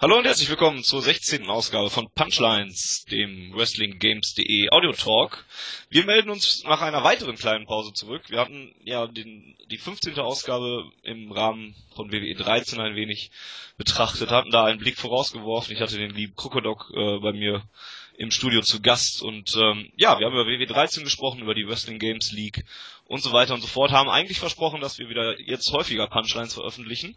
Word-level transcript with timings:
Hallo 0.00 0.16
und 0.16 0.26
herzlich 0.26 0.48
willkommen 0.48 0.84
zur 0.84 1.02
16. 1.02 1.48
Ausgabe 1.48 1.90
von 1.90 2.08
Punchlines, 2.14 3.04
dem 3.10 3.52
WrestlingGames.de 3.52 4.68
Audio 4.70 4.92
Talk. 4.92 5.44
Wir 5.90 6.04
melden 6.04 6.30
uns 6.30 6.62
nach 6.62 6.82
einer 6.82 7.02
weiteren 7.02 7.34
kleinen 7.34 7.66
Pause 7.66 7.92
zurück. 7.92 8.22
Wir 8.28 8.38
hatten 8.38 8.72
ja 8.84 9.08
den, 9.08 9.56
die 9.68 9.76
15. 9.76 10.16
Ausgabe 10.20 10.84
im 11.02 11.32
Rahmen 11.32 11.74
von 11.96 12.12
WWE 12.12 12.32
13 12.36 12.78
ein 12.78 12.94
wenig 12.94 13.32
betrachtet, 13.76 14.30
hatten 14.30 14.52
da 14.52 14.66
einen 14.66 14.78
Blick 14.78 14.98
vorausgeworfen. 14.98 15.74
Ich 15.74 15.80
hatte 15.80 15.98
den 15.98 16.14
lieben 16.14 16.36
Krokodok 16.36 16.92
äh, 16.94 17.18
bei 17.18 17.32
mir 17.32 17.64
im 18.18 18.30
Studio 18.30 18.60
zu 18.62 18.80
Gast 18.80 19.20
und 19.22 19.56
ähm, 19.56 19.90
ja, 19.96 20.18
wir 20.20 20.26
haben 20.26 20.34
über 20.34 20.46
WWE 20.46 20.66
13 20.66 21.02
gesprochen, 21.02 21.40
über 21.40 21.54
die 21.54 21.66
Wrestling 21.66 21.98
Games 21.98 22.30
League 22.30 22.64
und 23.06 23.22
so 23.22 23.32
weiter 23.32 23.54
und 23.54 23.62
so 23.62 23.68
fort, 23.68 23.90
haben 23.90 24.10
eigentlich 24.10 24.38
versprochen, 24.38 24.80
dass 24.80 24.98
wir 24.98 25.08
wieder 25.08 25.40
jetzt 25.40 25.72
häufiger 25.72 26.06
Punchlines 26.08 26.54
veröffentlichen 26.54 27.16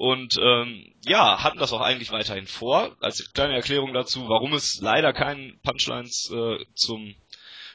und 0.00 0.38
ähm, 0.42 0.94
ja, 1.04 1.42
hatten 1.42 1.58
das 1.58 1.74
auch 1.74 1.82
eigentlich 1.82 2.10
weiterhin 2.10 2.46
vor. 2.46 2.96
Als 3.00 3.34
kleine 3.34 3.54
Erklärung 3.54 3.92
dazu, 3.92 4.30
warum 4.30 4.54
es 4.54 4.80
leider 4.80 5.12
keinen 5.12 5.60
Punchlines 5.60 6.32
äh, 6.34 6.64
zum 6.74 7.14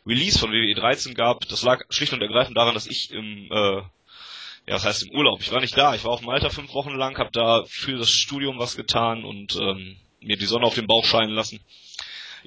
Release 0.07 0.39
von 0.39 0.49
WWE 0.49 0.73
13 0.73 1.13
gab, 1.13 1.47
das 1.47 1.61
lag 1.61 1.83
schlicht 1.91 2.13
und 2.13 2.23
ergreifend 2.23 2.57
daran, 2.57 2.73
dass 2.73 2.87
ich 2.87 3.11
im 3.11 3.47
äh, 3.51 3.75
ja, 3.75 4.73
das 4.73 4.85
heißt 4.85 5.03
im 5.03 5.15
Urlaub. 5.15 5.39
Ich 5.39 5.51
war 5.51 5.61
nicht 5.61 5.77
da. 5.77 5.93
Ich 5.93 6.03
war 6.03 6.13
auf 6.13 6.23
Malta 6.23 6.49
fünf 6.49 6.73
Wochen 6.73 6.95
lang, 6.95 7.15
habe 7.19 7.29
da 7.31 7.63
für 7.67 7.95
das 7.95 8.09
Studium 8.09 8.57
was 8.57 8.75
getan 8.75 9.23
und 9.23 9.55
ähm, 9.57 9.97
mir 10.19 10.37
die 10.37 10.47
Sonne 10.47 10.65
auf 10.65 10.73
den 10.73 10.87
Bauch 10.87 11.05
scheinen 11.05 11.35
lassen. 11.35 11.59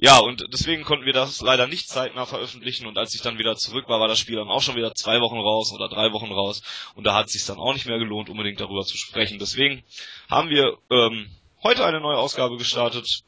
Ja, 0.01 0.19
und 0.19 0.45
deswegen 0.53 0.83
konnten 0.83 1.05
wir 1.05 1.11
das 1.11 1.41
leider 1.41 1.67
nicht 1.67 1.89
zeitnah 1.89 2.25
veröffentlichen 2.25 2.87
und 2.87 2.97
als 2.97 3.13
ich 3.13 3.21
dann 3.21 3.37
wieder 3.37 3.57
zurück 3.57 3.89
war, 3.89 3.99
war 3.99 4.07
das 4.07 4.17
Spiel 4.17 4.37
dann 4.37 4.47
auch 4.47 4.61
schon 4.61 4.77
wieder 4.77 4.93
zwei 4.95 5.19
Wochen 5.19 5.37
raus 5.37 5.73
oder 5.73 5.89
drei 5.89 6.13
Wochen 6.13 6.31
raus 6.31 6.61
und 6.95 7.05
da 7.05 7.13
hat 7.13 7.25
es 7.27 7.33
sich 7.33 7.45
dann 7.45 7.57
auch 7.57 7.73
nicht 7.73 7.85
mehr 7.85 7.99
gelohnt, 7.99 8.29
unbedingt 8.29 8.61
darüber 8.61 8.83
zu 8.83 8.95
sprechen. 8.95 9.39
Deswegen 9.39 9.83
haben 10.29 10.49
wir 10.49 10.77
ähm, 10.89 11.29
heute 11.63 11.85
eine 11.85 11.99
neue 11.99 12.17
Ausgabe 12.17 12.55
gestartet, 12.55 13.23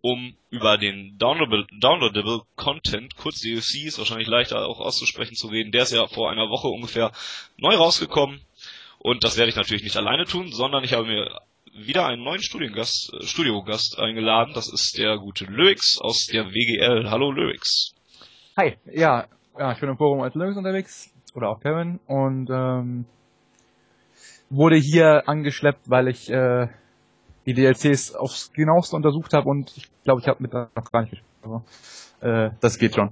um 0.00 0.34
über 0.50 0.76
den 0.76 1.16
Downloadable, 1.18 1.66
Downloadable 1.78 2.40
Content, 2.56 3.14
kurz 3.16 3.40
DLC, 3.40 3.84
ist 3.84 3.98
wahrscheinlich 3.98 4.26
leichter 4.26 4.66
auch 4.66 4.80
auszusprechen 4.80 5.36
zu 5.36 5.46
reden. 5.46 5.70
Der 5.70 5.84
ist 5.84 5.92
ja 5.92 6.08
vor 6.08 6.32
einer 6.32 6.50
Woche 6.50 6.66
ungefähr 6.66 7.12
neu 7.56 7.76
rausgekommen. 7.76 8.40
Und 8.98 9.22
das 9.22 9.36
werde 9.36 9.50
ich 9.50 9.56
natürlich 9.56 9.84
nicht 9.84 9.96
alleine 9.96 10.24
tun, 10.24 10.52
sondern 10.52 10.82
ich 10.82 10.92
habe 10.92 11.06
mir 11.06 11.40
wieder 11.72 12.06
einen 12.06 12.22
neuen 12.22 12.42
Studiengast, 12.42 13.12
äh, 13.14 13.24
Studiogast 13.24 13.98
eingeladen. 13.98 14.52
Das 14.54 14.72
ist 14.72 14.98
der 14.98 15.16
gute 15.18 15.44
Lyrics 15.46 15.98
aus 16.00 16.26
der 16.26 16.46
WGL. 16.46 17.10
Hallo 17.10 17.32
Lyrics. 17.32 17.94
Hi, 18.56 18.76
ja, 18.84 19.26
ja 19.58 19.72
ich 19.72 19.80
bin 19.80 19.88
im 19.88 19.96
Forum 19.96 20.20
als 20.20 20.34
Lyrics 20.34 20.56
unterwegs 20.56 21.10
oder 21.34 21.48
auch 21.48 21.60
Kevin 21.60 21.98
und 22.06 22.50
ähm, 22.50 23.06
wurde 24.50 24.76
hier 24.76 25.28
angeschleppt, 25.28 25.88
weil 25.88 26.08
ich 26.08 26.30
äh, 26.30 26.68
die 27.46 27.54
DLCs 27.54 28.14
aufs 28.14 28.52
genaueste 28.52 28.94
untersucht 28.94 29.32
habe 29.32 29.48
und 29.48 29.72
ich 29.76 29.88
glaube, 30.04 30.20
ich 30.20 30.28
habe 30.28 30.42
mit 30.42 30.52
noch 30.52 30.92
gar 30.92 31.02
nicht 31.02 31.10
gespielt. 31.10 31.32
Also, 31.42 31.64
äh, 32.20 32.50
das 32.60 32.78
geht 32.78 32.94
schon. 32.94 33.10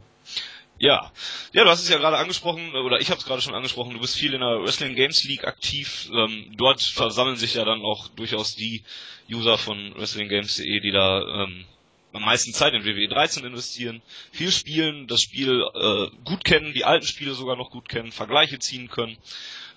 Ja, 0.80 1.12
ja, 1.52 1.64
du 1.64 1.68
hast 1.68 1.82
es 1.82 1.90
ja 1.90 1.98
gerade 1.98 2.16
angesprochen, 2.16 2.74
oder 2.74 3.00
ich 3.00 3.10
habe 3.10 3.20
es 3.20 3.26
gerade 3.26 3.42
schon 3.42 3.54
angesprochen, 3.54 3.92
du 3.92 4.00
bist 4.00 4.16
viel 4.16 4.32
in 4.32 4.40
der 4.40 4.62
Wrestling 4.62 4.94
Games 4.94 5.24
League 5.24 5.44
aktiv. 5.44 6.08
Ähm, 6.10 6.54
dort 6.56 6.80
versammeln 6.80 7.36
sich 7.36 7.52
ja 7.52 7.66
dann 7.66 7.82
auch 7.82 8.08
durchaus 8.08 8.56
die 8.56 8.82
User 9.30 9.58
von 9.58 9.94
WrestlingGames.de, 9.94 10.80
die 10.80 10.90
da 10.90 11.20
ähm, 11.42 11.66
am 12.14 12.24
meisten 12.24 12.54
Zeit 12.54 12.72
in 12.72 12.86
WWE 12.86 13.08
13 13.08 13.44
investieren, 13.44 14.00
viel 14.32 14.50
spielen, 14.50 15.06
das 15.06 15.20
Spiel 15.20 15.62
äh, 15.74 16.06
gut 16.24 16.44
kennen, 16.44 16.72
die 16.72 16.86
alten 16.86 17.06
Spiele 17.06 17.34
sogar 17.34 17.56
noch 17.56 17.70
gut 17.70 17.90
kennen, 17.90 18.10
Vergleiche 18.10 18.58
ziehen 18.58 18.88
können 18.88 19.18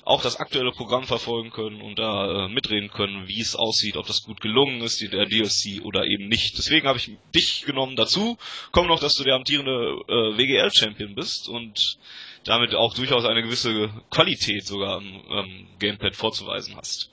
auch 0.05 0.21
das 0.21 0.37
aktuelle 0.37 0.71
Programm 0.71 1.03
verfolgen 1.03 1.51
können 1.51 1.81
und 1.81 1.97
da 1.97 2.45
äh, 2.45 2.49
mitreden 2.49 2.89
können, 2.89 3.27
wie 3.27 3.39
es 3.39 3.55
aussieht, 3.55 3.95
ob 3.97 4.05
das 4.05 4.23
gut 4.23 4.41
gelungen 4.41 4.81
ist, 4.81 5.01
der 5.01 5.25
DLC 5.25 5.83
oder 5.83 6.05
eben 6.05 6.27
nicht. 6.27 6.57
Deswegen 6.57 6.87
habe 6.87 6.97
ich 6.97 7.17
dich 7.33 7.63
genommen 7.65 7.95
dazu. 7.95 8.37
Komm 8.71 8.87
noch, 8.87 8.99
dass 8.99 9.13
du 9.13 9.23
der 9.23 9.35
amtierende 9.35 9.71
äh, 9.71 10.37
WGL-Champion 10.37 11.15
bist 11.15 11.47
und 11.47 11.97
damit 12.45 12.75
auch 12.75 12.93
durchaus 12.93 13.25
eine 13.25 13.43
gewisse 13.43 13.89
Qualität 14.09 14.65
sogar 14.65 14.97
am 14.97 15.05
ähm, 15.05 15.67
Gamepad 15.79 16.15
vorzuweisen 16.15 16.75
hast. 16.75 17.11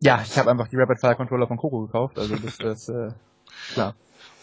Ja, 0.00 0.22
ich 0.22 0.36
habe 0.36 0.50
einfach 0.50 0.68
die 0.68 0.76
Rapid 0.76 1.00
Fire 1.00 1.16
Controller 1.16 1.46
von 1.46 1.56
Coco 1.56 1.86
gekauft, 1.86 2.18
also 2.18 2.36
das 2.36 2.58
ist 2.58 2.88
äh, 2.90 3.12
klar. 3.72 3.94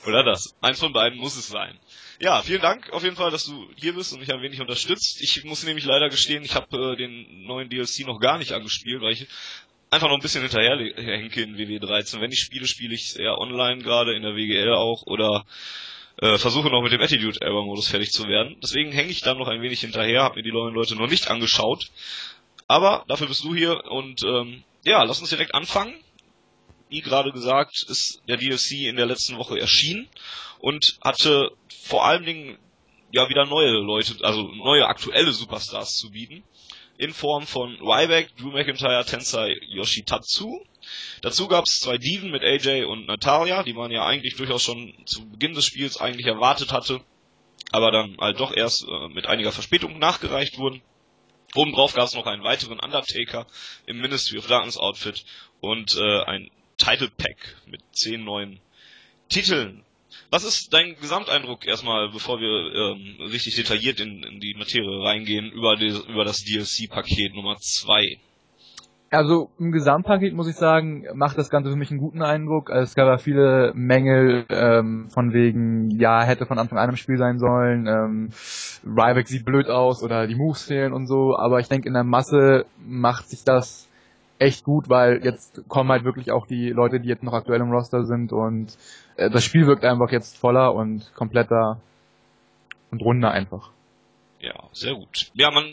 Oder 0.05 0.23
das. 0.23 0.55
Eins 0.61 0.79
von 0.79 0.93
beiden 0.93 1.19
muss 1.19 1.35
es 1.37 1.47
sein. 1.47 1.77
Ja, 2.19 2.41
vielen 2.41 2.61
Dank 2.61 2.91
auf 2.91 3.03
jeden 3.03 3.15
Fall, 3.15 3.31
dass 3.31 3.45
du 3.45 3.67
hier 3.75 3.93
bist 3.93 4.13
und 4.13 4.19
mich 4.19 4.31
ein 4.31 4.41
wenig 4.41 4.61
unterstützt. 4.61 5.21
Ich 5.21 5.43
muss 5.43 5.63
nämlich 5.63 5.85
leider 5.85 6.09
gestehen, 6.09 6.43
ich 6.43 6.55
habe 6.55 6.93
äh, 6.93 6.95
den 6.95 7.45
neuen 7.45 7.69
DLC 7.69 8.05
noch 8.05 8.19
gar 8.19 8.37
nicht 8.37 8.51
angespielt, 8.51 9.01
weil 9.01 9.13
ich 9.13 9.27
einfach 9.89 10.07
noch 10.07 10.15
ein 10.15 10.21
bisschen 10.21 10.41
hinterher 10.41 10.77
hinterherhenke 10.77 11.41
in 11.41 11.57
WW 11.57 11.79
13. 11.79 12.21
Wenn 12.21 12.31
ich 12.31 12.39
spiele, 12.39 12.67
spiele 12.67 12.93
ich 12.93 13.17
eher 13.17 13.37
online 13.37 13.81
gerade, 13.81 14.13
in 14.13 14.23
der 14.23 14.35
WGL 14.35 14.73
auch, 14.73 15.03
oder 15.05 15.45
äh, 16.21 16.37
versuche 16.37 16.69
noch 16.69 16.81
mit 16.81 16.91
dem 16.91 17.01
Attitude 17.01 17.41
Error 17.41 17.65
Modus 17.65 17.87
fertig 17.87 18.11
zu 18.11 18.27
werden. 18.27 18.57
Deswegen 18.61 18.91
hänge 18.91 19.11
ich 19.11 19.21
dann 19.21 19.37
noch 19.37 19.47
ein 19.47 19.61
wenig 19.61 19.81
hinterher, 19.81 20.23
habe 20.23 20.35
mir 20.35 20.43
die 20.43 20.51
neuen 20.51 20.73
Leute 20.73 20.95
noch 20.95 21.09
nicht 21.09 21.29
angeschaut. 21.29 21.89
Aber 22.67 23.05
dafür 23.07 23.27
bist 23.27 23.43
du 23.43 23.55
hier 23.55 23.85
und 23.85 24.23
ähm, 24.23 24.63
ja, 24.83 25.03
lass 25.03 25.19
uns 25.19 25.29
direkt 25.29 25.55
anfangen 25.55 25.93
wie 26.93 27.01
gerade 27.01 27.31
gesagt, 27.31 27.83
ist 27.89 28.21
der 28.27 28.37
DLC 28.37 28.87
in 28.87 28.97
der 28.97 29.07
letzten 29.07 29.37
Woche 29.37 29.59
erschienen 29.59 30.07
und 30.59 30.99
hatte 31.01 31.49
vor 31.81 32.05
allen 32.05 32.23
Dingen 32.23 32.59
ja 33.11 33.29
wieder 33.29 33.47
neue 33.47 33.71
Leute, 33.71 34.23
also 34.23 34.43
neue 34.43 34.85
aktuelle 34.85 35.31
Superstars 35.31 35.97
zu 35.97 36.11
bieten. 36.11 36.43
In 36.99 37.11
Form 37.11 37.47
von 37.47 37.75
Ryback, 37.81 38.37
Drew 38.37 38.51
McIntyre, 38.51 39.03
Tensai 39.05 39.57
Yoshitatsu. 39.69 40.63
Dazu 41.23 41.47
gab 41.47 41.65
es 41.65 41.79
zwei 41.79 41.97
Diven 41.97 42.29
mit 42.29 42.43
AJ 42.43 42.83
und 42.83 43.07
Natalia, 43.07 43.63
die 43.63 43.73
man 43.73 43.89
ja 43.89 44.05
eigentlich 44.05 44.35
durchaus 44.35 44.61
schon 44.61 44.93
zu 45.07 45.27
Beginn 45.27 45.55
des 45.55 45.65
Spiels 45.65 45.97
eigentlich 45.97 46.27
erwartet 46.27 46.71
hatte, 46.71 47.01
aber 47.71 47.89
dann 47.89 48.17
halt 48.19 48.39
doch 48.39 48.55
erst 48.55 48.87
äh, 48.87 49.07
mit 49.07 49.25
einiger 49.25 49.51
Verspätung 49.51 49.97
nachgereicht 49.97 50.59
wurden. 50.59 50.83
Obendrauf 51.55 51.95
gab 51.95 52.05
es 52.05 52.13
noch 52.13 52.27
einen 52.27 52.43
weiteren 52.43 52.79
Undertaker 52.79 53.47
im 53.87 53.99
Ministry 53.99 54.37
of 54.37 54.45
Darkness 54.45 54.77
Outfit 54.77 55.25
und 55.59 55.95
äh, 55.95 56.23
ein 56.25 56.51
Title 56.83 57.09
Pack 57.17 57.37
mit 57.65 57.81
zehn 57.93 58.25
neuen 58.25 58.59
Titeln. 59.29 59.83
Was 60.29 60.43
ist 60.43 60.73
dein 60.73 60.95
Gesamteindruck 60.99 61.65
erstmal, 61.65 62.09
bevor 62.11 62.39
wir 62.39 62.73
ähm, 62.73 63.31
richtig 63.31 63.55
detailliert 63.55 63.99
in, 63.99 64.21
in, 64.23 64.39
die 64.39 64.53
Materie 64.57 65.03
reingehen, 65.03 65.49
über, 65.51 65.75
die, 65.75 65.93
über 66.09 66.25
das 66.25 66.43
DLC-Paket 66.43 67.35
Nummer 67.35 67.55
2? 67.57 68.17
Also 69.11 69.49
im 69.59 69.71
Gesamtpaket 69.71 70.33
muss 70.33 70.47
ich 70.47 70.55
sagen, 70.55 71.05
macht 71.13 71.37
das 71.37 71.49
Ganze 71.49 71.69
für 71.69 71.75
mich 71.75 71.91
einen 71.91 71.99
guten 71.99 72.21
Eindruck. 72.21 72.69
Also, 72.69 72.83
es 72.83 72.95
gab 72.95 73.07
ja 73.07 73.17
viele 73.17 73.71
Mängel 73.75 74.45
ähm, 74.49 75.07
von 75.09 75.33
wegen, 75.33 75.91
ja, 75.91 76.23
hätte 76.23 76.47
von 76.47 76.57
Anfang 76.57 76.79
an 76.79 76.89
im 76.89 76.95
Spiel 76.97 77.17
sein 77.17 77.37
sollen, 77.37 77.85
ähm, 77.87 78.29
Ryback 78.83 79.27
sieht 79.27 79.45
blöd 79.45 79.69
aus 79.69 80.03
oder 80.03 80.27
die 80.27 80.35
Moves 80.35 80.63
fehlen 80.63 80.93
und 80.93 81.07
so, 81.07 81.37
aber 81.37 81.59
ich 81.59 81.67
denke 81.69 81.87
in 81.87 81.93
der 81.93 82.03
Masse 82.03 82.65
macht 82.79 83.29
sich 83.29 83.43
das 83.43 83.87
echt 84.39 84.63
gut, 84.63 84.89
weil 84.89 85.23
jetzt 85.23 85.61
kommen 85.67 85.91
halt 85.91 86.03
wirklich 86.03 86.31
auch 86.31 86.47
die 86.47 86.69
Leute, 86.69 86.99
die 86.99 87.09
jetzt 87.09 87.23
noch 87.23 87.33
aktuell 87.33 87.61
im 87.61 87.71
Roster 87.71 88.05
sind 88.05 88.33
und 88.33 88.77
äh, 89.15 89.29
das 89.29 89.43
Spiel 89.43 89.67
wirkt 89.67 89.85
einfach 89.85 90.11
jetzt 90.11 90.37
voller 90.37 90.73
und 90.73 91.13
kompletter 91.15 91.79
und 92.91 93.01
runder 93.01 93.31
einfach. 93.31 93.71
Ja, 94.39 94.69
sehr 94.73 94.93
gut. 94.95 95.31
Ja, 95.33 95.51
man, 95.51 95.65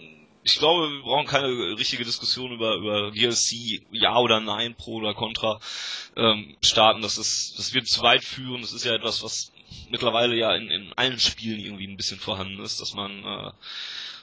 ich 0.43 0.59
glaube, 0.59 0.93
wir 0.93 1.03
brauchen 1.03 1.27
keine 1.27 1.49
richtige 1.77 2.05
Diskussion 2.05 2.53
über, 2.53 2.77
über 2.77 3.11
DLC, 3.11 3.83
ja 3.91 4.17
oder 4.17 4.41
nein, 4.41 4.75
pro 4.77 4.97
oder 4.97 5.15
contra 5.15 5.61
ähm, 6.17 6.57
starten. 6.63 7.03
Das 7.03 7.19
ist, 7.19 7.59
das 7.59 7.75
wird 7.75 7.89
zu 7.89 8.03
weit 8.03 8.23
führen. 8.23 8.61
Das 8.61 8.73
ist 8.73 8.85
ja 8.85 8.95
etwas, 8.95 9.23
was 9.23 9.53
mittlerweile 9.91 10.37
ja 10.37 10.55
in, 10.55 10.71
in 10.71 10.93
allen 10.95 11.19
Spielen 11.19 11.61
irgendwie 11.61 11.89
ein 11.89 11.97
bisschen 11.97 12.19
vorhanden 12.19 12.63
ist, 12.63 12.81
dass 12.81 12.95
man 12.95 13.11
äh, 13.25 13.51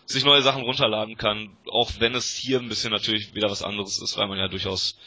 sich 0.07 0.25
neue 0.25 0.41
Sachen 0.41 0.63
runterladen 0.63 1.18
kann, 1.18 1.50
auch 1.69 1.91
wenn 2.00 2.16
es 2.16 2.34
hier 2.34 2.59
ein 2.59 2.69
bisschen 2.69 2.91
natürlich 2.91 3.35
wieder 3.35 3.50
was 3.50 3.62
anderes 3.62 4.01
ist, 4.01 4.18
weil 4.18 4.28
man 4.28 4.38
ja 4.38 4.47
durchaus 4.47 4.97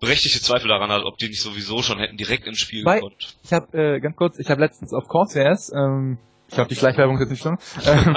berechtigte 0.00 0.40
Zweifel 0.40 0.68
daran 0.68 0.90
hat, 0.90 1.04
ob 1.04 1.18
die 1.18 1.28
nicht 1.28 1.42
sowieso 1.42 1.82
schon 1.82 1.98
hätten 1.98 2.16
direkt 2.16 2.46
ins 2.46 2.58
Spiel 2.58 2.84
Bei, 2.84 2.96
gekonnt. 2.96 3.36
Ich 3.42 3.52
habe 3.52 3.76
äh, 3.76 4.00
ganz 4.00 4.16
kurz, 4.16 4.38
ich 4.38 4.48
habe 4.48 4.60
letztens 4.60 4.92
auf 4.92 5.08
Corsairs, 5.08 5.72
ähm, 5.74 6.18
ich 6.48 6.54
glaube 6.54 6.68
die 6.68 6.76
Schleichwerbung 6.76 7.18
jetzt 7.18 7.30
nicht 7.30 7.40
schlimm, 7.40 7.58
ähm, 7.86 8.16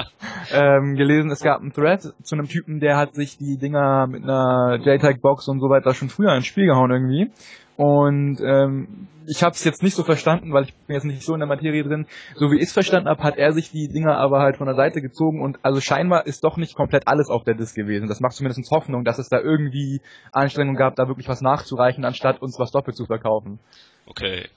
ähm, 0.52 0.96
gelesen, 0.96 1.32
es 1.32 1.42
gab 1.42 1.62
einen 1.62 1.74
Thread 1.74 2.14
zu 2.22 2.36
einem 2.36 2.48
Typen, 2.48 2.80
der 2.80 2.98
hat 2.98 3.16
sich 3.16 3.38
die 3.38 3.58
Dinger 3.58 4.06
mit 4.06 4.24
einer 4.24 4.78
JTAG-Box 4.84 5.48
und 5.48 5.60
so 5.60 5.70
weiter 5.70 5.96
schon 5.96 6.10
früher 6.10 6.36
ins 6.36 6.46
Spiel 6.46 6.68
gehauen 6.68 6.92
irgendwie 6.92 7.32
und 7.80 8.42
ähm, 8.42 9.08
ich 9.26 9.42
habe 9.42 9.56
es 9.56 9.64
jetzt 9.64 9.82
nicht 9.84 9.96
so 9.96 10.04
verstanden, 10.04 10.52
weil 10.52 10.66
ich 10.66 10.74
bin 10.74 10.96
jetzt 10.96 11.06
nicht 11.06 11.24
so 11.24 11.34
in 11.34 11.40
der 11.40 11.48
Materie 11.48 11.82
drin. 11.82 12.08
So 12.36 12.52
wie 12.52 12.58
ich 12.58 12.64
es 12.64 12.74
verstanden 12.74 13.08
habe, 13.08 13.24
hat 13.24 13.38
er 13.38 13.54
sich 13.54 13.72
die 13.72 13.88
Dinger 13.88 14.18
aber 14.18 14.42
halt 14.42 14.58
von 14.58 14.68
der 14.68 14.76
Seite 14.76 15.02
gezogen 15.02 15.42
und 15.42 15.60
also 15.64 15.80
scheinbar 15.80 16.28
ist 16.28 16.44
doch 16.44 16.58
nicht 16.58 16.76
komplett 16.76 17.08
alles 17.08 17.30
auf 17.30 17.46
der 17.46 17.54
Disk 17.54 17.76
gewesen. 17.76 18.10
Das 18.10 18.20
macht 18.20 18.34
zumindest 18.34 18.70
Hoffnung, 18.70 19.06
dass 19.06 19.18
es 19.18 19.30
da 19.30 19.40
irgendwie 19.40 20.02
Anstrengungen 20.34 20.76
gab, 20.76 20.98
da 20.98 21.08
wirklich 21.08 21.30
was 21.30 21.40
nachzureichen, 21.40 22.04
anstatt 22.04 22.42
uns 22.42 22.60
was 22.60 22.72
doppelt 22.72 22.98
zu 22.98 23.06
verkaufen. 23.06 23.60
Okay. 24.08 24.50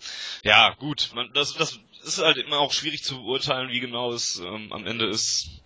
Ja, 0.42 0.74
gut. 0.80 1.12
Man, 1.14 1.30
das, 1.32 1.54
das 1.54 1.78
ist 2.04 2.24
halt 2.24 2.38
immer 2.38 2.58
auch 2.58 2.72
schwierig 2.72 3.04
zu 3.04 3.22
beurteilen, 3.22 3.70
wie 3.70 3.78
genau 3.78 4.10
es 4.10 4.42
ähm, 4.44 4.72
am 4.72 4.84
Ende 4.84 5.06
ist. 5.06 5.62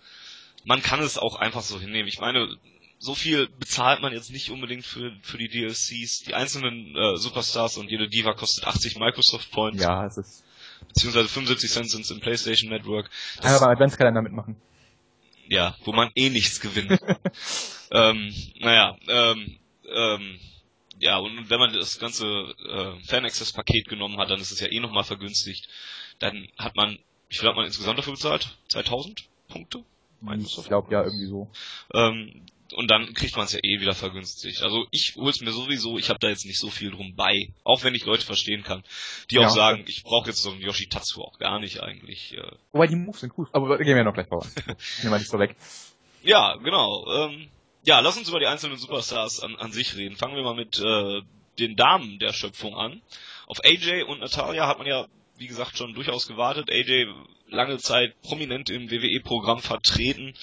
Man 0.63 0.83
kann 0.83 0.99
es 0.99 1.17
auch 1.17 1.37
einfach 1.37 1.61
so 1.61 1.79
hinnehmen. 1.79 2.07
Ich 2.07 2.19
meine, 2.19 2.49
so 2.99 3.13
viel 3.13 3.47
bezahlt 3.47 4.01
man 4.01 4.13
jetzt 4.13 4.31
nicht 4.31 4.49
unbedingt 4.49 4.85
für, 4.85 5.11
für 5.21 5.37
die 5.37 5.49
DLCs. 5.49 6.23
Die 6.23 6.33
einzelnen 6.33 6.95
äh, 6.95 7.17
Superstars 7.17 7.77
und 7.77 7.91
jede 7.91 8.09
Diva 8.09 8.33
kostet 8.33 8.65
80 8.65 8.97
Microsoft 8.97 9.51
Points. 9.51 9.81
Ja, 9.81 10.05
es 10.05 10.17
ist. 10.17 10.43
Beziehungsweise 10.87 11.27
75 11.27 11.71
Cent 11.71 11.89
sind 11.89 12.09
im 12.11 12.19
PlayStation 12.19 12.69
Network. 12.69 13.09
Das 13.37 13.45
Einfach 13.45 13.61
beim 13.61 13.71
Adventskalender 13.71 14.21
mitmachen. 14.21 14.55
Ja, 15.47 15.75
wo 15.83 15.91
man 15.91 16.09
eh 16.15 16.29
nichts 16.29 16.59
gewinnt. 16.59 16.99
ähm, 17.91 18.33
naja, 18.59 18.97
ähm, 19.07 19.59
ähm, 19.89 20.39
ja, 20.99 21.17
und 21.17 21.49
wenn 21.49 21.59
man 21.59 21.73
das 21.73 21.99
ganze 21.99 22.25
äh, 22.25 22.99
Fan-Access-Paket 23.05 23.87
genommen 23.87 24.17
hat, 24.17 24.29
dann 24.29 24.39
ist 24.39 24.51
es 24.51 24.59
ja 24.59 24.67
eh 24.67 24.79
nochmal 24.79 25.03
vergünstigt. 25.03 25.69
Dann 26.19 26.47
hat 26.57 26.75
man, 26.75 26.97
wie 27.29 27.35
viel 27.35 27.47
hat 27.47 27.55
man 27.55 27.65
insgesamt 27.65 27.99
dafür 27.99 28.13
bezahlt? 28.13 28.57
2000 28.69 29.27
Punkte? 29.47 29.83
Ich 30.39 30.67
glaube 30.67 30.91
ja, 30.91 31.03
irgendwie 31.03 31.27
so. 31.27 31.49
Ähm, 31.93 32.41
und 32.73 32.89
dann 32.89 33.13
kriegt 33.13 33.35
man 33.35 33.45
es 33.45 33.53
ja 33.53 33.59
eh 33.63 33.79
wieder 33.79 33.93
vergünstigt. 33.93 34.61
Also 34.63 34.85
ich 34.91 35.15
hol's 35.15 35.41
mir 35.41 35.51
sowieso, 35.51 35.97
ich 35.97 36.09
habe 36.09 36.19
da 36.19 36.29
jetzt 36.29 36.45
nicht 36.45 36.59
so 36.59 36.69
viel 36.69 36.91
drum 36.91 37.15
bei, 37.15 37.53
auch 37.63 37.83
wenn 37.83 37.95
ich 37.95 38.05
Leute 38.05 38.25
verstehen 38.25 38.63
kann, 38.63 38.83
die 39.31 39.35
ja. 39.35 39.47
auch 39.47 39.49
sagen, 39.49 39.83
ich 39.87 40.03
brauche 40.03 40.27
jetzt 40.27 40.41
so 40.41 40.51
einen 40.51 40.61
Yoshi 40.61 40.87
Tatsu 40.87 41.21
auch 41.21 41.39
gar 41.39 41.59
nicht 41.59 41.81
eigentlich. 41.81 42.37
Äh. 42.37 42.51
Wobei 42.71 42.87
die 42.87 42.95
Moves 42.95 43.21
sind 43.21 43.33
cool, 43.37 43.47
aber 43.51 43.77
gehen 43.77 43.95
wir 43.95 44.03
noch 44.03 44.13
gleich 44.13 44.27
voran. 44.27 44.49
Nehmen 45.01 45.13
wir 45.13 45.19
nicht 45.19 45.29
so 45.29 45.39
weg. 45.39 45.55
Ja, 46.23 46.55
genau. 46.55 47.05
Ähm, 47.13 47.47
ja, 47.83 47.99
lass 48.01 48.17
uns 48.17 48.27
über 48.29 48.39
die 48.39 48.47
einzelnen 48.47 48.77
Superstars 48.77 49.39
an, 49.39 49.55
an 49.55 49.71
sich 49.71 49.95
reden. 49.95 50.15
Fangen 50.15 50.35
wir 50.35 50.43
mal 50.43 50.55
mit 50.55 50.79
äh, 50.79 51.21
den 51.59 51.75
Damen 51.75 52.19
der 52.19 52.33
Schöpfung 52.33 52.75
an. 52.75 53.01
Auf 53.47 53.63
AJ 53.63 54.03
und 54.03 54.19
Natalia 54.19 54.67
hat 54.67 54.77
man 54.77 54.87
ja, 54.87 55.07
wie 55.37 55.47
gesagt, 55.47 55.77
schon 55.77 55.93
durchaus 55.93 56.27
gewartet. 56.27 56.69
AJ 56.69 57.07
lange 57.49 57.77
Zeit 57.77 58.19
prominent 58.21 58.69
im 58.69 58.91
WWE-Programm 58.91 59.59
vertreten. 59.59 60.33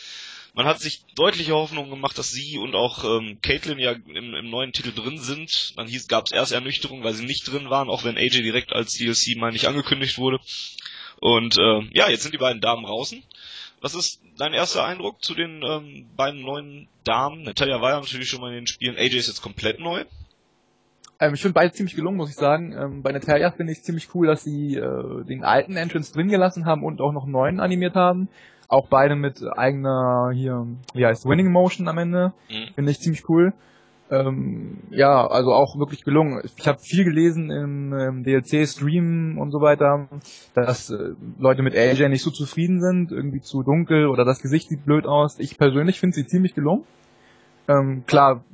Man 0.54 0.66
hat 0.66 0.80
sich 0.80 1.04
deutliche 1.16 1.52
Hoffnungen 1.52 1.90
gemacht, 1.90 2.16
dass 2.16 2.30
sie 2.30 2.58
und 2.58 2.76
auch 2.76 3.02
ähm, 3.04 3.38
Caitlyn 3.42 3.78
ja 3.80 3.92
im, 3.92 4.34
im 4.34 4.50
neuen 4.50 4.72
Titel 4.72 4.92
drin 4.92 5.18
sind. 5.18 5.74
Dann 5.76 5.88
hieß, 5.88 6.06
gab 6.06 6.26
es 6.26 6.32
erst 6.32 6.52
Ernüchterung, 6.52 7.02
weil 7.02 7.14
sie 7.14 7.26
nicht 7.26 7.50
drin 7.50 7.70
waren, 7.70 7.90
auch 7.90 8.04
wenn 8.04 8.16
AJ 8.16 8.42
direkt 8.42 8.72
als 8.72 8.92
DLC 8.92 9.36
mal 9.36 9.50
nicht 9.50 9.66
angekündigt 9.66 10.16
wurde. 10.16 10.38
Und 11.20 11.58
äh, 11.58 11.80
ja, 11.92 12.08
jetzt 12.08 12.22
sind 12.22 12.34
die 12.34 12.38
beiden 12.38 12.60
Damen 12.60 12.84
draußen. 12.84 13.22
Was 13.80 13.94
ist 13.94 14.22
dein 14.38 14.54
erster 14.54 14.84
Eindruck 14.84 15.22
zu 15.22 15.34
den 15.34 15.62
ähm, 15.62 16.06
beiden 16.16 16.42
neuen 16.42 16.88
Damen? 17.02 17.42
Natalia 17.42 17.82
war 17.82 17.90
ja 17.90 18.00
natürlich 18.00 18.28
schon 18.28 18.40
mal 18.40 18.50
in 18.50 18.60
den 18.60 18.66
Spielen. 18.66 18.96
AJ 18.96 19.16
ist 19.16 19.26
jetzt 19.26 19.42
komplett 19.42 19.80
neu. 19.80 20.04
Ähm, 21.20 21.34
ich 21.34 21.42
finde 21.42 21.54
beide 21.54 21.72
ziemlich 21.72 21.96
gelungen, 21.96 22.16
muss 22.16 22.30
ich 22.30 22.36
sagen. 22.36 22.72
Ähm, 22.72 23.02
bei 23.02 23.12
Natalia 23.12 23.50
finde 23.50 23.72
ich 23.72 23.82
ziemlich 23.82 24.14
cool, 24.14 24.26
dass 24.28 24.44
sie 24.44 24.76
äh, 24.76 25.24
den 25.24 25.44
alten 25.44 25.76
Entrance 25.76 26.12
drin 26.12 26.28
gelassen 26.28 26.64
haben 26.64 26.84
und 26.84 27.00
auch 27.00 27.12
noch 27.12 27.26
neuen 27.26 27.60
animiert 27.60 27.94
haben. 27.94 28.28
Auch 28.68 28.88
beide 28.88 29.16
mit 29.16 29.42
eigener 29.56 30.30
hier, 30.34 30.66
wie 30.94 31.06
heißt 31.06 31.26
Winning 31.26 31.50
Motion 31.50 31.88
am 31.88 31.98
Ende. 31.98 32.32
Mhm. 32.50 32.74
Finde 32.74 32.90
ich 32.90 33.00
ziemlich 33.00 33.28
cool. 33.28 33.52
Ähm, 34.10 34.78
ja, 34.90 35.26
also 35.26 35.52
auch 35.52 35.78
wirklich 35.78 36.04
gelungen. 36.04 36.42
Ich 36.56 36.68
habe 36.68 36.78
viel 36.78 37.04
gelesen 37.04 37.50
im, 37.50 37.92
im 37.92 38.22
DLC-Stream 38.22 39.38
und 39.38 39.50
so 39.50 39.60
weiter, 39.60 40.08
dass 40.54 40.90
äh, 40.90 41.14
Leute 41.38 41.62
mit 41.62 41.74
AJ 41.74 42.08
nicht 42.08 42.22
so 42.22 42.30
zufrieden 42.30 42.80
sind, 42.80 43.12
irgendwie 43.12 43.40
zu 43.40 43.62
dunkel 43.62 44.06
oder 44.08 44.24
das 44.24 44.42
Gesicht 44.42 44.68
sieht 44.68 44.84
blöd 44.84 45.06
aus. 45.06 45.38
Ich 45.38 45.56
persönlich 45.56 46.00
finde 46.00 46.16
sie 46.16 46.26
ziemlich 46.26 46.54
gelungen. 46.54 46.84
Ähm, 47.66 48.04
klar, 48.06 48.44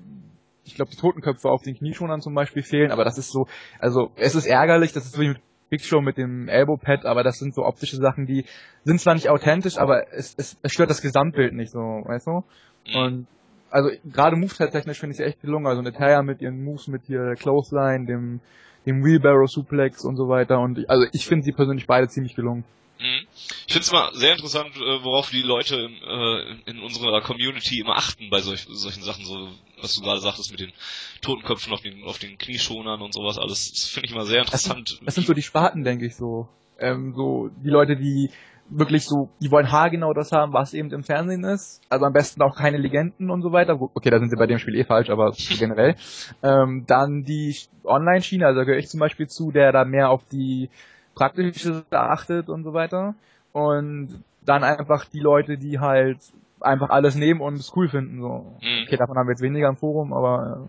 ich 0.65 0.77
glaube, 0.77 0.93
die 0.93 0.97
Totenköpfe 0.97 1.49
auf 1.49 1.63
den 1.63 1.75
Knieschonern 1.75 2.21
zum 2.21 2.35
Beispiel 2.35 2.63
fehlen, 2.63 2.93
aber 2.93 3.05
das 3.05 3.19
ist 3.19 3.33
so, 3.33 3.49
also 3.81 4.13
es 4.15 4.37
ist 4.37 4.47
ärgerlich, 4.47 4.93
das 4.93 5.05
ist 5.05 5.19
wirklich 5.19 5.37
mit 5.37 5.50
Big 5.71 5.83
Show 5.83 6.01
mit 6.01 6.19
dem 6.19 6.49
Elbow 6.49 6.77
Pad, 6.77 7.07
aber 7.07 7.23
das 7.23 7.39
sind 7.39 7.55
so 7.55 7.65
optische 7.65 7.97
Sachen, 7.97 8.27
die 8.27 8.45
sind 8.85 9.01
zwar 9.01 9.15
nicht 9.15 9.31
authentisch, 9.31 9.79
aber 9.79 10.13
es, 10.13 10.35
es, 10.37 10.57
es 10.63 10.73
stört 10.73 10.91
das 10.91 11.01
Gesamtbild 11.01 11.55
nicht 11.55 11.71
so, 11.71 11.79
weißt 11.79 12.27
du? 12.27 12.45
Mhm. 12.89 12.97
Und 12.97 13.27
also 13.71 13.91
gerade 14.05 14.37
Moveset-technisch 14.37 14.99
finde 14.99 15.13
ich 15.13 15.19
sie 15.19 15.25
echt 15.25 15.41
gelungen. 15.41 15.67
Also 15.67 15.81
Natalia 15.81 16.23
mit 16.23 16.43
ihren 16.43 16.63
Moves 16.65 16.89
mit 16.89 17.03
hier 17.07 17.35
Clothesline, 17.37 18.07
dem, 18.07 18.41
dem 18.85 19.05
Wheelbarrow 19.05 19.49
Suplex 19.49 20.05
und 20.05 20.17
so 20.17 20.29
weiter. 20.29 20.61
Und 20.61 20.79
ich, 20.79 20.91
also 20.91 21.07
ich 21.13 21.27
finde 21.27 21.45
sie 21.45 21.53
persönlich 21.53 21.87
beide 21.87 22.09
ziemlich 22.09 22.35
gelungen. 22.35 22.65
Ich 23.67 23.73
finde 23.73 23.85
es 23.85 23.93
mal 23.93 24.11
sehr 24.15 24.33
interessant, 24.33 24.77
äh, 24.77 25.05
worauf 25.05 25.31
die 25.31 25.43
Leute 25.43 25.77
in, 25.77 25.95
äh, 26.03 26.71
in 26.71 26.81
unserer 26.81 27.21
Community 27.21 27.81
immer 27.81 27.97
achten 27.97 28.31
bei 28.31 28.41
solch, 28.41 28.67
solchen 28.69 29.03
Sachen, 29.03 29.25
so 29.25 29.49
was 29.81 29.95
du 29.95 30.03
gerade 30.03 30.21
sagtest 30.21 30.51
mit 30.51 30.61
den 30.61 30.73
Totenköpfen 31.23 31.73
auf 31.73 31.81
den, 31.81 32.05
auf 32.05 32.19
den 32.19 32.39
Knieschonern 32.39 33.01
und 33.01 33.15
sowas 33.15 33.39
alles. 33.39 33.73
Das 33.73 33.87
finde 33.87 34.09
ich 34.09 34.15
mal 34.15 34.27
sehr 34.27 34.41
interessant. 34.41 34.91
Das, 34.91 35.07
das 35.07 35.15
sind 35.15 35.27
so 35.27 35.35
die 35.35 35.43
Sparten, 35.43 35.85
denke 35.85 36.07
ich 36.07 36.17
so. 36.17 36.49
Ähm, 36.79 37.15
so 37.15 37.51
die 37.63 37.71
Leute, 37.71 37.97
die 37.97 38.31
wirklich 38.71 39.05
so, 39.05 39.31
die 39.41 39.51
wollen 39.51 39.71
haargenau 39.71 40.13
das 40.13 40.33
haben, 40.33 40.53
was 40.53 40.75
eben 40.75 40.91
im 40.93 41.03
Fernsehen 41.03 41.45
ist. 41.45 41.81
Also 41.89 42.05
am 42.07 42.13
besten 42.13 42.43
auch 42.43 42.57
keine 42.57 42.79
Legenden 42.79 43.31
und 43.31 43.43
so 43.43 43.53
weiter. 43.53 43.79
Okay, 43.81 44.11
da 44.11 44.19
sind 44.19 44.31
sie 44.31 44.37
bei 44.37 44.47
dem 44.47 44.59
Spiel 44.59 44.77
eh 44.77 44.85
falsch, 44.85 45.11
aber 45.11 45.33
generell. 45.59 45.97
Ähm, 46.43 46.85
dann 46.87 47.25
die 47.25 47.57
Online-Schiene, 47.85 48.47
also 48.47 48.61
da 48.61 48.65
gehöre 48.65 48.79
ich 48.79 48.89
zum 48.89 49.01
Beispiel 49.01 49.27
zu, 49.27 49.51
der 49.51 49.73
da 49.73 49.85
mehr 49.85 50.11
auf 50.11 50.25
die 50.29 50.71
praktische 51.15 51.85
achtet 51.91 52.49
und 52.49 52.65
so 52.65 52.73
weiter. 52.73 53.15
Und 53.53 54.23
dann 54.45 54.65
einfach 54.65 55.05
die 55.07 55.21
Leute, 55.21 55.59
die 55.59 55.79
halt 55.81 56.19
einfach 56.61 56.91
alles 56.91 57.15
nehmen 57.15 57.41
und 57.41 57.55
es 57.55 57.73
cool 57.77 57.89
finden. 57.89 58.21
So. 58.21 58.47
Mhm. 58.61 58.85
Okay, 58.87 58.97
davon 58.97 59.17
haben 59.17 59.27
wir 59.27 59.33
jetzt 59.33 59.43
weniger 59.43 59.69
im 59.69 59.77
Forum, 59.77 60.13
aber 60.13 60.69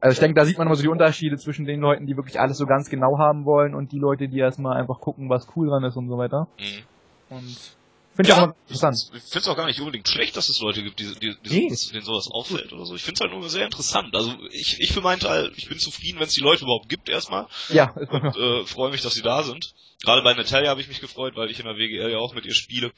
also 0.00 0.14
ich 0.14 0.18
denke, 0.18 0.34
da 0.34 0.46
sieht 0.46 0.56
man 0.56 0.66
immer 0.66 0.76
so 0.76 0.82
die 0.82 0.88
Unterschiede 0.88 1.36
zwischen 1.36 1.66
den 1.66 1.80
Leuten, 1.80 2.06
die 2.06 2.16
wirklich 2.16 2.40
alles 2.40 2.56
so 2.56 2.64
ganz 2.64 2.88
genau 2.88 3.18
haben 3.18 3.44
wollen 3.44 3.74
und 3.74 3.92
die 3.92 3.98
Leute, 3.98 4.28
die 4.28 4.38
erstmal 4.38 4.78
einfach 4.78 4.98
gucken, 5.00 5.28
was 5.28 5.46
cool 5.54 5.68
dran 5.68 5.84
ist 5.84 5.96
und 5.96 6.08
so 6.08 6.16
weiter. 6.16 6.48
Mhm. 6.58 7.36
Und 7.36 7.76
Finde 8.20 8.36
ja, 8.36 8.36
ich 8.36 8.42
auch 8.42 8.54
interessant. 8.66 9.10
Ich 9.14 9.22
finde 9.22 9.38
es 9.38 9.48
auch 9.48 9.56
gar 9.56 9.66
nicht 9.66 9.80
unbedingt 9.80 10.06
schlecht, 10.06 10.36
dass 10.36 10.50
es 10.50 10.60
Leute 10.60 10.82
gibt, 10.82 11.00
die, 11.00 11.06
die, 11.14 11.34
die 11.42 11.68
nee. 11.68 11.74
denen 11.92 12.04
sowas 12.04 12.28
auffällt 12.30 12.70
oder 12.70 12.84
so. 12.84 12.94
Ich 12.94 13.02
finde 13.02 13.14
es 13.14 13.20
halt 13.22 13.32
nur 13.32 13.48
sehr 13.48 13.64
interessant. 13.64 14.14
Also 14.14 14.36
ich, 14.50 14.78
ich 14.78 14.92
für 14.92 15.00
meinen 15.00 15.20
Teil, 15.20 15.50
ich 15.56 15.68
bin 15.70 15.78
zufrieden, 15.78 16.20
wenn 16.20 16.26
es 16.26 16.34
die 16.34 16.42
Leute 16.42 16.64
überhaupt 16.64 16.90
gibt 16.90 17.08
erstmal. 17.08 17.46
Ja. 17.70 17.92
Und 17.94 18.36
äh, 18.36 18.66
freue 18.66 18.90
mich, 18.90 19.00
dass 19.00 19.14
sie 19.14 19.22
da 19.22 19.42
sind. 19.42 19.72
Gerade 20.02 20.22
bei 20.22 20.34
Natalia 20.34 20.68
habe 20.68 20.82
ich 20.82 20.88
mich 20.88 21.00
gefreut, 21.00 21.34
weil 21.36 21.50
ich 21.50 21.60
in 21.60 21.64
der 21.64 21.76
WGL 21.76 22.10
ja 22.10 22.18
auch 22.18 22.34
mit 22.34 22.44
ihr 22.44 22.54
spiele. 22.54 22.92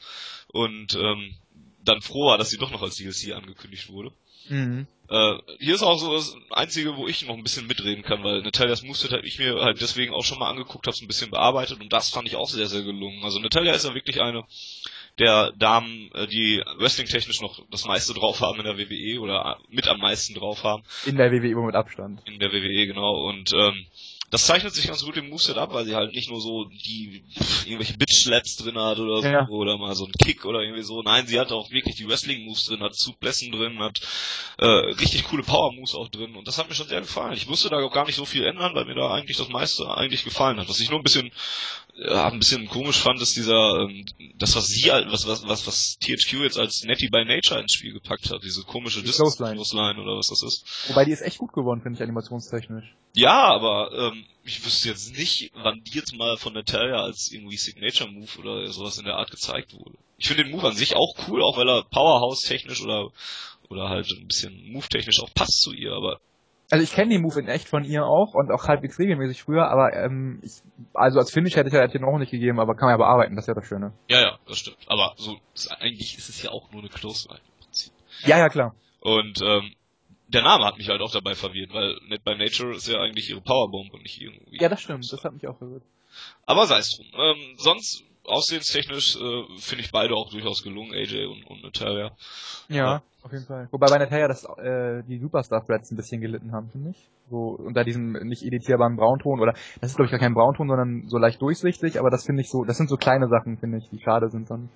Und 0.49 0.97
ähm, 0.97 1.37
dann 1.85 2.01
froh 2.01 2.27
war, 2.27 2.39
dass 2.39 2.51
sie 2.51 2.59
doch 2.59 2.73
noch 2.73 2.83
als 2.83 2.97
DLC 2.97 3.33
angekündigt 3.33 3.91
wurde. 3.91 4.11
Mhm. 4.49 4.89
Äh, 5.09 5.35
hier 5.59 5.75
ist 5.75 5.83
auch 5.83 5.99
so 5.99 6.15
das 6.15 6.35
Einzige, 6.51 6.97
wo 6.97 7.07
ich 7.07 7.27
noch 7.27 7.37
ein 7.37 7.43
bisschen 7.43 7.67
mitreden 7.67 8.03
kann, 8.03 8.25
weil 8.25 8.41
Natalias 8.43 8.83
Moveset 8.83 9.13
habe 9.13 9.27
ich 9.27 9.39
mir 9.39 9.61
halt 9.61 9.81
deswegen 9.81 10.15
auch 10.15 10.25
schon 10.25 10.39
mal 10.39 10.49
angeguckt, 10.49 10.87
habe 10.87 10.95
es 10.95 11.03
ein 11.03 11.09
bisschen 11.09 11.31
bearbeitet 11.31 11.81
und 11.81 11.93
das 11.93 12.09
fand 12.09 12.29
ich 12.29 12.37
auch 12.37 12.49
sehr, 12.49 12.67
sehr 12.67 12.83
gelungen. 12.83 13.23
Also 13.23 13.39
Natalia 13.39 13.75
ist 13.75 13.85
ja 13.85 13.95
wirklich 13.95 14.21
eine 14.21 14.45
der 15.19 15.53
Damen, 15.59 16.11
äh, 16.15 16.27
die 16.27 16.63
wrestling-technisch 16.79 17.41
noch 17.41 17.61
das 17.71 17.87
meiste 17.87 18.15
drauf 18.15 18.41
haben 18.41 18.59
in 18.59 18.65
der 18.65 18.79
WWE 18.79 19.21
oder 19.21 19.59
mit 19.69 19.89
am 19.89 19.99
meisten 19.99 20.35
drauf 20.35 20.65
haben. 20.65 20.83
In 21.07 21.17
der 21.17 21.31
WWE 21.31 21.67
mit 21.67 21.75
Abstand. 21.75 22.21
In 22.27 22.39
der 22.39 22.53
WWE, 22.53 22.87
genau. 22.87 23.29
Und 23.29 23.53
ähm, 23.53 23.87
das 24.33 24.47
zeichnet 24.47 24.73
sich 24.73 24.87
ganz 24.87 25.05
gut 25.05 25.19
im 25.19 25.29
Moveset 25.29 25.59
ab, 25.59 25.75
weil 25.75 25.85
sie 25.85 25.95
halt 25.95 26.15
nicht 26.15 26.31
nur 26.31 26.41
so 26.41 26.65
die 26.65 27.23
pff, 27.39 27.67
irgendwelche 27.67 27.99
Bitch-Slaps 27.99 28.57
drin 28.57 28.79
hat 28.79 28.99
oder 28.99 29.21
so, 29.21 29.29
ja. 29.29 29.47
oder 29.49 29.77
mal 29.77 29.95
so 29.95 30.07
ein 30.07 30.13
Kick 30.13 30.47
oder 30.47 30.63
irgendwie 30.63 30.83
so. 30.83 31.03
Nein, 31.03 31.27
sie 31.27 31.39
hat 31.39 31.53
auch 31.53 31.71
wirklich 31.71 31.97
die 31.97 32.09
Wrestling-Moves 32.09 32.65
drin, 32.65 32.81
hat 32.81 32.95
Zuglässen 32.95 33.53
drin, 33.53 33.79
hat 33.79 34.01
äh, 34.57 34.65
richtig 34.65 35.25
coole 35.25 35.43
Power-Moves 35.43 35.95
auch 35.95 36.09
drin 36.09 36.35
und 36.35 36.49
das 36.49 36.57
hat 36.57 36.71
mir 36.71 36.75
schon 36.75 36.89
sehr 36.89 37.03
gefallen. 37.03 37.35
Ich 37.35 37.47
musste 37.47 37.69
da 37.69 37.77
auch 37.77 37.93
gar 37.93 38.07
nicht 38.07 38.17
so 38.17 38.25
viel 38.25 38.47
ändern, 38.47 38.75
weil 38.75 38.87
mir 38.87 38.95
da 38.95 39.13
eigentlich 39.13 39.37
das 39.37 39.51
meiste 39.51 39.87
eigentlich 39.95 40.25
gefallen 40.25 40.59
hat. 40.59 40.69
Was 40.71 40.81
ich 40.81 40.89
nur 40.89 40.99
ein 40.99 41.05
bisschen 41.05 41.31
ja, 41.95 42.29
ein 42.29 42.39
bisschen 42.39 42.69
komisch 42.69 42.99
fand, 42.99 43.21
ist 43.21 43.37
dieser, 43.37 43.81
ähm, 43.81 44.07
das 44.39 44.57
was 44.57 44.67
sie, 44.67 44.89
was, 44.89 45.27
was, 45.27 45.47
was, 45.47 45.67
was 45.67 45.99
THQ 45.99 46.43
jetzt 46.43 46.59
als 46.59 46.85
Netty 46.85 47.11
by 47.11 47.25
Nature 47.25 47.61
ins 47.61 47.75
Spiel 47.75 47.93
gepackt 47.93 48.31
hat, 48.31 48.43
diese 48.43 48.63
komische 48.63 49.03
Distance-Line 49.03 50.01
oder 50.01 50.17
was 50.17 50.29
das 50.29 50.43
ist. 50.43 50.89
Wobei 50.89 51.05
die 51.05 51.13
ist 51.13 51.21
echt 51.21 51.39
gut 51.39 51.53
geworden, 51.53 51.83
finde 51.83 51.99
ich, 51.99 52.03
animationstechnisch. 52.03 52.95
Ja, 53.15 53.43
aber 53.43 53.93
ähm, 53.93 54.22
ich 54.45 54.65
wüsste 54.65 54.89
jetzt 54.89 55.17
nicht, 55.17 55.53
wann 55.55 55.83
die 55.85 55.97
jetzt 55.97 56.17
mal 56.17 56.37
von 56.37 56.55
Natalia 56.55 57.03
als 57.03 57.31
irgendwie 57.33 57.57
Signature 57.57 58.11
Move 58.11 58.39
oder 58.39 58.67
sowas 58.69 58.99
in 58.99 59.05
der 59.05 59.17
Art 59.17 59.31
gezeigt 59.31 59.75
wurde. 59.75 59.97
Ich 60.19 60.29
finde 60.29 60.45
den 60.45 60.53
Move 60.53 60.69
an 60.69 60.75
sich 60.75 60.97
auch 60.97 61.15
cool, 61.29 61.43
auch 61.43 61.57
weil 61.57 61.69
er 61.69 61.85
Powerhouse-technisch 61.85 62.83
oder 62.83 63.11
oder 63.69 63.89
halt 63.89 64.11
ein 64.11 64.27
bisschen 64.27 64.73
Move-technisch 64.73 65.23
auch 65.23 65.33
passt 65.33 65.63
zu 65.63 65.73
ihr, 65.73 65.93
aber 65.93 66.21
also 66.71 66.85
ich 66.85 66.93
kenne 66.93 67.13
den 67.13 67.21
Move 67.21 67.39
in 67.39 67.49
echt 67.49 67.69
von 67.69 67.85
ihr 67.85 68.07
auch 68.07 68.33
und 68.33 68.51
auch 68.51 68.67
halbwegs 68.67 68.99
regelmäßig 68.99 69.43
früher, 69.43 69.69
aber 69.69 69.93
ähm, 69.93 70.41
ich, 70.43 70.63
also 70.95 71.19
als 71.19 71.31
Finish 71.31 71.55
hätte 71.55 71.69
ich 71.69 71.75
ja 71.75 71.87
den 71.87 72.03
auch 72.03 72.17
nicht 72.17 72.31
gegeben, 72.31 72.59
aber 72.61 72.75
kann 72.75 72.87
man 72.87 72.95
ja 72.95 72.97
bearbeiten, 72.97 73.37
das 73.37 73.45
ist 73.45 73.49
ja 73.49 73.55
das 73.55 73.67
Schöne. 73.67 73.93
Ja, 74.09 74.21
ja, 74.23 74.39
das 74.47 74.59
stimmt. 74.59 74.79
Aber 74.87 75.13
so 75.17 75.37
ist, 75.55 75.71
eigentlich 75.71 76.17
ist 76.17 76.31
es 76.31 76.43
ja 76.43 76.51
auch 76.51 76.71
nur 76.73 76.81
eine 76.81 76.89
Close 76.89 77.29
Line 77.29 77.41
im 77.45 77.65
Prinzip. 77.65 77.93
Ja, 78.25 78.39
ja, 78.39 78.49
klar. 78.49 78.75
Und 79.01 79.43
ähm, 79.43 79.75
der 80.33 80.43
Name 80.43 80.65
hat 80.65 80.79
mich 80.79 80.89
halt 80.89 81.01
auch 81.01 81.11
dabei 81.11 81.35
verwirrt, 81.35 81.73
weil 81.73 81.99
Net 82.09 82.25
by 82.25 82.35
Nature 82.35 82.75
ist 82.75 82.89
ja 82.89 83.01
eigentlich 83.01 83.31
ihre 83.31 83.41
Powerbomb 83.41 83.93
und 83.93 84.03
nicht 84.03 84.21
irgendwie. 84.21 84.59
Ja, 84.61 84.69
das 84.69 84.81
stimmt, 84.81 85.11
das 85.13 85.25
hat 85.25 85.33
mich 85.33 85.47
auch 85.47 85.59
verwirrt. 85.59 85.83
Aber 86.47 86.67
sei 86.67 86.79
es 86.79 86.97
drum. 86.97 87.07
Ähm, 87.15 87.55
sonst 87.57 88.05
aussehenstechnisch 88.25 89.17
äh, 89.17 89.45
finde 89.59 89.85
ich 89.85 89.91
beide 89.91 90.15
auch 90.15 90.31
durchaus 90.31 90.63
gelungen, 90.63 90.93
AJ 90.93 91.27
und, 91.27 91.45
und 91.45 91.63
Natalia. 91.63 92.13
Ja, 92.69 92.77
ja, 92.77 93.03
auf 93.23 93.33
jeden 93.33 93.47
Fall. 93.47 93.69
Wobei 93.71 93.87
bei 93.87 93.99
Natalia 93.99 94.29
das, 94.29 94.45
äh, 94.45 95.03
die 95.09 95.19
Superstar-Threads 95.19 95.91
ein 95.91 95.97
bisschen 95.97 96.21
gelitten 96.21 96.53
haben, 96.53 96.71
finde 96.71 96.91
ich. 96.91 97.09
So 97.31 97.57
unter 97.59 97.85
diesem 97.85 98.13
nicht 98.13 98.43
editierbaren 98.43 98.97
Braunton 98.97 99.41
oder 99.41 99.55
das 99.81 99.91
ist 99.91 99.97
glaube 99.97 100.07
ich 100.07 100.11
gar 100.11 100.21
kein 100.21 100.35
Braunton, 100.35 100.69
sondern 100.69 101.09
so 101.09 101.19
leicht 101.19 101.41
durchsichtig, 101.41 101.99
aber 101.99 102.11
das 102.11 102.27
finde 102.27 102.43
ich 102.43 102.51
so, 102.51 102.65
das 102.65 102.77
sind 102.77 102.89
so 102.89 102.97
kleine 102.97 103.29
Sachen, 103.29 103.59
finde 103.59 103.79
ich, 103.79 103.89
die 103.91 104.01
schade 104.01 104.29
sind 104.29 104.51
dann. 104.51 104.69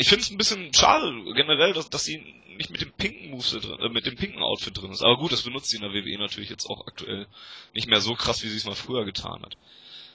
Ich 0.00 0.08
finde 0.08 0.22
es 0.22 0.30
ein 0.30 0.38
bisschen 0.38 0.72
schade 0.72 1.12
generell, 1.34 1.74
dass, 1.74 1.90
dass 1.90 2.04
sie 2.04 2.24
nicht 2.56 2.70
mit 2.70 2.80
dem 2.80 2.90
pinken 2.90 3.32
Move 3.32 3.60
drin, 3.60 3.78
äh, 3.80 3.88
mit 3.90 4.06
dem 4.06 4.16
pinken 4.16 4.42
Outfit 4.42 4.80
drin 4.80 4.92
ist. 4.92 5.02
Aber 5.02 5.18
gut, 5.18 5.30
das 5.30 5.42
benutzt 5.42 5.68
sie 5.68 5.76
in 5.76 5.82
der 5.82 5.92
WWE 5.92 6.18
natürlich 6.18 6.48
jetzt 6.48 6.64
auch 6.70 6.86
aktuell 6.86 7.26
nicht 7.74 7.86
mehr 7.86 8.00
so 8.00 8.14
krass, 8.14 8.42
wie 8.42 8.48
sie 8.48 8.56
es 8.56 8.64
mal 8.64 8.74
früher 8.74 9.04
getan 9.04 9.42
hat. 9.42 9.58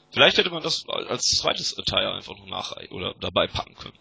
Vielleicht 0.09 0.39
hätte 0.39 0.49
man 0.49 0.63
das 0.63 0.85
als 0.89 1.27
zweites 1.29 1.77
Attire 1.77 2.15
einfach 2.15 2.35
noch 2.35 2.47
nachreichen 2.47 2.95
oder 2.95 3.13
dabei 3.19 3.45
packen 3.45 3.75
können. 3.75 3.97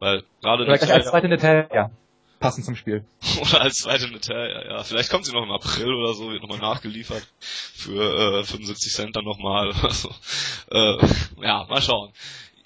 Weil 0.00 0.22
gerade 0.42 0.64
Vielleicht 0.64 0.90
als 0.90 1.08
zweite 1.08 1.32
Attire, 1.32 1.68
ja. 1.72 1.90
Passend 2.38 2.66
zum 2.66 2.76
Spiel. 2.76 3.04
oder 3.40 3.62
als 3.62 3.78
zweite 3.78 4.04
Attire, 4.14 4.66
ja. 4.68 4.82
Vielleicht 4.82 5.08
kommt 5.08 5.24
sie 5.24 5.32
noch 5.32 5.44
im 5.44 5.50
April 5.50 5.94
oder 5.94 6.12
so, 6.12 6.30
wird 6.30 6.42
nochmal 6.42 6.58
nachgeliefert 6.58 7.26
für 7.38 8.40
äh, 8.40 8.44
75 8.44 8.92
Cent 8.92 9.16
dann 9.16 9.24
nochmal 9.24 9.68
oder 9.68 9.90
so. 9.92 10.10
Äh, 10.70 10.98
ja, 11.40 11.64
mal 11.70 11.80
schauen. 11.80 12.12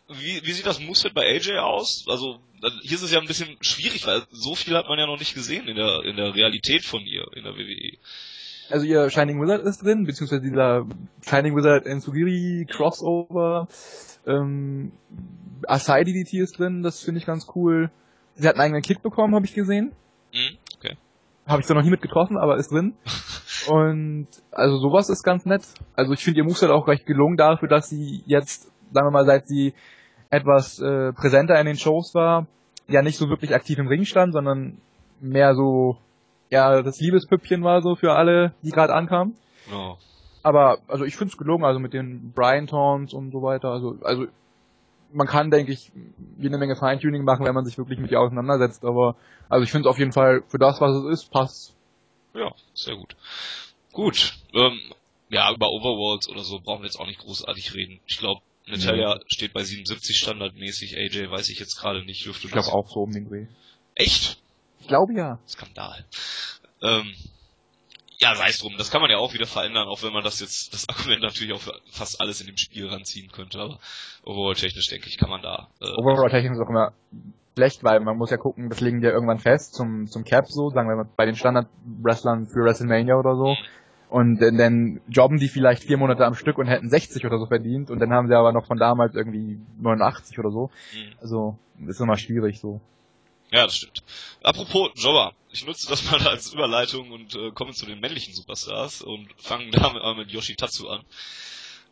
Wie, 0.09 0.43
wie 0.45 0.53
sieht 0.53 0.67
das 0.67 0.81
Moveset 0.81 1.15
bei 1.15 1.27
AJ 1.27 1.59
aus? 1.59 2.05
Also 2.09 2.41
hier 2.83 2.97
ist 2.97 3.03
es 3.03 3.11
ja 3.11 3.21
ein 3.21 3.27
bisschen 3.27 3.57
schwierig, 3.61 4.07
weil 4.07 4.23
so 4.31 4.55
viel 4.55 4.77
hat 4.77 4.89
man 4.89 4.99
ja 4.99 5.07
noch 5.07 5.19
nicht 5.19 5.35
gesehen 5.35 5.67
in 5.67 5.77
der 5.77 6.03
in 6.05 6.17
der 6.17 6.35
Realität 6.35 6.85
von 6.85 7.03
ihr 7.03 7.27
in 7.35 7.45
der 7.45 7.55
WWE. 7.55 7.99
Also 8.71 8.87
ihr 8.87 9.11
Shining 9.11 9.41
Wizard 9.43 9.63
ist 9.63 9.83
drin, 9.83 10.05
beziehungsweise 10.05 10.43
dieser 10.43 10.87
Shining 11.23 11.57
Wizard 11.57 11.87
Ensugiri 11.87 12.67
Crossover. 12.71 13.69
Ähm, 14.27 14.93
Asai 15.67 16.05
DDT 16.05 16.35
ist 16.35 16.59
drin, 16.59 16.83
das 16.83 17.03
finde 17.03 17.21
ich 17.21 17.27
ganz 17.27 17.47
cool. 17.55 17.91
Sie 18.35 18.49
hat 18.49 18.57
einen 18.57 18.63
eigenen 18.63 18.83
Kick 18.83 19.03
bekommen, 19.03 19.35
habe 19.35 19.47
ich 19.47 19.55
gesehen. 19.55 19.93
Mhm, 20.33 20.59
okay. 20.77 20.97
Habe 21.47 21.61
ich 21.61 21.67
zwar 21.67 21.77
noch 21.77 21.85
nie 21.85 21.91
mit 21.91 22.03
getroffen, 22.03 22.37
aber 22.37 22.57
ist 22.57 22.71
drin. 22.71 22.95
Und 23.69 24.29
also 24.51 24.79
sowas 24.79 25.09
ist 25.09 25.23
ganz 25.23 25.47
nett. 25.47 25.63
Also 25.95 26.13
ich 26.13 26.25
finde 26.25 26.39
ihr 26.39 26.45
Moveset 26.45 26.71
auch 26.71 26.89
recht 26.89 27.07
gelungen 27.07 27.37
dafür, 27.37 27.69
dass 27.69 27.89
sie 27.89 28.23
jetzt, 28.27 28.71
sagen 28.93 29.07
wir 29.07 29.11
mal, 29.11 29.27
seit 29.27 29.49
sie 29.49 29.75
etwas 30.31 30.81
äh, 30.81 31.13
präsenter 31.13 31.59
in 31.61 31.67
den 31.67 31.77
Shows 31.77 32.15
war, 32.15 32.47
ja 32.89 33.03
nicht 33.03 33.17
so 33.17 33.29
wirklich 33.29 33.55
aktiv 33.55 33.79
im 33.79 33.89
Ring 33.89 34.05
stand, 34.05 34.33
sondern 34.33 34.79
mehr 35.21 35.55
so 35.55 35.97
ja 36.51 36.83
das 36.83 37.01
Liebespüppchen 37.01 37.63
war 37.63 37.83
so 37.83 37.95
für 37.97 38.15
alle, 38.15 38.53
die 38.63 38.71
gerade 38.71 38.95
ankamen. 38.95 39.37
Oh. 39.73 39.95
Aber 40.43 40.79
also 40.89 41.05
ich 41.05 41.17
finde 41.17 41.33
es 41.33 41.39
gelungen, 41.39 41.65
also 41.65 41.81
mit 41.81 41.95
den 41.95 42.33
Brian 42.35 42.67
Taunts 42.67 43.15
und 43.15 43.31
so 43.31 43.43
weiter. 43.43 43.69
Also 43.69 43.97
also 44.03 44.27
man 45.13 45.27
kann, 45.27 45.51
denke 45.51 45.73
ich, 45.73 45.93
jede 46.39 46.59
Menge 46.59 46.77
Feintuning 46.77 47.25
machen, 47.25 47.47
wenn 47.47 47.55
man 47.55 47.65
sich 47.65 47.79
wirklich 47.79 48.01
mit 48.01 48.11
ihr 48.11 48.21
auseinandersetzt. 48.21 48.85
Aber 48.85 49.17
also 49.49 49.63
ich 49.63 49.71
finde 49.71 49.89
es 49.89 49.91
auf 49.91 49.99
jeden 49.99 50.13
Fall 50.13 50.43
für 50.49 50.59
das, 50.59 50.81
was 50.81 50.97
es 50.97 51.05
ist, 51.05 51.31
passt. 51.31 51.77
Ja, 52.35 52.53
sehr 52.75 52.97
gut. 52.97 53.17
Gut. 53.93 54.35
Ähm, 54.53 54.79
ja, 55.29 55.53
über 55.53 55.71
Overworlds 55.71 56.29
oder 56.29 56.43
so 56.43 56.59
brauchen 56.59 56.83
wir 56.83 56.87
jetzt 56.87 56.99
auch 56.99 57.07
nicht 57.07 57.21
großartig 57.21 57.75
reden. 57.75 58.01
Ich 58.07 58.19
glaube, 58.19 58.41
Natalia 58.67 59.17
mhm. 59.17 59.21
steht 59.27 59.53
bei 59.53 59.63
77 59.63 60.17
standardmäßig, 60.17 60.97
AJ 60.97 61.31
weiß 61.31 61.49
ich 61.51 61.59
jetzt 61.59 61.77
gerade 61.77 62.05
nicht, 62.05 62.25
dürfte 62.25 62.47
Ich 62.47 62.53
glaube 62.53 62.73
auch 62.73 62.89
so 62.89 63.01
um 63.01 63.13
den 63.13 63.29
Dreh. 63.29 63.47
Echt? 63.95 64.39
Ich 64.81 64.89
glaube 64.89 65.13
ja. 65.15 65.39
Skandal. 65.47 66.05
Ähm, 66.83 67.15
ja, 68.19 68.35
sei 68.37 68.49
es 68.49 68.59
drum, 68.59 68.75
das 68.79 68.91
kann 68.91 69.03
man 69.03 69.11
ja 69.11 69.19
auch 69.19 69.35
wieder 69.35 69.47
verändern, 69.47 69.89
auch 69.89 70.03
wenn 70.03 70.13
man 70.13 70.25
das 70.25 70.41
jetzt, 70.41 70.73
das 70.73 70.89
Argument 70.89 71.23
natürlich 71.23 71.53
auch 71.53 71.61
für 71.61 71.79
fast 71.91 72.21
alles 72.21 72.41
in 72.41 72.47
dem 72.47 72.57
Spiel 72.57 72.89
ranziehen 72.89 73.31
könnte, 73.31 73.59
aber 73.59 73.79
overall-technisch 74.25 74.89
denke 74.89 75.09
ich, 75.09 75.19
kann 75.19 75.31
man 75.31 75.43
da. 75.43 75.69
Äh, 75.81 75.93
overall-technisch 75.97 76.53
ist 76.53 76.65
auch 76.65 76.71
immer 76.71 76.93
schlecht, 77.55 77.85
weil 77.85 78.01
man 78.01 78.17
muss 78.17 78.31
ja 78.31 78.37
gucken, 78.37 78.71
das 78.71 78.81
legen 78.81 79.01
die 79.01 79.07
ja 79.07 79.13
irgendwann 79.13 79.39
fest 79.39 79.75
zum, 79.75 80.07
zum 80.07 80.25
Cap 80.25 80.49
so, 80.49 80.71
sagen 80.71 80.89
wir 80.89 80.97
mal 80.97 81.09
bei 81.17 81.27
den 81.27 81.37
Standard-Wrestlern 81.37 82.47
für 82.47 82.65
WrestleMania 82.65 83.17
oder 83.17 83.37
so. 83.37 83.51
Mhm 83.51 83.84
und 84.15 84.41
äh, 84.41 84.57
dann 84.57 85.01
jobben 85.09 85.39
die 85.39 85.49
vielleicht 85.49 85.83
vier 85.83 85.97
Monate 85.97 86.25
am 86.25 86.37
Stück 86.37 86.59
und 86.59 86.69
hätten 86.69 86.89
60 86.89 87.27
oder 87.27 87.37
so 87.37 87.47
verdient 87.47 87.91
und 87.91 87.99
dann 87.99 88.13
haben 88.13 88.29
sie 88.29 88.39
aber 88.39 88.53
noch 88.53 88.65
von 88.65 88.79
damals 88.79 89.17
irgendwie 89.17 89.59
89 89.81 90.39
oder 90.39 90.53
so. 90.53 90.71
Mhm. 90.95 91.13
Also 91.21 91.59
ist 91.89 92.01
immer 92.01 92.17
schwierig 92.17 92.61
so. 92.61 92.81
Ja, 93.51 93.65
das 93.65 93.75
stimmt. 93.75 94.05
Apropos 94.41 94.91
Jobber, 94.95 95.33
ich 95.51 95.67
nutze 95.67 95.89
das 95.89 96.09
mal 96.09 96.21
als 96.29 96.53
Überleitung 96.53 97.11
und 97.11 97.35
äh, 97.35 97.51
komme 97.51 97.73
zu 97.73 97.87
den 97.87 97.99
männlichen 97.99 98.35
Superstars 98.35 99.03
und 99.03 99.27
fange 99.37 99.71
damit 99.73 100.01
mal 100.01 100.15
mit 100.15 100.31
Yoshitatsu 100.31 100.87
an. 100.87 101.01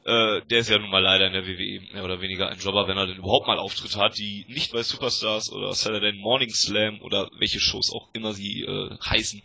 Äh, 0.04 0.42
der 0.48 0.60
ist 0.60 0.70
ja 0.70 0.78
nun 0.78 0.90
mal 0.90 1.02
leider 1.02 1.26
in 1.26 1.32
der 1.32 1.44
WWE 1.44 1.92
mehr 1.92 2.04
oder 2.04 2.20
weniger 2.20 2.48
ein 2.48 2.60
Jobber, 2.60 2.86
wenn 2.86 2.98
er 2.98 3.08
denn 3.08 3.16
überhaupt 3.16 3.48
mal 3.48 3.58
Auftritte 3.58 3.98
hat, 3.98 4.16
die 4.16 4.46
nicht 4.48 4.70
bei 4.70 4.84
Superstars 4.84 5.50
oder 5.50 5.74
Saturday 5.74 6.12
Morning 6.12 6.50
Slam 6.50 7.00
oder 7.02 7.28
welche 7.36 7.58
Shows 7.58 7.92
auch 7.92 8.10
immer 8.12 8.32
sie 8.32 8.62
äh, 8.62 8.96
heißen, 9.04 9.42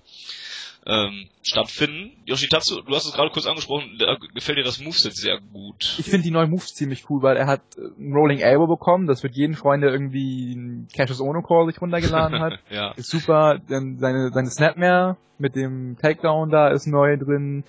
ähm, 0.87 1.27
stattfinden. 1.43 2.11
Yoshitatsu, 2.25 2.81
du 2.81 2.95
hast 2.95 3.05
es 3.05 3.13
gerade 3.13 3.29
kurz 3.29 3.45
angesprochen, 3.45 3.97
da 3.99 4.17
gefällt 4.33 4.57
dir 4.57 4.63
das 4.63 4.79
Moveset 4.79 5.15
sehr 5.15 5.39
gut. 5.39 5.95
Ich 5.99 6.05
finde 6.05 6.23
die 6.23 6.31
neuen 6.31 6.49
Moves 6.49 6.73
ziemlich 6.75 7.09
cool, 7.09 7.21
weil 7.21 7.35
er 7.35 7.45
hat 7.45 7.61
äh, 7.77 7.81
ein 7.99 8.13
Rolling 8.13 8.39
Elbow 8.39 8.67
bekommen, 8.67 9.05
das 9.05 9.21
wird 9.21 9.35
jeden 9.35 9.55
Freund, 9.55 9.83
der 9.83 9.91
irgendwie 9.91 10.53
ein 10.53 10.87
Cassius 10.95 11.19
Ono 11.19 11.41
Call 11.41 11.67
sich 11.67 11.81
runtergeladen 11.81 12.39
hat. 12.39 12.59
ja. 12.69 12.91
Ist 12.91 13.09
super, 13.09 13.59
dann 13.67 13.97
seine, 13.99 14.31
seine 14.31 14.49
Snapmare 14.49 15.17
mit 15.37 15.55
dem 15.55 15.97
Takedown 16.01 16.49
da 16.49 16.69
ist 16.69 16.87
neu 16.87 17.17
drin. 17.17 17.63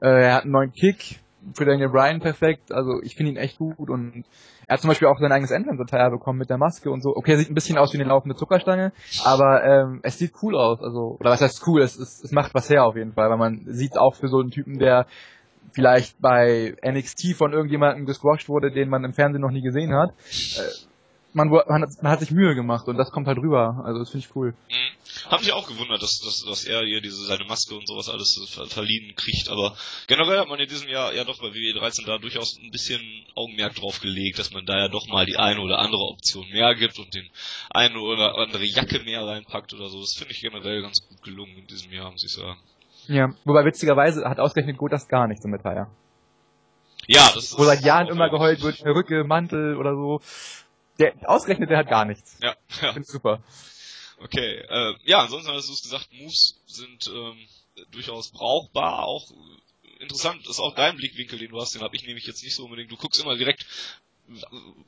Äh, 0.00 0.08
er 0.08 0.34
hat 0.34 0.42
einen 0.42 0.52
neuen 0.52 0.72
Kick, 0.72 1.20
für 1.54 1.64
Daniel 1.64 1.90
Bryan 1.90 2.20
perfekt, 2.20 2.72
also 2.72 3.00
ich 3.02 3.16
finde 3.16 3.32
ihn 3.32 3.36
echt 3.36 3.58
gut 3.58 3.90
und 3.90 4.24
er 4.66 4.74
hat 4.74 4.80
zum 4.80 4.88
Beispiel 4.88 5.08
auch 5.08 5.18
sein 5.18 5.32
eigenes 5.32 5.50
Entrance-Attire 5.50 6.10
bekommen 6.10 6.38
mit 6.38 6.50
der 6.50 6.58
Maske 6.58 6.90
und 6.90 7.02
so. 7.02 7.10
Okay, 7.14 7.32
er 7.32 7.38
sieht 7.38 7.50
ein 7.50 7.54
bisschen 7.54 7.78
aus 7.78 7.92
wie 7.92 8.00
eine 8.00 8.08
laufende 8.08 8.36
Zuckerstange, 8.36 8.92
aber 9.24 9.62
ähm, 9.64 10.00
es 10.02 10.18
sieht 10.18 10.32
cool 10.42 10.56
aus. 10.56 10.80
Also, 10.80 11.16
oder 11.20 11.30
was 11.30 11.42
heißt 11.42 11.66
cool? 11.66 11.82
Es, 11.82 11.96
es, 11.96 12.22
es 12.22 12.32
macht 12.32 12.54
was 12.54 12.70
her 12.70 12.84
auf 12.84 12.96
jeden 12.96 13.12
Fall, 13.12 13.28
weil 13.30 13.38
man 13.38 13.64
sieht 13.66 13.98
auch 13.98 14.14
für 14.14 14.28
so 14.28 14.40
einen 14.40 14.50
Typen, 14.50 14.78
der 14.78 15.06
vielleicht 15.72 16.20
bei 16.20 16.76
NXT 16.86 17.34
von 17.36 17.52
irgendjemandem 17.52 18.06
gesquashed 18.06 18.48
wurde, 18.48 18.70
den 18.70 18.88
man 18.88 19.04
im 19.04 19.12
Fernsehen 19.12 19.42
noch 19.42 19.50
nie 19.50 19.62
gesehen 19.62 19.94
hat. 19.94 20.10
Äh, 20.10 20.93
man, 21.34 21.48
man, 21.48 21.82
hat, 21.82 22.02
man 22.02 22.12
hat 22.12 22.20
sich 22.20 22.30
Mühe 22.30 22.54
gemacht 22.54 22.86
und 22.86 22.96
das 22.96 23.10
kommt 23.10 23.26
halt 23.26 23.38
rüber. 23.38 23.82
Also 23.84 23.98
das 23.98 24.10
finde 24.10 24.26
ich 24.26 24.36
cool. 24.36 24.54
Mhm. 24.70 25.30
Hab 25.30 25.40
mich 25.40 25.52
auch 25.52 25.68
gewundert, 25.68 26.02
dass, 26.02 26.20
dass, 26.20 26.44
dass 26.44 26.64
er 26.64 26.82
hier 26.84 27.00
diese 27.00 27.24
seine 27.24 27.44
Maske 27.44 27.74
und 27.74 27.86
sowas 27.86 28.08
alles 28.08 28.40
ver 28.48 28.66
verliehen 28.66 29.14
kriegt, 29.16 29.48
aber 29.48 29.76
generell 30.06 30.38
hat 30.38 30.48
man 30.48 30.58
in 30.58 30.68
diesem 30.68 30.88
Jahr 30.88 31.12
ja 31.14 31.24
doch 31.24 31.40
bei 31.40 31.48
WWE 31.48 31.78
13 31.78 32.04
da 32.06 32.18
durchaus 32.18 32.56
ein 32.58 32.70
bisschen 32.70 33.00
Augenmerk 33.34 33.74
drauf 33.74 34.00
gelegt, 34.00 34.38
dass 34.38 34.52
man 34.52 34.64
da 34.66 34.78
ja 34.78 34.88
doch 34.88 35.06
mal 35.08 35.26
die 35.26 35.36
eine 35.36 35.60
oder 35.60 35.78
andere 35.78 36.02
Option 36.02 36.48
mehr 36.50 36.74
gibt 36.74 36.98
und 36.98 37.14
den 37.14 37.28
eine 37.70 37.98
oder 37.98 38.38
andere 38.38 38.64
Jacke 38.64 39.00
mehr 39.00 39.26
reinpackt 39.26 39.74
oder 39.74 39.88
so. 39.88 40.00
Das 40.00 40.14
finde 40.14 40.32
ich 40.32 40.40
generell 40.40 40.82
ganz 40.82 40.98
gut 41.08 41.22
gelungen 41.22 41.56
in 41.58 41.66
diesem 41.66 41.92
Jahr, 41.92 42.10
muss 42.10 42.24
ich 42.24 42.32
sagen. 42.32 42.58
Ja, 43.08 43.34
wobei 43.44 43.64
witzigerweise 43.64 44.24
hat 44.24 44.40
ausgerechnet 44.40 44.78
Gotas 44.78 45.08
gar 45.08 45.26
nichts 45.26 45.44
im 45.44 45.50
Metall. 45.50 45.88
Ja, 47.06 47.30
das 47.34 47.44
ist. 47.44 47.58
Wo 47.58 47.64
seit 47.64 47.84
Jahren 47.84 48.08
immer 48.08 48.30
geheult 48.30 48.62
wird, 48.62 48.82
Perücke, 48.82 49.24
Mantel 49.24 49.76
oder 49.76 49.94
so. 49.94 50.20
Der, 50.98 51.14
ausgerechnet, 51.28 51.70
der 51.70 51.78
hat 51.78 51.88
gar 51.88 52.04
nichts. 52.04 52.38
Ja, 52.42 52.54
ja. 52.82 52.92
Finde 52.92 53.08
super. 53.08 53.42
Okay, 54.18 54.58
äh, 54.68 54.94
ja, 55.04 55.22
ansonsten 55.22 55.52
hast 55.52 55.68
du 55.68 55.72
es 55.72 55.82
gesagt, 55.82 56.08
Moves 56.12 56.60
sind 56.66 57.08
ähm, 57.08 57.36
durchaus 57.90 58.30
brauchbar, 58.30 59.04
auch 59.04 59.32
interessant 59.98 60.46
ist 60.46 60.60
auch 60.60 60.74
dein 60.74 60.96
Blickwinkel, 60.96 61.38
den 61.38 61.50
du 61.50 61.60
hast, 61.60 61.74
den 61.74 61.82
habe 61.82 61.96
ich 61.96 62.06
nämlich 62.06 62.26
jetzt 62.26 62.42
nicht 62.42 62.54
so 62.54 62.64
unbedingt. 62.64 62.90
Du 62.90 62.96
guckst 62.96 63.20
immer 63.20 63.36
direkt, 63.36 63.66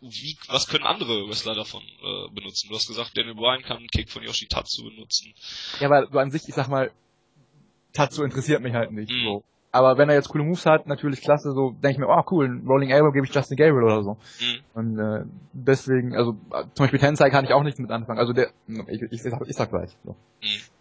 wie, 0.00 0.36
was 0.48 0.68
können 0.68 0.84
andere 0.84 1.28
Wrestler 1.28 1.54
davon 1.54 1.82
äh, 1.82 2.28
benutzen? 2.32 2.68
Du 2.68 2.74
hast 2.74 2.86
gesagt, 2.86 3.16
Daniel 3.16 3.34
Bryan 3.34 3.62
kann 3.62 3.78
einen 3.78 3.88
Kick 3.88 4.10
von 4.10 4.22
Yoshi 4.22 4.46
Tatsu 4.46 4.84
benutzen. 4.84 5.34
Ja, 5.80 5.90
weil 5.90 6.06
du 6.06 6.18
an 6.18 6.30
sich, 6.30 6.48
ich 6.48 6.54
sag 6.54 6.68
mal, 6.68 6.90
Tatsu 7.92 8.22
interessiert 8.22 8.62
mich 8.62 8.74
halt 8.74 8.92
nicht. 8.92 9.10
Mm. 9.10 9.24
So. 9.24 9.44
Aber 9.76 9.98
wenn 9.98 10.08
er 10.08 10.14
jetzt 10.14 10.30
coole 10.30 10.42
Moves 10.42 10.64
hat, 10.64 10.86
natürlich 10.86 11.20
klasse, 11.20 11.52
so 11.52 11.72
denke 11.72 11.90
ich 11.90 11.98
mir, 11.98 12.08
oh 12.08 12.22
cool, 12.30 12.62
Rolling 12.66 12.88
Elbow 12.88 13.12
gebe 13.12 13.26
ich 13.26 13.34
Justin 13.34 13.58
Gabriel 13.58 13.84
oder 13.84 14.02
so. 14.02 14.16
Mhm. 14.40 14.58
Und 14.72 14.98
äh, 14.98 15.24
deswegen, 15.52 16.16
also 16.16 16.34
zum 16.50 16.84
Beispiel 16.84 16.98
Tensei 16.98 17.28
kann 17.28 17.44
ich 17.44 17.52
auch 17.52 17.62
nichts 17.62 17.78
mit 17.78 17.90
anfangen. 17.90 18.18
Also 18.18 18.32
der, 18.32 18.48
ich, 18.66 19.02
ich, 19.02 19.12
ich, 19.12 19.22
sag, 19.22 19.42
ich 19.46 19.54
sag 19.54 19.68
gleich. 19.68 19.94
So. 20.02 20.12
Mhm. 20.42 20.75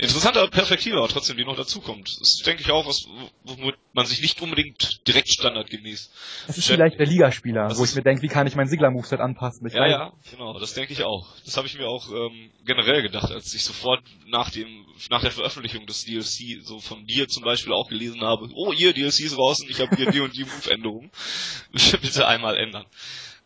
Interessante 0.00 0.46
Perspektive 0.48 0.98
aber 0.98 1.08
trotzdem, 1.08 1.36
die 1.36 1.44
noch 1.44 1.56
dazukommt. 1.56 2.08
Das 2.20 2.34
ist, 2.34 2.46
denke 2.46 2.62
ich, 2.62 2.70
auch 2.70 2.86
was, 2.86 3.08
womit 3.42 3.74
man 3.92 4.06
sich 4.06 4.22
nicht 4.22 4.40
unbedingt 4.40 5.06
direkt 5.08 5.28
standardgemäß. 5.28 6.12
Das 6.46 6.56
ist 6.56 6.68
vielleicht 6.68 7.00
der 7.00 7.06
Ligaspieler, 7.06 7.76
wo 7.76 7.84
ich 7.84 7.96
mir 7.96 8.02
denke, 8.02 8.22
wie 8.22 8.28
kann 8.28 8.46
ich 8.46 8.54
mein 8.54 8.68
Sigler-Moveset 8.68 9.18
anpassen? 9.18 9.66
Ich 9.66 9.74
ja, 9.74 9.80
weiß. 9.80 9.90
ja, 9.90 10.12
genau, 10.30 10.56
das 10.60 10.74
denke 10.74 10.92
ich 10.92 11.02
auch. 11.02 11.26
Das 11.44 11.56
habe 11.56 11.66
ich 11.66 11.76
mir 11.76 11.88
auch 11.88 12.12
ähm, 12.12 12.52
generell 12.64 13.02
gedacht, 13.02 13.32
als 13.32 13.52
ich 13.54 13.64
sofort 13.64 14.00
nach 14.28 14.50
dem, 14.50 14.86
nach 15.10 15.22
der 15.22 15.32
Veröffentlichung 15.32 15.84
des 15.86 16.04
DLC 16.04 16.62
so 16.62 16.78
von 16.78 17.04
dir 17.04 17.26
zum 17.26 17.42
Beispiel 17.42 17.72
auch 17.72 17.88
gelesen 17.88 18.20
habe, 18.20 18.48
oh, 18.54 18.72
ihr 18.72 18.92
DLC 18.92 19.20
ist 19.20 19.36
draußen, 19.36 19.68
ich 19.68 19.80
habe 19.80 19.96
hier 19.96 20.12
die 20.12 20.20
und 20.20 20.36
die 20.36 20.44
Move-Änderungen. 20.44 21.10
Bitte 21.72 22.28
einmal 22.28 22.56
ändern. 22.56 22.86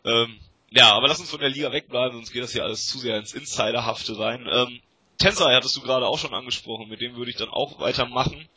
Ähm, 0.05 0.37
ja, 0.69 0.93
aber 0.93 1.07
lass 1.07 1.19
uns 1.19 1.31
von 1.31 1.39
der 1.39 1.49
Liga 1.49 1.71
wegbleiben, 1.71 2.15
sonst 2.15 2.31
geht 2.31 2.43
das 2.43 2.53
hier 2.53 2.63
alles 2.63 2.85
zu 2.85 2.99
sehr 2.99 3.17
ins 3.17 3.33
Insiderhafte 3.33 4.19
rein. 4.19 4.47
Ähm, 4.47 4.81
Tensei 5.17 5.53
hattest 5.53 5.75
du 5.77 5.81
gerade 5.81 6.07
auch 6.07 6.17
schon 6.17 6.33
angesprochen, 6.33 6.89
mit 6.89 7.01
dem 7.01 7.15
würde 7.15 7.31
ich 7.31 7.37
dann 7.37 7.49
auch 7.49 7.79
weitermachen. 7.79 8.47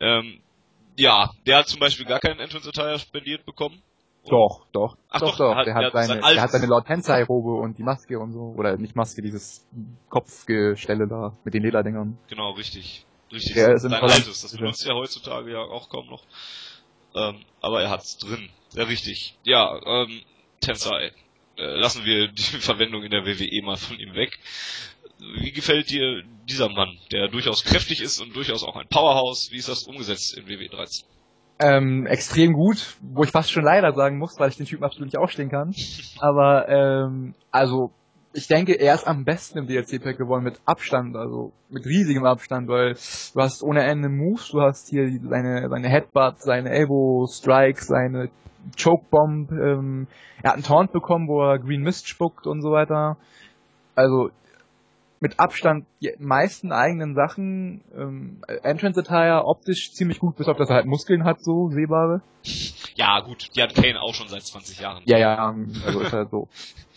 Ähm, 0.00 0.40
ja, 0.96 1.30
der 1.46 1.58
hat 1.58 1.68
zum 1.68 1.80
Beispiel 1.80 2.06
gar 2.06 2.20
keinen 2.20 2.40
Entrance 2.40 2.68
Attire 2.68 2.98
spendiert 2.98 3.44
bekommen. 3.44 3.82
Doch, 4.28 4.66
doch. 4.72 4.96
Ach 5.08 5.20
doch, 5.20 5.36
doch, 5.36 5.54
doch. 5.54 5.64
Der, 5.64 5.74
hat, 5.74 5.92
seine, 5.92 6.20
der 6.20 6.42
hat 6.42 6.50
seine 6.50 6.66
Lord 6.66 6.86
Tensei 6.86 7.24
Robe 7.24 7.54
und 7.54 7.78
die 7.78 7.82
Maske 7.82 8.18
und 8.18 8.32
so. 8.32 8.54
Oder 8.56 8.76
nicht 8.76 8.94
Maske, 8.94 9.22
dieses 9.22 9.66
Kopfgestelle 10.10 11.08
da 11.08 11.36
mit 11.44 11.54
den 11.54 11.62
Lederdingern. 11.62 12.18
Genau, 12.28 12.50
richtig. 12.52 13.06
Richtig. 13.32 13.54
Der 13.54 13.74
ist 13.74 13.84
Dein 13.84 13.94
altes. 13.94 14.42
Das 14.42 14.56
benutzt 14.56 14.84
ja 14.86 14.94
heutzutage 14.94 15.52
ja 15.52 15.60
auch 15.60 15.88
kaum 15.88 16.06
noch. 16.08 16.24
Ähm, 17.14 17.44
aber 17.60 17.82
er 17.82 17.90
hat's 17.90 18.18
drin. 18.18 18.50
Sehr 18.68 18.88
richtig. 18.88 19.38
Ja, 19.44 19.80
ähm, 19.84 20.20
Tensei 20.60 21.12
äh, 21.56 21.62
lassen 21.78 22.04
wir 22.04 22.28
die 22.28 22.42
Verwendung 22.60 23.02
in 23.02 23.10
der 23.10 23.24
WWE 23.24 23.62
mal 23.64 23.76
von 23.76 23.98
ihm 23.98 24.14
weg. 24.14 24.38
Wie 25.20 25.52
gefällt 25.52 25.90
dir 25.90 26.22
dieser 26.48 26.68
Mann, 26.68 26.96
der 27.12 27.28
durchaus 27.28 27.64
kräftig 27.64 28.02
ist 28.02 28.20
und 28.20 28.34
durchaus 28.34 28.64
auch 28.64 28.76
ein 28.76 28.88
Powerhouse? 28.88 29.50
Wie 29.52 29.56
ist 29.56 29.68
das 29.68 29.84
umgesetzt 29.84 30.36
in 30.36 30.48
WWE 30.48 30.68
13? 30.68 31.06
Ähm, 31.62 32.06
extrem 32.06 32.54
gut, 32.54 32.96
wo 33.02 33.22
ich 33.22 33.30
fast 33.30 33.50
schon 33.50 33.64
leider 33.64 33.92
sagen 33.92 34.18
muss, 34.18 34.38
weil 34.38 34.48
ich 34.48 34.56
den 34.56 34.66
Typen 34.66 34.84
absolut 34.84 35.06
nicht 35.06 35.18
aufstehen 35.18 35.50
kann. 35.50 35.74
Aber 36.18 36.68
ähm, 36.68 37.34
also 37.50 37.92
ich 38.32 38.46
denke, 38.46 38.74
er 38.74 38.94
ist 38.94 39.06
am 39.06 39.24
besten 39.24 39.58
im 39.58 39.66
DLC-Pack 39.66 40.16
geworden 40.16 40.44
mit 40.44 40.60
Abstand, 40.64 41.16
also 41.16 41.52
mit 41.68 41.84
riesigem 41.84 42.24
Abstand, 42.24 42.68
weil 42.68 42.94
du 42.94 43.40
hast 43.40 43.62
ohne 43.62 43.82
Ende 43.82 44.08
Moves, 44.08 44.48
du 44.50 44.60
hast 44.60 44.88
hier 44.88 45.10
seine, 45.28 45.68
seine 45.68 45.88
Headbutts, 45.88 46.44
seine 46.44 46.70
Elbow-Strikes, 46.70 47.88
seine 47.88 48.30
Choke-Bomb, 48.80 49.50
ähm, 49.52 50.06
er 50.42 50.50
hat 50.50 50.54
einen 50.54 50.64
Taunt 50.64 50.92
bekommen, 50.92 51.28
wo 51.28 51.42
er 51.42 51.58
Green 51.58 51.82
Mist 51.82 52.08
spuckt 52.08 52.46
und 52.46 52.62
so 52.62 52.70
weiter. 52.70 53.16
Also 53.94 54.30
mit 55.20 55.38
Abstand 55.38 55.86
die 56.00 56.14
meisten 56.18 56.72
eigenen 56.72 57.14
Sachen, 57.14 57.84
ähm, 57.94 58.42
Entrance 58.62 58.98
Attire 59.00 59.44
optisch 59.44 59.92
ziemlich 59.92 60.18
gut, 60.18 60.36
bis 60.36 60.48
auf 60.48 60.56
dass 60.56 60.70
er 60.70 60.76
halt 60.76 60.86
Muskeln 60.86 61.24
hat, 61.24 61.44
so 61.44 61.70
sehbare. 61.70 62.22
Ja, 62.94 63.20
gut, 63.20 63.50
die 63.54 63.62
hat 63.62 63.74
Kane 63.74 64.00
auch 64.00 64.14
schon 64.14 64.28
seit 64.28 64.42
20 64.42 64.80
Jahren. 64.80 65.02
Ja, 65.04 65.18
ja, 65.18 65.54
also 65.86 66.00
ist 66.00 66.12
halt 66.12 66.30
so. 66.30 66.48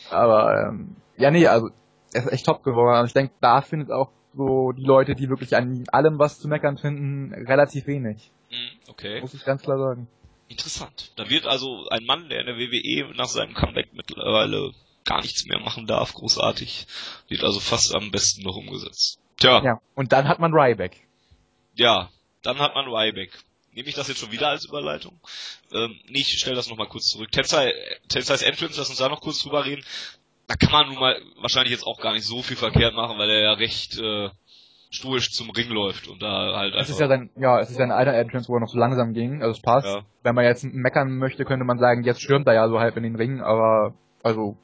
Aber 0.10 0.70
ähm, 0.70 0.96
ja, 1.18 1.32
nee, 1.32 1.48
also 1.48 1.70
er 2.14 2.24
ist 2.24 2.32
echt 2.32 2.46
top 2.46 2.64
geworden. 2.64 3.02
Und 3.02 3.08
ich 3.08 3.14
denke, 3.14 3.34
da 3.42 3.62
findet 3.62 3.92
auch 3.92 4.10
so 4.36 4.72
die 4.72 4.84
Leute, 4.84 5.16
die 5.16 5.30
wirklich 5.30 5.56
an 5.56 5.84
allem 5.92 6.18
was 6.18 6.40
zu 6.40 6.48
meckern 6.48 6.78
finden, 6.78 7.34
relativ 7.34 7.88
wenig. 7.88 8.32
Mhm, 8.50 8.90
okay. 8.90 9.22
Muss 9.22 9.34
ich 9.34 9.46
ganz 9.46 9.62
klar 9.62 9.78
sagen. 9.78 10.08
Interessant. 10.48 11.12
Da 11.16 11.30
wird 11.30 11.46
also 11.46 11.88
ein 11.90 12.06
Mann, 12.06 12.30
der 12.30 12.42
in 12.42 12.46
der 12.46 12.58
WWE 12.58 13.16
nach 13.16 13.28
seinem 13.28 13.54
Comeback 13.54 13.90
mittlerweile 13.94 14.72
gar 15.06 15.22
nichts 15.22 15.46
mehr 15.46 15.60
machen 15.60 15.88
darf, 15.88 16.14
großartig, 16.14 16.88
wird 17.28 17.44
also 17.44 17.60
fast 17.60 17.94
am 17.94 18.12
besten 18.12 18.44
noch 18.44 18.56
umgesetzt. 18.56 19.20
Tja. 19.38 19.62
Ja, 19.64 19.82
und 19.96 20.12
dann 20.12 20.28
hat 20.28 20.40
man 20.40 20.54
Ryback. 20.54 21.02
Ja, 21.76 22.10
dann 22.44 22.60
hat 22.60 22.76
man 22.76 22.86
Ryback. 22.88 23.32
Nehme 23.74 23.90
ich 23.90 23.96
das 23.96 24.08
jetzt 24.08 24.20
schon 24.20 24.32
wieder 24.32 24.50
als 24.50 24.66
Überleitung? 24.66 25.20
Ähm, 25.72 26.00
nee, 26.08 26.20
ich 26.20 26.40
stelle 26.40 26.56
das 26.56 26.70
nochmal 26.70 26.88
kurz 26.88 27.08
zurück. 27.08 27.32
Tensai, 27.32 27.74
Tensai's 28.08 28.44
Entrance, 28.44 28.78
lass 28.78 28.90
uns 28.90 29.00
da 29.00 29.10
noch 29.10 29.22
kurz 29.22 29.42
drüber 29.42 29.66
reden. 29.66 29.84
Da 30.48 30.56
kann 30.56 30.72
man 30.72 30.88
nun 30.88 31.00
mal 31.00 31.20
wahrscheinlich 31.42 31.72
jetzt 31.72 31.86
auch 31.88 32.00
gar 32.00 32.14
nicht 32.14 32.26
so 32.26 32.44
viel 32.44 32.58
verkehrt 32.58 32.94
machen, 32.94 33.18
weil 33.18 33.30
er 33.30 33.42
ja 33.42 33.54
recht 33.54 33.98
äh, 33.98 34.30
stoisch 34.92 35.32
zum 35.32 35.50
Ring 35.50 35.70
läuft 35.70 36.08
und 36.08 36.22
da 36.22 36.56
halt 36.56 36.74
einfach. 36.74 36.84
Es 36.84 36.90
ist 36.90 37.00
ja 37.00 37.08
sein, 37.08 37.32
ja, 37.36 37.60
es 37.60 37.72
ist 37.72 37.80
ein 37.80 37.92
alter 37.92 38.14
Entrance, 38.14 38.48
wo 38.48 38.58
er 38.58 38.60
noch 38.60 38.68
so 38.68 38.78
langsam 38.78 39.14
ging, 39.14 39.42
also 39.42 39.52
es 39.52 39.62
passt. 39.62 39.88
Ja. 39.88 40.04
Wenn 40.22 40.36
man 40.36 40.46
jetzt 40.46 40.64
meckern 40.64 41.18
möchte, 41.18 41.46
könnte 41.46 41.66
man 41.66 41.80
sagen, 41.80 42.04
jetzt 42.04 42.22
stürmt 42.22 42.46
er 42.48 42.54
ja 42.54 42.68
so 42.70 42.80
halb 42.80 42.96
in 42.98 43.04
den 43.04 43.16
Ring, 43.16 43.42
aber 43.42 43.96
also 44.22 44.58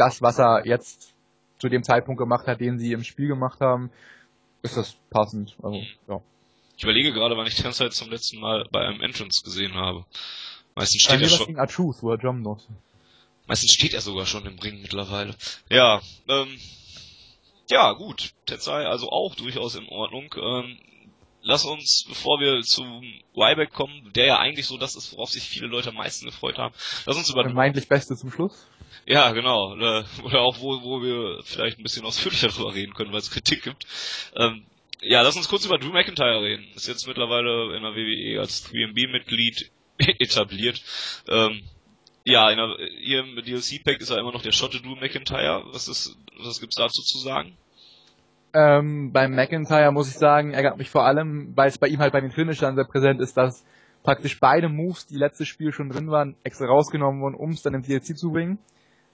das, 0.00 0.22
was 0.22 0.38
er 0.38 0.66
jetzt 0.66 1.12
zu 1.58 1.68
dem 1.68 1.82
Zeitpunkt 1.82 2.18
gemacht 2.18 2.46
hat, 2.46 2.60
den 2.60 2.78
sie 2.78 2.92
im 2.92 3.04
Spiel 3.04 3.28
gemacht 3.28 3.60
haben, 3.60 3.90
ist 4.62 4.76
das 4.76 4.96
passend. 5.10 5.56
Also, 5.62 5.78
mhm. 5.78 5.86
ja. 6.08 6.20
Ich 6.76 6.84
überlege 6.84 7.12
gerade, 7.12 7.36
wann 7.36 7.46
ich 7.46 7.56
Tenside 7.56 7.90
zum 7.90 8.10
letzten 8.10 8.40
Mal 8.40 8.66
bei 8.72 8.80
einem 8.80 9.02
Entrance 9.02 9.42
gesehen 9.44 9.74
habe. 9.74 10.06
Meistens 10.74 11.02
steht 11.02 11.20
er 11.20 11.28
schon. 11.28 12.40
Muss. 12.40 12.66
Meistens 13.46 13.72
steht 13.72 13.92
er 13.92 14.00
sogar 14.00 14.24
schon 14.24 14.46
im 14.46 14.58
Ring 14.58 14.80
mittlerweile. 14.80 15.34
Ja, 15.68 16.00
ähm, 16.28 16.58
ja, 17.68 17.92
gut. 17.92 18.32
Tensai 18.46 18.86
also 18.86 19.10
auch 19.10 19.34
durchaus 19.34 19.74
in 19.74 19.86
Ordnung. 19.88 20.34
Ähm, 20.40 20.78
lass 21.42 21.66
uns, 21.66 22.06
bevor 22.08 22.40
wir 22.40 22.62
zu 22.62 22.82
Ryback 23.36 23.72
kommen, 23.72 24.10
der 24.14 24.26
ja 24.26 24.38
eigentlich 24.38 24.66
so 24.66 24.78
das 24.78 24.96
ist, 24.96 25.12
worauf 25.12 25.30
sich 25.30 25.42
viele 25.42 25.66
Leute 25.66 25.90
am 25.90 25.96
meisten 25.96 26.24
gefreut 26.24 26.56
haben, 26.56 26.74
lass 27.04 27.16
uns 27.16 27.28
über... 27.28 27.44
Vermeintlich 27.44 27.88
Beste 27.88 28.16
zum 28.16 28.30
Schluss? 28.30 28.66
Ja, 29.06 29.32
genau. 29.32 29.76
Äh, 29.76 30.04
oder 30.24 30.40
auch, 30.40 30.60
wo, 30.60 30.82
wo 30.82 31.02
wir 31.02 31.42
vielleicht 31.44 31.78
ein 31.78 31.82
bisschen 31.82 32.04
ausführlicher 32.04 32.48
darüber 32.54 32.74
reden 32.74 32.94
können, 32.94 33.12
weil 33.12 33.20
es 33.20 33.30
Kritik 33.30 33.62
gibt. 33.62 33.86
Ähm, 34.36 34.64
ja, 35.02 35.22
lass 35.22 35.36
uns 35.36 35.48
kurz 35.48 35.64
über 35.64 35.78
Drew 35.78 35.92
McIntyre 35.92 36.42
reden. 36.42 36.66
Ist 36.74 36.88
jetzt 36.88 37.06
mittlerweile 37.06 37.76
in 37.76 37.82
der 37.82 37.94
WWE 37.94 38.40
als 38.40 38.66
3MB-Mitglied 38.66 39.70
etabliert. 40.18 40.82
Ähm, 41.28 41.62
ja, 42.24 42.50
in 42.50 42.58
der, 42.58 42.76
hier 43.00 43.20
im 43.20 43.36
DLC-Pack 43.36 44.00
ist 44.00 44.10
er 44.10 44.18
immer 44.18 44.32
noch 44.32 44.42
der 44.42 44.52
Schotte 44.52 44.80
Drew 44.80 44.96
McIntyre. 44.96 45.64
Was 45.72 45.88
ist, 45.88 46.16
was 46.38 46.60
gibt's 46.60 46.76
dazu 46.76 47.02
zu 47.02 47.18
sagen? 47.18 47.56
Ähm, 48.52 49.12
beim 49.12 49.34
McIntyre 49.34 49.92
muss 49.92 50.08
ich 50.08 50.18
sagen, 50.18 50.52
ärgert 50.52 50.76
mich 50.76 50.90
vor 50.90 51.04
allem, 51.04 51.56
weil 51.56 51.68
es 51.68 51.78
bei 51.78 51.86
ihm 51.86 52.00
halt 52.00 52.12
bei 52.12 52.20
den 52.20 52.32
Finishern 52.32 52.74
sehr 52.74 52.84
präsent 52.84 53.20
ist, 53.20 53.36
dass 53.36 53.64
praktisch 54.02 54.38
beide 54.40 54.68
Moves, 54.68 55.06
die 55.06 55.16
letztes 55.16 55.48
Spiel 55.48 55.72
schon 55.72 55.88
drin 55.88 56.10
waren, 56.10 56.36
extra 56.42 56.66
rausgenommen 56.66 57.20
wurden, 57.20 57.36
um 57.36 57.50
es 57.50 57.62
dann 57.62 57.74
im 57.74 57.82
DLC 57.82 58.18
zu 58.18 58.30
bringen. 58.30 58.58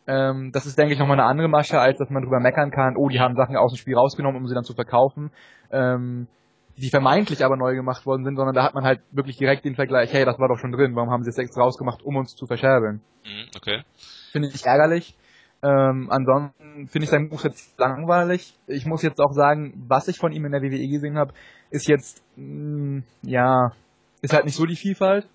Ähm, 0.07 0.53
das 0.53 0.67
ist, 0.67 0.79
denke 0.79 0.93
ich, 0.93 0.99
nochmal 0.99 1.19
eine 1.19 1.29
andere 1.29 1.49
Masche, 1.49 1.81
als 1.81 1.99
dass 1.99 2.11
man 2.11 2.23
drüber 2.23 2.41
meckern 2.41 2.71
kann, 2.71 2.97
oh, 2.97 3.09
die 3.09 3.21
haben 3.21 3.35
Sachen 3.35 3.57
aus 3.57 3.73
dem 3.73 3.79
Spiel 3.79 3.97
rausgenommen, 3.97 4.41
um 4.41 4.47
sie 4.47 4.55
dann 4.55 4.65
zu 4.65 4.75
verkaufen, 4.75 5.31
ähm, 5.71 6.29
die 6.77 6.91
vermeintlich 6.91 7.45
aber 7.45 7.57
neu 7.57 7.75
gemacht 7.75 8.07
worden 8.07 8.25
sind, 8.25 8.37
sondern 8.37 8.55
da 8.55 8.63
hat 8.63 8.75
man 8.75 8.85
halt 8.85 9.01
wirklich 9.11 9.37
direkt 9.37 9.65
den 9.65 9.75
Vergleich, 9.75 10.13
hey, 10.13 10.25
das 10.25 10.39
war 10.39 10.49
doch 10.49 10.59
schon 10.59 10.73
drin, 10.73 10.95
warum 10.95 11.11
haben 11.11 11.25
sie 11.25 11.31
es 11.31 11.39
extra 11.39 11.63
rausgemacht, 11.63 12.03
um 12.03 12.17
uns 12.17 12.37
zu 12.37 12.47
verscherbeln. 12.47 13.01
Mhm, 13.25 13.49
okay. 13.57 13.83
Finde 14.31 14.49
ich 14.49 14.65
ärgerlich. 14.65 15.17
Ähm, 15.63 16.09
ansonsten 16.11 16.87
finde 16.87 17.05
ich 17.05 17.11
sein 17.11 17.29
Buch 17.31 17.43
jetzt 17.45 17.79
langweilig. 17.79 18.55
Ich 18.67 18.85
muss 18.85 19.03
jetzt 19.03 19.21
auch 19.21 19.33
sagen, 19.33 19.73
was 19.89 20.07
ich 20.07 20.19
von 20.19 20.33
ihm 20.33 20.45
in 20.45 20.53
der 20.53 20.63
WWE 20.63 20.87
gesehen 20.89 21.19
habe, 21.19 21.33
ist 21.71 21.89
jetzt, 21.89 22.23
mh, 22.37 22.99
mm, 22.99 23.05
ja, 23.23 23.73
ist 24.21 24.35
halt 24.35 24.45
nicht 24.45 24.57
so 24.57 24.67
die 24.67 24.77
Vielfalt 24.77 25.27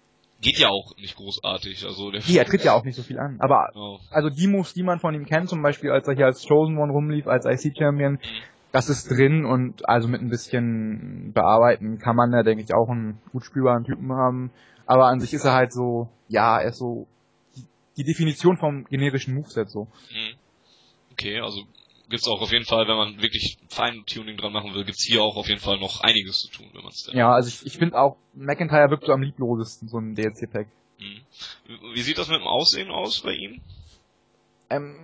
geht 0.42 0.58
ja 0.58 0.70
auch 0.70 0.96
nicht 0.98 1.16
großartig. 1.16 1.86
Also 1.86 2.12
der 2.12 2.22
nee, 2.28 2.38
er 2.38 2.46
tritt 2.46 2.64
ja 2.64 2.74
auch 2.74 2.84
nicht 2.84 2.96
so 2.96 3.04
viel 3.04 3.20
an. 3.20 3.38
Aber 3.40 3.70
oh. 3.76 4.00
also 4.10 4.30
die 4.30 4.48
Moves, 4.48 4.74
die 4.74 4.84
man 4.84 5.00
von 5.00 5.14
ihm 5.14 5.26
kennt, 5.26 5.50
zum 5.50 5.62
Beispiel 5.62 5.92
als 5.92 6.08
er 6.08 6.16
hier 6.16 6.26
als 6.26 6.46
Chosen 6.48 6.78
One 6.78 6.92
rumlief, 6.92 7.28
als 7.28 7.46
IC-Champion, 7.46 8.14
mhm. 8.14 8.20
das 8.72 8.90
ist 8.90 9.10
drin 9.10 9.46
und 9.46 9.88
also 9.88 10.08
mit 10.08 10.22
ein 10.22 10.30
bisschen 10.30 11.32
bearbeiten 11.34 12.00
kann 12.00 12.16
man 12.16 12.32
da, 12.32 12.44
denke 12.44 12.64
ich, 12.64 12.74
auch 12.74 12.90
einen 12.90 13.20
gut 13.32 13.46
spielbaren 13.46 13.84
Typen 13.84 14.12
haben. 14.12 14.52
Aber 14.86 15.06
an 15.06 15.20
sich 15.20 15.34
ist 15.34 15.46
er 15.46 15.54
halt 15.54 15.72
so, 15.72 16.10
ja, 16.28 16.60
er 16.60 16.70
ist 16.70 16.80
so 16.80 17.08
die, 17.56 17.66
die 17.98 18.04
Definition 18.04 18.58
vom 18.58 18.86
generischen 18.86 19.36
Moveset 19.36 19.70
so. 19.70 19.86
Mhm. 20.12 20.36
Okay, 21.12 21.40
also 21.40 21.62
gibt's 22.12 22.28
auch 22.28 22.42
auf 22.42 22.52
jeden 22.52 22.66
Fall, 22.66 22.88
wenn 22.88 22.98
man 22.98 23.22
wirklich 23.22 23.58
Feintuning 23.70 24.38
dran 24.38 24.54
machen 24.54 24.74
will, 24.74 24.86
gibt's 24.86 25.04
hier 25.04 25.24
auch 25.24 25.36
auf 25.36 25.48
jeden 25.48 25.62
Fall 25.62 25.80
noch 25.80 26.02
einiges 26.02 26.42
zu 26.42 26.52
tun, 26.52 26.68
wenn 26.74 26.84
man 26.84 26.92
es 26.92 27.06
denn. 27.06 27.18
Ja, 27.18 27.32
also 27.32 27.48
ich, 27.48 27.66
ich 27.66 27.78
finde 27.78 27.98
auch, 27.98 28.18
McIntyre 28.34 28.90
wirkt 28.90 29.06
so 29.06 29.14
am 29.14 29.22
lieblosesten, 29.22 29.88
so 29.88 29.98
ein 29.98 30.14
DLC-Pack. 30.14 30.68
Mhm. 31.00 31.22
Wie 31.96 32.02
sieht 32.02 32.18
das 32.18 32.30
mit 32.30 32.40
dem 32.40 32.48
Aussehen 32.48 32.92
aus 32.92 33.22
bei 33.22 33.34
ihm? 33.34 33.62
Ähm, 34.70 34.96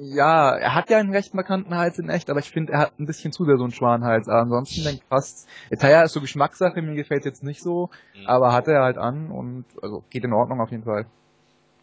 ja, 0.00 0.56
er 0.56 0.74
hat 0.74 0.90
ja 0.90 0.98
einen 0.98 1.12
recht 1.12 1.34
markanten 1.34 1.74
Hals 1.74 1.98
in 1.98 2.08
echt, 2.08 2.30
aber 2.30 2.40
ich 2.40 2.50
finde, 2.50 2.72
er 2.72 2.78
hat 2.80 2.98
ein 2.98 3.06
bisschen 3.06 3.32
zu 3.32 3.44
sehr 3.44 3.56
so 3.56 3.64
einen 3.64 3.72
Schwanenhals. 3.72 4.28
Aber 4.28 4.40
ansonsten 4.42 4.84
denke 4.84 5.00
ich 5.02 5.08
fast, 5.08 5.48
Italia 5.70 6.02
ist 6.02 6.12
so 6.12 6.20
Geschmackssache, 6.20 6.80
mir 6.82 6.94
gefällt 6.94 7.24
jetzt 7.24 7.42
nicht 7.42 7.62
so, 7.62 7.90
mhm. 8.16 8.26
aber 8.26 8.52
hat 8.52 8.68
er 8.68 8.82
halt 8.82 8.98
an 8.98 9.30
und 9.30 9.64
also 9.82 10.04
geht 10.10 10.24
in 10.24 10.32
Ordnung 10.32 10.60
auf 10.60 10.70
jeden 10.70 10.84
Fall. 10.84 11.06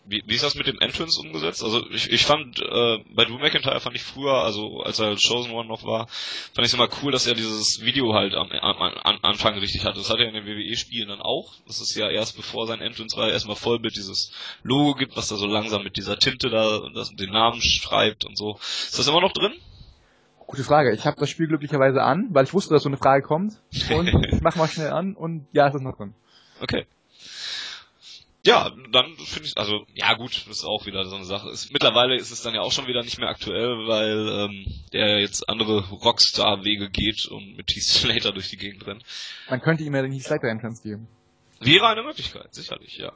Wie, 0.08 0.24
wie 0.26 0.36
ist 0.36 0.44
das 0.44 0.56
mit 0.56 0.68
dem 0.68 0.80
Entrance 0.80 1.20
umgesetzt? 1.20 1.64
Also 1.64 1.84
ich, 1.90 2.12
ich 2.12 2.26
fand, 2.26 2.60
äh, 2.62 3.00
bei 3.16 3.26
Drew 3.26 3.40
McIntyre 3.40 3.80
fand 3.80 3.96
ich 3.96 4.04
früher, 4.04 4.44
also 4.44 4.82
als 4.82 5.00
er 5.00 5.16
Chosen 5.16 5.52
One 5.52 5.68
noch 5.68 5.84
war, 5.84 6.08
fand 6.54 6.60
ich 6.60 6.66
es 6.66 6.74
immer 6.74 6.90
cool, 7.02 7.12
dass 7.12 7.26
er 7.26 7.34
dieses 7.34 7.82
Video 7.84 8.14
halt 8.14 8.36
am, 8.36 8.52
am, 8.52 8.82
am 8.82 9.20
Anfang 9.24 9.58
richtig 9.58 9.84
hatte. 9.84 9.98
Das 9.98 10.12
hat 10.12 10.20
er 10.20 10.28
in 10.28 10.36
den 10.36 10.46
WWE-Spielen 10.46 11.10
dann 11.10 11.22
auch. 11.22 11.54
Das 11.66 11.82
ist 11.82 11.96
ja 11.96 12.10
erst 12.10 12.36
bevor 12.36 12.68
sein 12.68 12.82
Entrance 12.82 13.18
war, 13.18 13.32
erstmal 13.32 13.56
Vollbild 13.56 13.96
dieses 13.96 14.32
Logo 14.62 14.94
gibt, 14.94 15.18
was 15.18 15.28
da 15.28 15.38
so 15.38 15.48
langsam 15.48 15.84
mit 15.84 15.98
dieser 15.98 16.20
Tinte 16.20 16.50
da 16.50 16.88
das, 16.94 17.16
den 17.16 17.32
Namen 17.32 17.62
schreibt 17.62 18.26
und 18.26 18.38
so. 18.38 18.60
Ist 18.60 19.00
das 19.00 19.08
immer 19.08 19.22
noch 19.22 19.34
drin? 19.34 19.54
Gute 20.46 20.64
Frage. 20.64 20.94
Ich 20.94 21.08
habe 21.08 21.20
das 21.20 21.32
Spiel 21.32 21.48
glücklicherweise 21.48 22.04
an, 22.04 22.28
weil 22.30 22.46
ich 22.46 22.54
wusste, 22.54 22.76
dass 22.76 22.84
so 22.84 22.90
eine 22.90 22.98
Frage 22.98 23.26
kommt. 23.26 23.54
Und 23.92 24.08
ich 24.32 24.42
mach 24.42 24.56
mal 24.56 24.68
schnell 24.68 24.92
an 24.92 25.16
und 25.16 25.48
ja, 25.52 25.68
es 25.68 25.74
ist 25.74 25.82
noch 25.82 25.98
drin. 25.98 26.14
Okay. 26.62 26.86
Ja, 28.46 28.72
dann 28.92 29.18
finde 29.18 29.48
ich, 29.48 29.58
also 29.58 29.86
ja 29.96 30.14
gut, 30.14 30.46
das 30.48 30.58
ist 30.58 30.66
auch 30.66 30.86
wieder 30.86 31.04
so 31.06 31.16
eine 31.16 31.26
Sache. 31.26 31.50
Ist, 31.50 31.74
mittlerweile 31.74 32.16
ist 32.16 32.30
es 32.30 32.44
dann 32.44 32.54
ja 32.54 32.62
auch 32.62 32.72
schon 32.72 32.88
wieder 32.88 33.02
nicht 33.02 33.18
mehr 33.18 33.30
aktuell, 33.30 33.88
weil 33.88 34.30
ähm, 34.30 34.66
der 34.94 35.20
jetzt 35.20 35.50
andere 35.50 35.90
Rockstar-Wege 35.90 36.92
geht 36.92 37.26
und 37.26 37.58
mit 37.58 37.72
Heath 37.72 37.84
Slater 37.84 38.32
durch 38.32 38.50
die 38.50 38.58
Gegend 38.58 38.86
rennt. 38.86 39.04
Man 39.50 39.62
könnte 39.62 39.84
ihm 39.84 39.96
ja 39.96 40.04
den 40.04 40.12
Heath 40.12 40.26
Slater 40.26 40.48
Entrance 40.48 40.84
geben. 40.84 41.08
Wäre 41.60 41.88
eine 41.88 42.04
Möglichkeit, 42.04 42.54
sicherlich, 42.54 42.98
ja. 42.98 43.14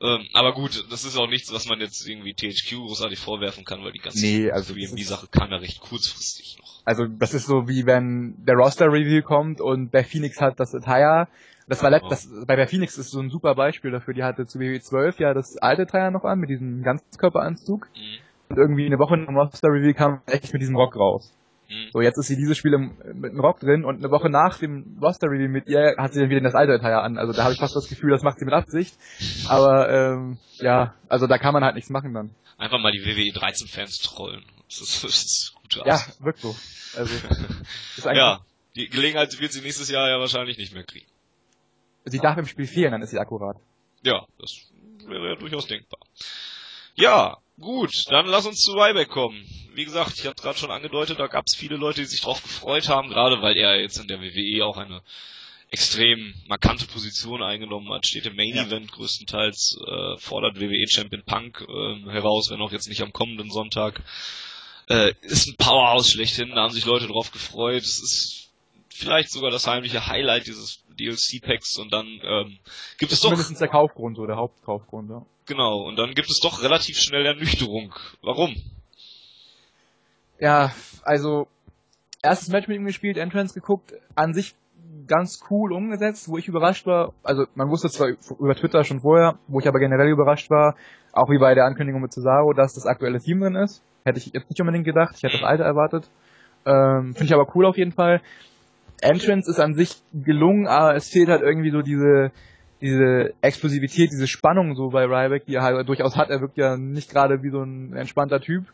Ähm, 0.00 0.26
aber 0.32 0.54
gut, 0.54 0.86
das 0.90 1.04
ist 1.04 1.16
auch 1.16 1.28
nichts, 1.28 1.52
was 1.52 1.66
man 1.66 1.80
jetzt 1.80 2.06
irgendwie 2.06 2.32
THQ 2.32 2.76
großartig 2.76 3.18
vorwerfen 3.18 3.64
kann, 3.64 3.82
weil 3.82 3.92
die 3.92 3.98
ganze 3.98 4.24
nee, 4.24 4.50
also 4.50 4.74
die 4.74 5.02
Sache 5.02 5.26
kam 5.26 5.50
ja 5.50 5.58
recht 5.58 5.80
kurzfristig 5.80 6.56
noch. 6.60 6.75
Also 6.86 7.04
das 7.06 7.34
ist 7.34 7.46
so 7.46 7.68
wie 7.68 7.84
wenn 7.84 8.36
der 8.46 8.54
Roster 8.54 8.86
Review 8.86 9.20
kommt 9.22 9.60
und 9.60 9.92
der 9.92 10.04
Phoenix 10.04 10.40
hat 10.40 10.58
das 10.58 10.74
Attire 10.74 11.28
das 11.68 11.82
war 11.82 11.92
oh. 11.92 12.08
das, 12.08 12.28
bei 12.46 12.56
der 12.56 12.68
Phoenix 12.68 12.96
ist 12.96 13.10
so 13.10 13.20
ein 13.20 13.28
super 13.28 13.54
Beispiel 13.54 13.90
dafür. 13.90 14.14
Die 14.14 14.22
hatte 14.22 14.46
zu 14.46 14.60
WWE 14.60 14.80
12 14.80 15.18
ja 15.18 15.34
das 15.34 15.56
alte 15.58 15.86
Teil 15.86 16.12
noch 16.12 16.24
an 16.24 16.38
mit 16.38 16.48
diesem 16.48 16.82
Ganzkörperanzug. 16.82 17.88
Mhm. 17.94 18.18
Und 18.48 18.56
irgendwie 18.56 18.86
eine 18.86 18.98
Woche 18.98 19.16
nach 19.16 19.26
dem 19.26 19.36
Roster 19.36 19.68
Review 19.68 19.92
kam 19.92 20.20
echt 20.26 20.52
mit 20.52 20.62
diesem 20.62 20.76
Rock 20.76 20.96
raus. 20.96 21.32
Mhm. 21.68 21.88
So, 21.92 22.00
jetzt 22.00 22.18
ist 22.18 22.28
sie 22.28 22.36
dieses 22.36 22.56
Spiel 22.56 22.74
im, 22.74 22.96
mit 23.14 23.32
einem 23.32 23.40
Rock 23.40 23.58
drin 23.58 23.84
und 23.84 23.96
eine 23.96 24.12
Woche 24.12 24.30
nach 24.30 24.58
dem 24.58 24.98
Roster-Review 25.02 25.48
mit 25.48 25.66
ihr 25.66 25.96
hat 25.98 26.12
sie 26.12 26.20
dann 26.20 26.30
wieder 26.30 26.40
das 26.40 26.54
alte 26.54 26.74
Attire 26.74 27.02
an. 27.02 27.18
Also 27.18 27.32
da 27.32 27.42
habe 27.42 27.54
ich 27.54 27.58
fast 27.58 27.74
das 27.74 27.88
Gefühl, 27.88 28.10
das 28.10 28.22
macht 28.22 28.38
sie 28.38 28.44
mit 28.44 28.54
Absicht. 28.54 28.96
Aber 29.48 29.90
ähm, 29.90 30.38
ja, 30.58 30.94
also 31.08 31.26
da 31.26 31.38
kann 31.38 31.52
man 31.52 31.64
halt 31.64 31.74
nichts 31.74 31.90
machen 31.90 32.14
dann. 32.14 32.30
Einfach 32.58 32.78
mal 32.78 32.92
die 32.92 33.04
WWE 33.04 33.32
13 33.32 33.66
Fans 33.66 33.98
trollen. 33.98 34.44
Das 34.68 34.80
ist, 34.80 35.02
das 35.02 35.10
ist 35.10 35.55
gute 35.66 35.86
Ja, 35.86 36.00
wirkt 36.20 36.40
so. 36.40 36.56
Also, 36.96 37.14
ja, 38.14 38.40
die 38.74 38.88
Gelegenheit 38.88 39.38
wird 39.40 39.52
sie 39.52 39.60
nächstes 39.60 39.90
Jahr 39.90 40.08
ja 40.08 40.18
wahrscheinlich 40.18 40.58
nicht 40.58 40.72
mehr 40.72 40.84
kriegen. 40.84 41.06
Sie 42.04 42.18
darf 42.18 42.38
im 42.38 42.46
Spiel 42.46 42.66
fehlen, 42.66 42.92
dann 42.92 43.02
ist 43.02 43.10
sie 43.10 43.18
akkurat. 43.18 43.56
Ja, 44.02 44.26
das 44.38 44.70
wäre 45.06 45.30
ja 45.30 45.34
durchaus 45.34 45.66
denkbar. 45.66 46.00
Ja, 46.94 47.38
gut, 47.58 47.92
dann 48.10 48.26
lass 48.26 48.46
uns 48.46 48.60
zu 48.60 48.72
Ryback 48.72 49.08
kommen. 49.08 49.44
Wie 49.74 49.84
gesagt, 49.84 50.14
ich 50.16 50.26
habe 50.26 50.36
gerade 50.36 50.58
schon 50.58 50.70
angedeutet, 50.70 51.18
da 51.18 51.26
gab 51.26 51.44
es 51.46 51.56
viele 51.56 51.76
Leute, 51.76 52.00
die 52.00 52.06
sich 52.06 52.20
drauf 52.20 52.42
gefreut 52.42 52.88
haben, 52.88 53.08
gerade 53.08 53.42
weil 53.42 53.56
er 53.56 53.80
jetzt 53.80 53.98
in 53.98 54.08
der 54.08 54.20
WWE 54.20 54.64
auch 54.64 54.76
eine 54.76 55.02
extrem 55.70 56.34
markante 56.46 56.86
Position 56.86 57.42
eingenommen 57.42 57.92
hat, 57.92 58.06
steht 58.06 58.26
im 58.26 58.36
Main 58.36 58.54
ja. 58.54 58.66
Event 58.66 58.92
größtenteils, 58.92 59.78
äh, 59.84 60.16
fordert 60.18 60.60
WWE 60.60 60.86
Champion 60.88 61.24
Punk 61.24 61.60
äh, 61.60 62.10
heraus, 62.10 62.50
wenn 62.50 62.62
auch 62.62 62.72
jetzt 62.72 62.88
nicht 62.88 63.02
am 63.02 63.12
kommenden 63.12 63.50
Sonntag. 63.50 64.00
Äh, 64.88 65.14
ist 65.22 65.48
ein 65.48 65.56
Powerhouse 65.56 66.10
schlechthin, 66.10 66.50
da 66.50 66.62
haben 66.62 66.72
sich 66.72 66.84
Leute 66.84 67.06
drauf 67.06 67.32
gefreut. 67.32 67.82
Es 67.82 68.00
ist 68.00 68.50
vielleicht 68.88 69.30
sogar 69.30 69.50
das 69.50 69.66
heimliche 69.66 70.06
Highlight 70.06 70.46
dieses 70.46 70.84
DLC-Packs 70.98 71.78
und 71.78 71.92
dann 71.92 72.06
ähm, 72.22 72.58
gibt 72.98 73.12
es 73.12 73.20
doch... 73.20 73.30
Mindestens 73.30 73.58
der 73.58 73.68
Kaufgrund, 73.68 74.16
so 74.16 74.26
der 74.26 74.36
Hauptkaufgrund, 74.36 75.10
ja. 75.10 75.26
Genau, 75.46 75.82
und 75.82 75.96
dann 75.96 76.14
gibt 76.14 76.30
es 76.30 76.40
doch 76.40 76.62
relativ 76.62 76.98
schnell 76.98 77.24
Ernüchterung. 77.26 77.94
Warum? 78.22 78.56
Ja, 80.40 80.74
also 81.02 81.46
erstes 82.22 82.48
Match 82.48 82.68
mit 82.68 82.76
ihm 82.76 82.86
gespielt, 82.86 83.16
Entrance 83.16 83.54
geguckt, 83.54 83.92
an 84.14 84.34
sich 84.34 84.54
ganz 85.06 85.40
cool 85.50 85.72
umgesetzt, 85.72 86.28
wo 86.28 86.38
ich 86.38 86.48
überrascht 86.48 86.86
war, 86.86 87.12
also 87.22 87.46
man 87.54 87.70
wusste 87.70 87.90
zwar 87.90 88.08
über 88.08 88.54
Twitter 88.54 88.84
schon 88.84 89.00
vorher, 89.00 89.38
wo 89.46 89.60
ich 89.60 89.68
aber 89.68 89.78
generell 89.78 90.08
überrascht 90.08 90.50
war, 90.50 90.74
auch 91.16 91.30
wie 91.30 91.38
bei 91.38 91.54
der 91.54 91.64
Ankündigung 91.64 92.02
mit 92.02 92.12
Cesaro, 92.12 92.52
dass 92.52 92.74
das 92.74 92.86
aktuelle 92.86 93.20
Team 93.20 93.40
drin 93.40 93.56
ist. 93.56 93.82
Hätte 94.04 94.18
ich 94.18 94.26
jetzt 94.32 94.50
nicht 94.50 94.60
unbedingt 94.60 94.84
gedacht, 94.84 95.14
ich 95.16 95.22
hätte 95.22 95.38
das 95.38 95.46
alte 95.46 95.64
erwartet. 95.64 96.08
Ähm, 96.64 97.14
Finde 97.14 97.24
ich 97.24 97.34
aber 97.34 97.46
cool 97.54 97.66
auf 97.66 97.76
jeden 97.76 97.92
Fall. 97.92 98.20
Entrance 99.00 99.50
ist 99.50 99.60
an 99.60 99.74
sich 99.74 99.96
gelungen, 100.12 100.66
aber 100.66 100.94
es 100.94 101.08
fehlt 101.08 101.28
halt 101.28 101.42
irgendwie 101.42 101.70
so 101.70 101.82
diese, 101.82 102.30
diese 102.80 103.34
Explosivität, 103.40 104.10
diese 104.10 104.26
Spannung 104.26 104.74
so 104.74 104.90
bei 104.90 105.04
Ryback, 105.04 105.46
die 105.46 105.54
er 105.54 105.62
halt 105.62 105.88
durchaus 105.88 106.16
hat. 106.16 106.30
Er 106.30 106.40
wirkt 106.40 106.56
ja 106.56 106.76
nicht 106.76 107.10
gerade 107.10 107.42
wie 107.42 107.50
so 107.50 107.62
ein 107.62 107.94
entspannter 107.94 108.40
Typ. 108.40 108.64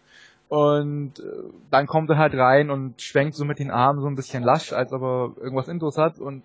Und 0.48 1.18
äh, 1.18 1.22
dann 1.70 1.86
kommt 1.86 2.10
er 2.10 2.18
halt 2.18 2.34
rein 2.34 2.70
und 2.70 3.00
schwenkt 3.00 3.34
so 3.34 3.44
mit 3.44 3.58
den 3.58 3.70
Armen 3.70 4.00
so 4.00 4.06
ein 4.06 4.16
bisschen 4.16 4.42
lasch, 4.42 4.72
als 4.72 4.92
ob 4.92 5.02
er 5.02 5.42
irgendwas 5.42 5.68
Intos 5.68 5.96
hat. 5.96 6.18
Und 6.18 6.42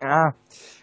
ja, 0.00 0.34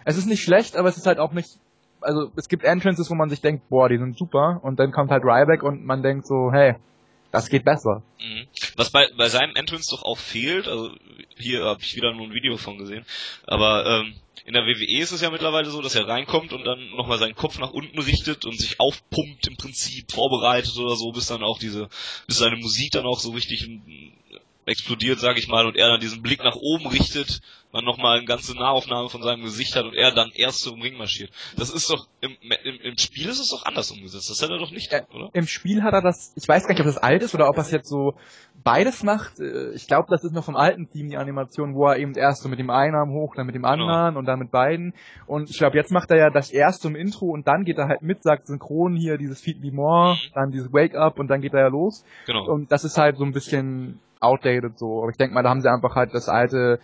es 0.03 0.17
ist 0.17 0.27
nicht 0.27 0.43
schlecht, 0.43 0.75
aber 0.75 0.89
es 0.89 0.97
ist 0.97 1.07
halt 1.07 1.19
auch 1.19 1.31
nicht. 1.31 1.59
Also 2.01 2.31
es 2.35 2.47
gibt 2.47 2.63
Entrances, 2.63 3.09
wo 3.09 3.15
man 3.15 3.29
sich 3.29 3.41
denkt, 3.41 3.69
boah, 3.69 3.89
die 3.89 3.97
sind 3.97 4.17
super. 4.17 4.59
Und 4.63 4.79
dann 4.79 4.91
kommt 4.91 5.11
halt 5.11 5.23
Ryback 5.23 5.63
und 5.63 5.85
man 5.85 6.03
denkt 6.03 6.27
so, 6.27 6.51
hey, 6.51 6.75
das 7.31 7.49
geht 7.49 7.65
besser. 7.65 8.03
Mhm. 8.19 8.47
Was 8.75 8.89
bei, 8.89 9.07
bei 9.17 9.29
seinem 9.29 9.55
Entrance 9.55 9.89
doch 9.91 10.03
auch 10.03 10.17
fehlt, 10.17 10.67
also 10.67 10.91
hier 11.35 11.65
habe 11.65 11.81
ich 11.81 11.95
wieder 11.95 12.13
nur 12.13 12.27
ein 12.27 12.33
Video 12.33 12.57
von 12.57 12.77
gesehen, 12.77 13.05
aber 13.45 13.85
ähm, 13.85 14.15
in 14.45 14.53
der 14.53 14.63
WWE 14.63 15.01
ist 15.01 15.11
es 15.11 15.21
ja 15.21 15.29
mittlerweile 15.29 15.69
so, 15.69 15.81
dass 15.81 15.95
er 15.95 16.07
reinkommt 16.07 16.53
und 16.53 16.63
dann 16.63 16.79
nochmal 16.91 17.17
seinen 17.17 17.35
Kopf 17.35 17.59
nach 17.59 17.71
unten 17.71 17.99
richtet 17.99 18.45
und 18.45 18.57
sich 18.57 18.79
aufpumpt 18.79 19.45
im 19.47 19.57
Prinzip, 19.57 20.09
vorbereitet 20.11 20.77
oder 20.77 20.95
so, 20.95 21.11
bis 21.11 21.27
dann 21.27 21.43
auch 21.43 21.59
diese, 21.59 21.89
bis 22.27 22.37
seine 22.37 22.55
Musik 22.55 22.91
dann 22.91 23.05
auch 23.05 23.19
so 23.19 23.31
richtig 23.31 23.67
explodiert, 24.67 25.19
sag 25.19 25.37
ich 25.37 25.47
mal, 25.47 25.65
und 25.65 25.77
er 25.77 25.87
dann 25.87 25.99
diesen 25.99 26.21
Blick 26.21 26.43
nach 26.43 26.55
oben 26.55 26.87
richtet, 26.87 27.41
man 27.71 27.85
nochmal 27.85 28.17
eine 28.17 28.25
ganze 28.25 28.55
Nahaufnahme 28.55 29.09
von 29.09 29.21
seinem 29.23 29.43
Gesicht 29.43 29.75
hat 29.75 29.85
und 29.85 29.93
er 29.93 30.11
dann 30.11 30.31
erst 30.33 30.61
so 30.61 30.73
im 30.73 30.81
Ring 30.81 30.97
marschiert. 30.97 31.31
Das 31.55 31.69
ist 31.69 31.89
doch, 31.89 32.07
im, 32.21 32.35
im, 32.41 32.79
im 32.81 32.97
Spiel 32.97 33.27
ist 33.27 33.39
es 33.39 33.49
doch 33.49 33.65
anders 33.65 33.91
umgesetzt. 33.91 34.29
Das 34.29 34.41
hat 34.41 34.49
er 34.49 34.57
doch 34.57 34.71
nicht, 34.71 34.91
ja, 34.91 35.07
oder? 35.13 35.29
Im 35.33 35.47
Spiel 35.47 35.83
hat 35.83 35.93
er 35.93 36.01
das, 36.01 36.33
ich 36.35 36.47
weiß 36.47 36.63
gar 36.63 36.73
nicht, 36.73 36.81
ob 36.81 36.85
das 36.85 36.97
alt 36.97 37.23
ist 37.23 37.33
oder 37.33 37.49
ob 37.49 37.57
es 37.57 37.71
jetzt 37.71 37.89
so 37.89 38.15
beides 38.67 39.01
macht. 39.03 39.39
Äh, 39.39 39.71
ich 39.71 39.87
glaube, 39.87 40.07
das 40.09 40.23
ist 40.25 40.33
noch 40.33 40.43
vom 40.43 40.57
alten 40.57 40.89
Team 40.89 41.09
die 41.09 41.17
Animation, 41.17 41.73
wo 41.73 41.87
er 41.87 41.97
eben 41.97 42.13
erst 42.15 42.43
so 42.43 42.49
mit 42.49 42.59
dem 42.59 42.69
einen 42.69 42.95
Arm 42.95 43.11
hoch, 43.11 43.33
dann 43.35 43.45
mit 43.45 43.55
dem 43.55 43.61
genau. 43.61 43.73
anderen 43.73 44.07
genau. 44.07 44.19
und 44.19 44.25
dann 44.25 44.39
mit 44.39 44.51
beiden. 44.51 44.93
Und 45.25 45.49
ich 45.49 45.57
glaube, 45.57 45.77
jetzt 45.77 45.91
macht 45.91 46.11
er 46.11 46.17
ja 46.17 46.29
das 46.29 46.51
erst 46.51 46.81
zum 46.81 46.95
Intro 46.95 47.27
und 47.27 47.47
dann 47.47 47.63
geht 47.63 47.77
er 47.77 47.87
halt 47.87 48.01
mit, 48.01 48.23
sagt 48.23 48.47
synchron 48.47 48.95
hier 48.95 49.17
dieses 49.17 49.39
Feed 49.39 49.61
Me 49.61 49.71
More, 49.71 50.15
mhm. 50.15 50.33
dann 50.33 50.51
dieses 50.51 50.73
Wake 50.73 50.95
Up 50.95 51.17
und 51.17 51.29
dann 51.29 51.39
geht 51.39 51.53
er 51.53 51.61
ja 51.61 51.67
los. 51.67 52.03
Genau. 52.25 52.45
Und 52.45 52.71
das 52.71 52.83
ist 52.83 52.97
halt 52.97 53.17
so 53.17 53.23
ein 53.23 53.31
bisschen 53.31 53.99
outdated 54.19 54.77
so. 54.77 55.01
Aber 55.01 55.11
ich 55.11 55.17
denke 55.17 55.33
mal, 55.33 55.43
da 55.43 55.49
haben 55.49 55.61
sie 55.61 55.71
einfach 55.71 55.95
halt 55.95 56.13
das 56.13 56.27
alte 56.27 56.79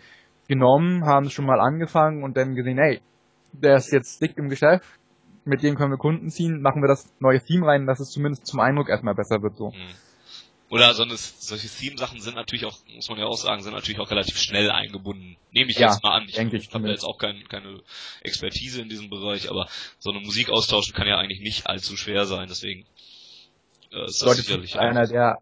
genommen, 0.47 1.05
haben 1.05 1.25
es 1.25 1.33
schon 1.33 1.45
mal 1.45 1.59
angefangen 1.59 2.23
und 2.23 2.37
dann 2.37 2.55
gesehen, 2.55 2.77
hey, 2.77 3.01
der 3.51 3.75
ist 3.75 3.91
jetzt 3.91 4.21
dick 4.21 4.37
im 4.37 4.47
Geschäft, 4.47 4.85
mit 5.45 5.63
dem 5.63 5.75
können 5.75 5.91
wir 5.91 5.97
Kunden 5.97 6.29
ziehen, 6.29 6.61
machen 6.61 6.81
wir 6.81 6.87
das 6.87 7.13
neue 7.19 7.41
Theme 7.41 7.67
rein, 7.67 7.87
dass 7.87 7.99
es 7.99 8.09
zumindest 8.09 8.45
zum 8.45 8.61
Eindruck 8.61 8.87
erstmal 8.87 9.15
besser 9.15 9.41
wird 9.41 9.57
so. 9.57 9.69
Mhm. 9.71 9.95
Oder 10.73 10.95
so 10.95 11.03
eine, 11.03 11.15
solche 11.15 11.67
Theme-Sachen 11.67 12.19
sind 12.19 12.35
natürlich 12.35 12.65
auch, 12.65 12.75
muss 12.95 13.07
man 13.07 13.19
ja 13.19 13.25
auch 13.25 13.37
sagen, 13.37 13.61
sind 13.61 13.73
natürlich 13.73 13.99
auch 13.99 14.09
relativ 14.09 14.39
schnell 14.39 14.71
eingebunden. 14.71 15.37
Nehme 15.51 15.69
ich 15.69 15.77
ja, 15.77 15.89
jetzt 15.89 16.01
mal 16.01 16.17
an. 16.17 16.23
Ich, 16.27 16.35
ich 16.35 16.73
habe 16.73 16.89
jetzt 16.89 17.03
auch 17.03 17.19
kein, 17.19 17.47
keine 17.47 17.81
Expertise 18.23 18.81
in 18.81 18.89
diesem 18.89 19.11
Bereich, 19.11 19.51
aber 19.51 19.67
so 19.99 20.09
eine 20.09 20.21
Musik 20.21 20.49
austauschen 20.49 20.95
kann 20.95 21.05
ja 21.05 21.19
eigentlich 21.19 21.41
nicht 21.41 21.67
allzu 21.67 21.95
schwer 21.95 22.25
sein, 22.25 22.47
deswegen 22.49 22.87
äh, 23.91 24.05
ist 24.05 24.19
das 24.23 24.29
Sollte 24.29 24.41
sicherlich 24.41 24.79
einer 24.79 25.05
der 25.05 25.37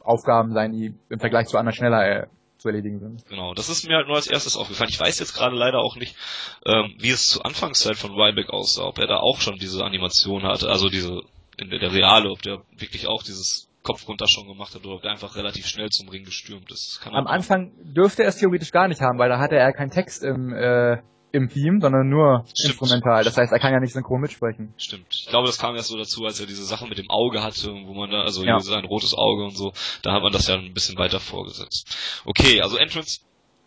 Aufgaben 0.00 0.54
sein, 0.54 0.72
die 0.72 0.94
im 1.10 1.20
Vergleich 1.20 1.48
zu 1.48 1.58
anderen 1.58 1.76
schneller 1.76 2.22
äh, 2.22 2.26
zu 2.56 2.68
erledigen 2.68 2.98
sind. 2.98 3.26
Genau, 3.28 3.52
das 3.52 3.68
ist 3.68 3.86
mir 3.86 3.96
halt 3.96 4.06
nur 4.06 4.16
als 4.16 4.26
erstes 4.26 4.56
aufgefallen. 4.56 4.88
Ich 4.88 4.98
weiß 4.98 5.18
jetzt 5.18 5.34
gerade 5.34 5.54
leider 5.54 5.80
auch 5.80 5.96
nicht, 5.96 6.16
ähm, 6.64 6.94
wie 6.98 7.10
es 7.10 7.26
zur 7.26 7.44
Anfangszeit 7.44 7.98
von 7.98 8.12
Ryback 8.12 8.48
aussah, 8.48 8.84
ob 8.84 8.98
er 8.98 9.06
da 9.06 9.18
auch 9.18 9.42
schon 9.42 9.58
diese 9.58 9.84
Animation 9.84 10.44
hatte, 10.44 10.70
also 10.70 10.88
diese 10.88 11.20
in 11.58 11.68
der, 11.68 11.78
der 11.78 11.92
Reale, 11.92 12.30
ob 12.30 12.40
der 12.40 12.62
wirklich 12.74 13.06
auch 13.06 13.22
dieses 13.22 13.68
Kopf 13.82 14.06
runter 14.08 14.26
schon 14.28 14.46
gemacht 14.46 14.74
hat 14.74 14.84
oder 14.84 14.94
ob 14.96 15.02
der 15.02 15.10
einfach 15.10 15.36
relativ 15.36 15.66
schnell 15.66 15.88
zum 15.90 16.08
Ring 16.08 16.24
gestürmt 16.24 16.70
ist. 16.70 17.00
Am 17.04 17.26
Anfang 17.26 17.72
dürfte 17.82 18.22
er 18.22 18.28
es 18.28 18.36
theoretisch 18.36 18.70
gar 18.70 18.88
nicht 18.88 19.00
haben, 19.00 19.18
weil 19.18 19.28
da 19.28 19.38
hatte 19.38 19.56
er 19.56 19.72
keinen 19.72 19.90
Text 19.90 20.22
im 20.22 20.52
äh, 20.52 20.98
im 21.32 21.48
Team, 21.48 21.80
sondern 21.80 22.08
nur 22.08 22.44
Stimmt. 22.54 22.78
instrumental. 22.78 23.24
Das 23.24 23.36
heißt, 23.36 23.52
er 23.52 23.58
kann 23.58 23.72
ja 23.72 23.80
nicht 23.80 23.94
synchron 23.94 24.20
mitsprechen. 24.20 24.74
Stimmt. 24.76 25.06
Ich 25.10 25.28
glaube, 25.28 25.46
das 25.46 25.58
kam 25.58 25.74
erst 25.74 25.88
so 25.88 25.96
dazu, 25.96 26.24
als 26.26 26.38
er 26.38 26.46
diese 26.46 26.64
Sache 26.64 26.86
mit 26.86 26.98
dem 26.98 27.10
Auge 27.10 27.42
hatte, 27.42 27.72
wo 27.86 27.94
man 27.94 28.10
da, 28.10 28.20
also 28.22 28.44
ja. 28.44 28.60
sein 28.60 28.84
rotes 28.84 29.14
Auge 29.14 29.44
und 29.44 29.56
so, 29.56 29.72
da 30.02 30.12
hat 30.12 30.22
man 30.22 30.32
das 30.32 30.46
ja 30.46 30.56
ein 30.56 30.74
bisschen 30.74 30.98
weiter 30.98 31.20
vorgesetzt. 31.20 31.96
Okay, 32.26 32.60
also 32.60 32.76
Entrance 32.76 33.20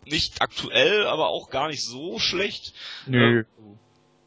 nicht 0.04 0.40
aktuell, 0.40 1.06
aber 1.06 1.28
auch 1.28 1.50
gar 1.50 1.68
nicht 1.68 1.82
so 1.82 2.18
schlecht. 2.18 2.72
Nö. 3.06 3.44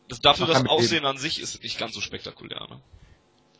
Das, 0.09 0.19
dafür 0.19 0.47
das 0.47 0.65
Aussehen 0.65 1.05
an 1.05 1.17
sich 1.17 1.39
ist 1.39 1.63
nicht 1.63 1.79
ganz 1.79 1.93
so 1.93 2.01
spektakulär, 2.01 2.67
ne? 2.69 2.81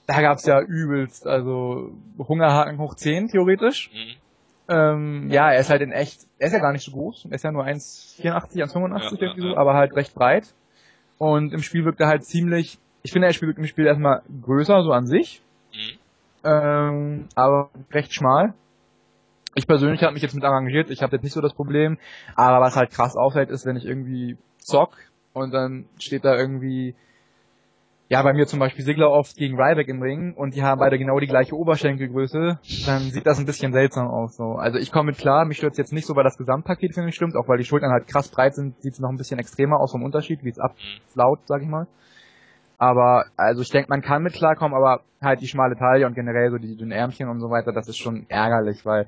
Da 0.10 0.22
gab's 0.22 0.44
ja 0.48 0.60
übelst, 0.60 1.28
also 1.28 1.92
Hungerhaken 2.18 2.80
hoch 2.80 2.96
10 2.96 3.28
theoretisch. 3.28 3.92
Mhm. 3.94 4.16
Ähm, 4.68 5.30
ja, 5.30 5.52
er 5.52 5.60
ist 5.60 5.70
halt 5.70 5.84
in 5.84 5.92
echt, 5.92 6.26
er 6.40 6.48
ist 6.48 6.54
ja 6.54 6.60
gar 6.60 6.72
nicht 6.72 6.84
so 6.84 6.92
groß, 6.94 7.26
er 7.26 7.36
ist 7.36 7.44
ja 7.44 7.52
nur 7.52 7.64
1,84, 7.64 8.24
1,85 8.24 8.24
ja, 8.24 9.22
irgendwie 9.22 9.44
ja, 9.44 9.50
so, 9.52 9.58
aber 9.58 9.76
halt 9.76 9.96
recht 9.96 10.16
breit. 10.16 10.52
Und 11.20 11.54
im 11.54 11.62
Spiel 11.62 11.86
wirkt 11.86 12.02
er 12.02 12.08
halt 12.08 12.26
ziemlich, 12.26 12.80
ich 13.04 13.12
finde, 13.12 13.28
er 13.28 13.34
spielt 13.34 13.56
im 13.56 13.68
Spiel 13.68 13.86
erstmal 13.86 14.24
größer, 14.42 14.82
so 14.82 14.94
an 14.94 15.06
sich. 15.06 15.44
Mhm. 15.74 16.00
Ähm, 16.44 17.28
aber 17.36 17.70
recht 17.92 18.12
schmal. 18.12 18.56
Ich 19.54 19.68
persönlich 19.68 20.02
habe 20.02 20.14
mich 20.14 20.24
jetzt 20.24 20.34
mit 20.34 20.44
arrangiert, 20.44 20.90
ich 20.90 21.04
habe 21.04 21.18
jetzt 21.18 21.24
nicht 21.24 21.34
so 21.34 21.42
das 21.42 21.54
Problem, 21.54 22.00
aber 22.34 22.66
was 22.66 22.76
halt 22.76 22.90
krass 22.90 23.16
auffällt, 23.16 23.52
ist, 23.52 23.68
wenn 23.68 23.76
ich 23.76 23.86
irgendwie 23.86 24.38
zock 24.58 24.98
und 25.34 25.52
dann 25.52 25.86
steht 26.00 26.26
da 26.26 26.36
irgendwie 26.36 26.96
ja, 28.10 28.24
bei 28.24 28.34
mir 28.34 28.48
zum 28.48 28.60
Beispiel 28.60 28.84
Sigler 28.84 29.12
oft 29.12 29.36
gegen 29.38 29.56
Ryback 29.56 29.88
im 29.88 30.02
Ring 30.02 30.34
und 30.34 30.56
die 30.56 30.64
haben 30.64 30.80
beide 30.80 30.98
genau 30.98 31.20
die 31.20 31.28
gleiche 31.28 31.56
Oberschenkelgröße, 31.56 32.60
dann 32.88 33.02
sieht 33.12 33.28
das 33.28 33.40
ein 33.40 33.46
bisschen 33.46 33.72
seltsam 33.72 34.08
aus. 34.08 34.36
So. 34.36 34.56
Also 34.56 34.80
ich 34.80 34.92
komme 34.92 35.12
mit 35.12 35.20
klar, 35.20 35.46
mich 35.46 35.58
stört 35.58 35.78
jetzt 35.78 35.94
nicht 35.94 36.08
so, 36.08 36.16
weil 36.16 36.24
das 36.24 36.38
Gesamtpaket 36.38 36.96
für 36.96 37.04
mich 37.04 37.14
stimmt, 37.14 37.36
auch 37.36 37.48
weil 37.48 37.60
die 37.60 37.66
Schultern 37.66 37.92
halt 37.92 38.08
krass 38.08 38.28
breit 38.28 38.56
sind, 38.56 38.82
sieht 38.82 38.94
es 38.94 39.00
noch 39.00 39.10
ein 39.10 39.18
bisschen 39.18 39.38
extremer 39.38 39.80
aus 39.80 39.92
vom 39.92 40.02
Unterschied, 40.02 40.44
wie 40.44 40.50
es 40.50 40.58
abflaut, 40.58 41.40
sag 41.46 41.62
ich 41.62 41.68
mal. 41.68 41.86
Aber, 42.80 43.26
also 43.38 43.62
ich 43.62 43.70
denke, 43.70 43.90
man 43.90 44.02
kann 44.02 44.24
mit 44.24 44.34
klarkommen, 44.34 44.76
aber 44.76 45.04
halt 45.22 45.42
die 45.42 45.48
schmale 45.48 45.76
Taille 45.76 46.08
und 46.08 46.16
generell 46.16 46.50
so 46.50 46.58
die 46.58 46.78
dünnen 46.78 46.92
Ärmchen 46.92 47.30
und 47.30 47.40
so 47.42 47.52
weiter, 47.52 47.74
das 47.74 47.90
ist 47.90 47.98
schon 47.98 48.26
ärgerlich, 48.30 48.86
weil, 48.86 49.06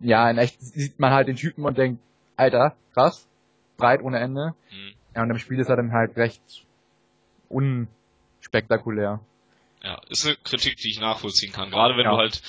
ja, 0.00 0.28
in 0.28 0.38
echt 0.38 0.60
sieht 0.60 0.98
man 0.98 1.12
halt 1.12 1.28
den 1.28 1.36
Typen 1.36 1.64
und 1.64 1.78
denkt, 1.78 2.00
Alter, 2.36 2.74
krass, 2.92 3.28
breit 3.76 4.02
ohne 4.02 4.18
Ende. 4.18 4.54
Mhm. 4.70 4.94
Ja, 5.14 5.22
und 5.22 5.30
im 5.30 5.38
Spiel 5.38 5.60
ist 5.60 5.68
er 5.68 5.76
dann 5.76 5.92
halt 5.92 6.16
recht 6.16 6.42
un 7.48 7.86
spektakulär. 8.46 9.20
Ja, 9.82 10.00
ist 10.08 10.26
eine 10.26 10.36
Kritik, 10.36 10.76
die 10.78 10.90
ich 10.90 11.00
nachvollziehen 11.00 11.52
kann. 11.52 11.70
Gerade 11.70 11.96
wenn 11.96 12.04
ja. 12.04 12.12
du 12.12 12.16
halt 12.16 12.42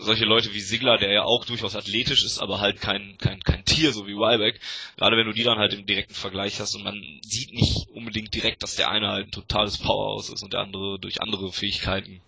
solche 0.00 0.24
Leute 0.24 0.52
wie 0.52 0.60
Sigler, 0.60 0.98
der 0.98 1.12
ja 1.12 1.22
auch 1.22 1.44
durchaus 1.44 1.76
athletisch 1.76 2.24
ist, 2.24 2.38
aber 2.38 2.60
halt 2.60 2.80
kein, 2.80 3.16
kein, 3.18 3.40
kein 3.40 3.64
Tier, 3.64 3.92
so 3.92 4.06
wie 4.06 4.12
Ryback, 4.12 4.60
gerade 4.96 5.16
wenn 5.16 5.26
du 5.26 5.32
die 5.32 5.42
dann 5.42 5.58
halt 5.58 5.74
im 5.74 5.86
direkten 5.86 6.14
Vergleich 6.14 6.60
hast 6.60 6.74
und 6.74 6.84
man 6.84 7.00
sieht 7.22 7.52
nicht 7.52 7.88
unbedingt 7.90 8.34
direkt, 8.34 8.62
dass 8.62 8.76
der 8.76 8.90
eine 8.90 9.08
halt 9.08 9.28
ein 9.28 9.30
totales 9.30 9.78
Powerhouse 9.78 10.30
ist 10.30 10.42
und 10.42 10.52
der 10.52 10.60
andere 10.60 10.98
durch 10.98 11.22
andere 11.22 11.52
Fähigkeiten 11.52 12.20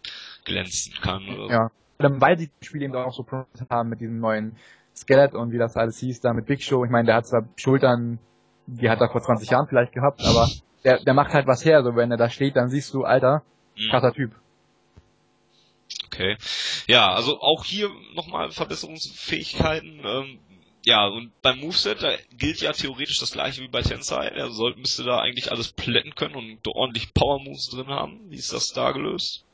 glänzen 0.45 0.95
kann. 1.01 1.29
Oder 1.29 1.53
ja, 1.53 1.71
weil 1.99 2.37
die 2.37 2.51
Spiele 2.63 2.87
eben 2.87 2.97
auch 2.97 3.13
so 3.13 3.27
haben 3.71 3.91
mit 3.91 4.01
diesem 4.01 4.19
neuen 4.21 4.57
Skelett 4.97 5.35
und 5.35 5.53
wie 5.53 5.59
das 5.59 5.77
alles 5.77 5.99
hieß, 5.99 6.21
da 6.21 6.33
mit 6.33 6.47
Big 6.47 6.63
Show. 6.63 6.85
Ich 6.85 6.91
meine, 6.91 7.07
der 7.07 7.17
hat 7.17 7.27
zwar 7.27 7.49
Schultern, 7.57 8.19
die 8.67 8.89
hat 8.89 9.01
er 9.01 9.11
vor 9.11 9.21
20 9.21 9.51
Jahren 9.51 9.69
vielleicht 9.69 9.93
gehabt, 9.93 10.23
aber 10.25 10.49
der, 10.85 10.99
der 11.01 11.15
macht 11.15 11.33
halt 11.33 11.47
was 11.47 11.65
her. 11.65 11.83
So, 11.83 11.97
wenn 11.97 12.11
er 12.11 12.17
da 12.17 12.31
steht, 12.31 12.57
dann 12.57 12.71
siehst 12.71 12.93
du, 12.95 13.05
Alter, 13.05 13.43
mhm. 13.77 13.91
krasser 13.91 14.13
Typ. 14.13 14.33
Okay. 16.07 16.37
Ja, 16.87 17.13
also 17.13 17.41
auch 17.41 17.65
hier 17.65 17.91
nochmal 18.15 18.51
Verbesserungsfähigkeiten. 18.51 20.01
Ähm, 20.05 20.39
ja, 20.85 21.07
und 21.07 21.33
beim 21.43 21.59
Moveset, 21.61 22.03
da 22.03 22.13
gilt 22.37 22.61
ja 22.61 22.73
theoretisch 22.73 23.19
das 23.21 23.33
gleiche 23.33 23.63
wie 23.63 23.69
bei 23.69 23.83
Tensei. 23.83 24.27
Er 24.27 24.51
soll, 24.51 24.75
müsste 24.77 25.05
da 25.05 25.21
eigentlich 25.21 25.51
alles 25.51 25.73
plätten 25.73 26.15
können 26.15 26.35
und 26.35 26.67
ordentlich 26.67 27.13
Power-Moves 27.15 27.71
drin 27.71 27.89
haben. 27.89 28.21
Wie 28.31 28.37
ist 28.37 28.53
das 28.53 28.73
da 28.73 28.93
gelöst? 28.93 29.45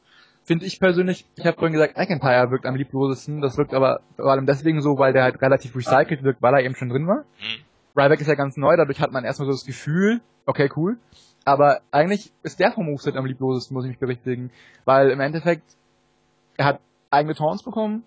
Finde 0.44 0.66
ich 0.66 0.78
persönlich, 0.78 1.24
ich 1.36 1.46
habe 1.46 1.56
vorhin 1.56 1.72
gesagt, 1.72 1.96
McIntyre 1.96 2.50
wirkt 2.50 2.66
am 2.66 2.76
lieblosesten. 2.76 3.40
Das 3.40 3.56
wirkt 3.56 3.72
aber 3.72 4.00
vor 4.16 4.30
allem 4.30 4.46
deswegen 4.46 4.82
so, 4.82 4.98
weil 4.98 5.14
der 5.14 5.22
halt 5.22 5.40
relativ 5.40 5.74
recycelt 5.74 6.22
wirkt, 6.22 6.42
weil 6.42 6.54
er 6.54 6.62
eben 6.62 6.76
schon 6.76 6.90
drin 6.90 7.06
war. 7.06 7.24
Mhm. 7.40 7.53
Ryback 7.96 8.20
ist 8.20 8.26
ja 8.28 8.34
ganz 8.34 8.56
neu, 8.56 8.76
dadurch 8.76 9.00
hat 9.00 9.12
man 9.12 9.24
erstmal 9.24 9.46
so 9.46 9.52
das 9.52 9.64
Gefühl, 9.64 10.20
okay, 10.46 10.70
cool. 10.76 10.96
Aber 11.44 11.80
eigentlich 11.90 12.32
ist 12.42 12.58
der 12.58 12.72
vom 12.72 12.86
Moveset 12.86 13.16
am 13.16 13.26
lieblosesten, 13.26 13.74
muss 13.74 13.84
ich 13.84 13.90
mich 13.90 13.98
berichtigen. 13.98 14.50
Weil 14.84 15.10
im 15.10 15.20
Endeffekt, 15.20 15.64
er 16.56 16.66
hat 16.66 16.80
eigene 17.10 17.34
Taunts 17.34 17.62
bekommen, 17.62 18.02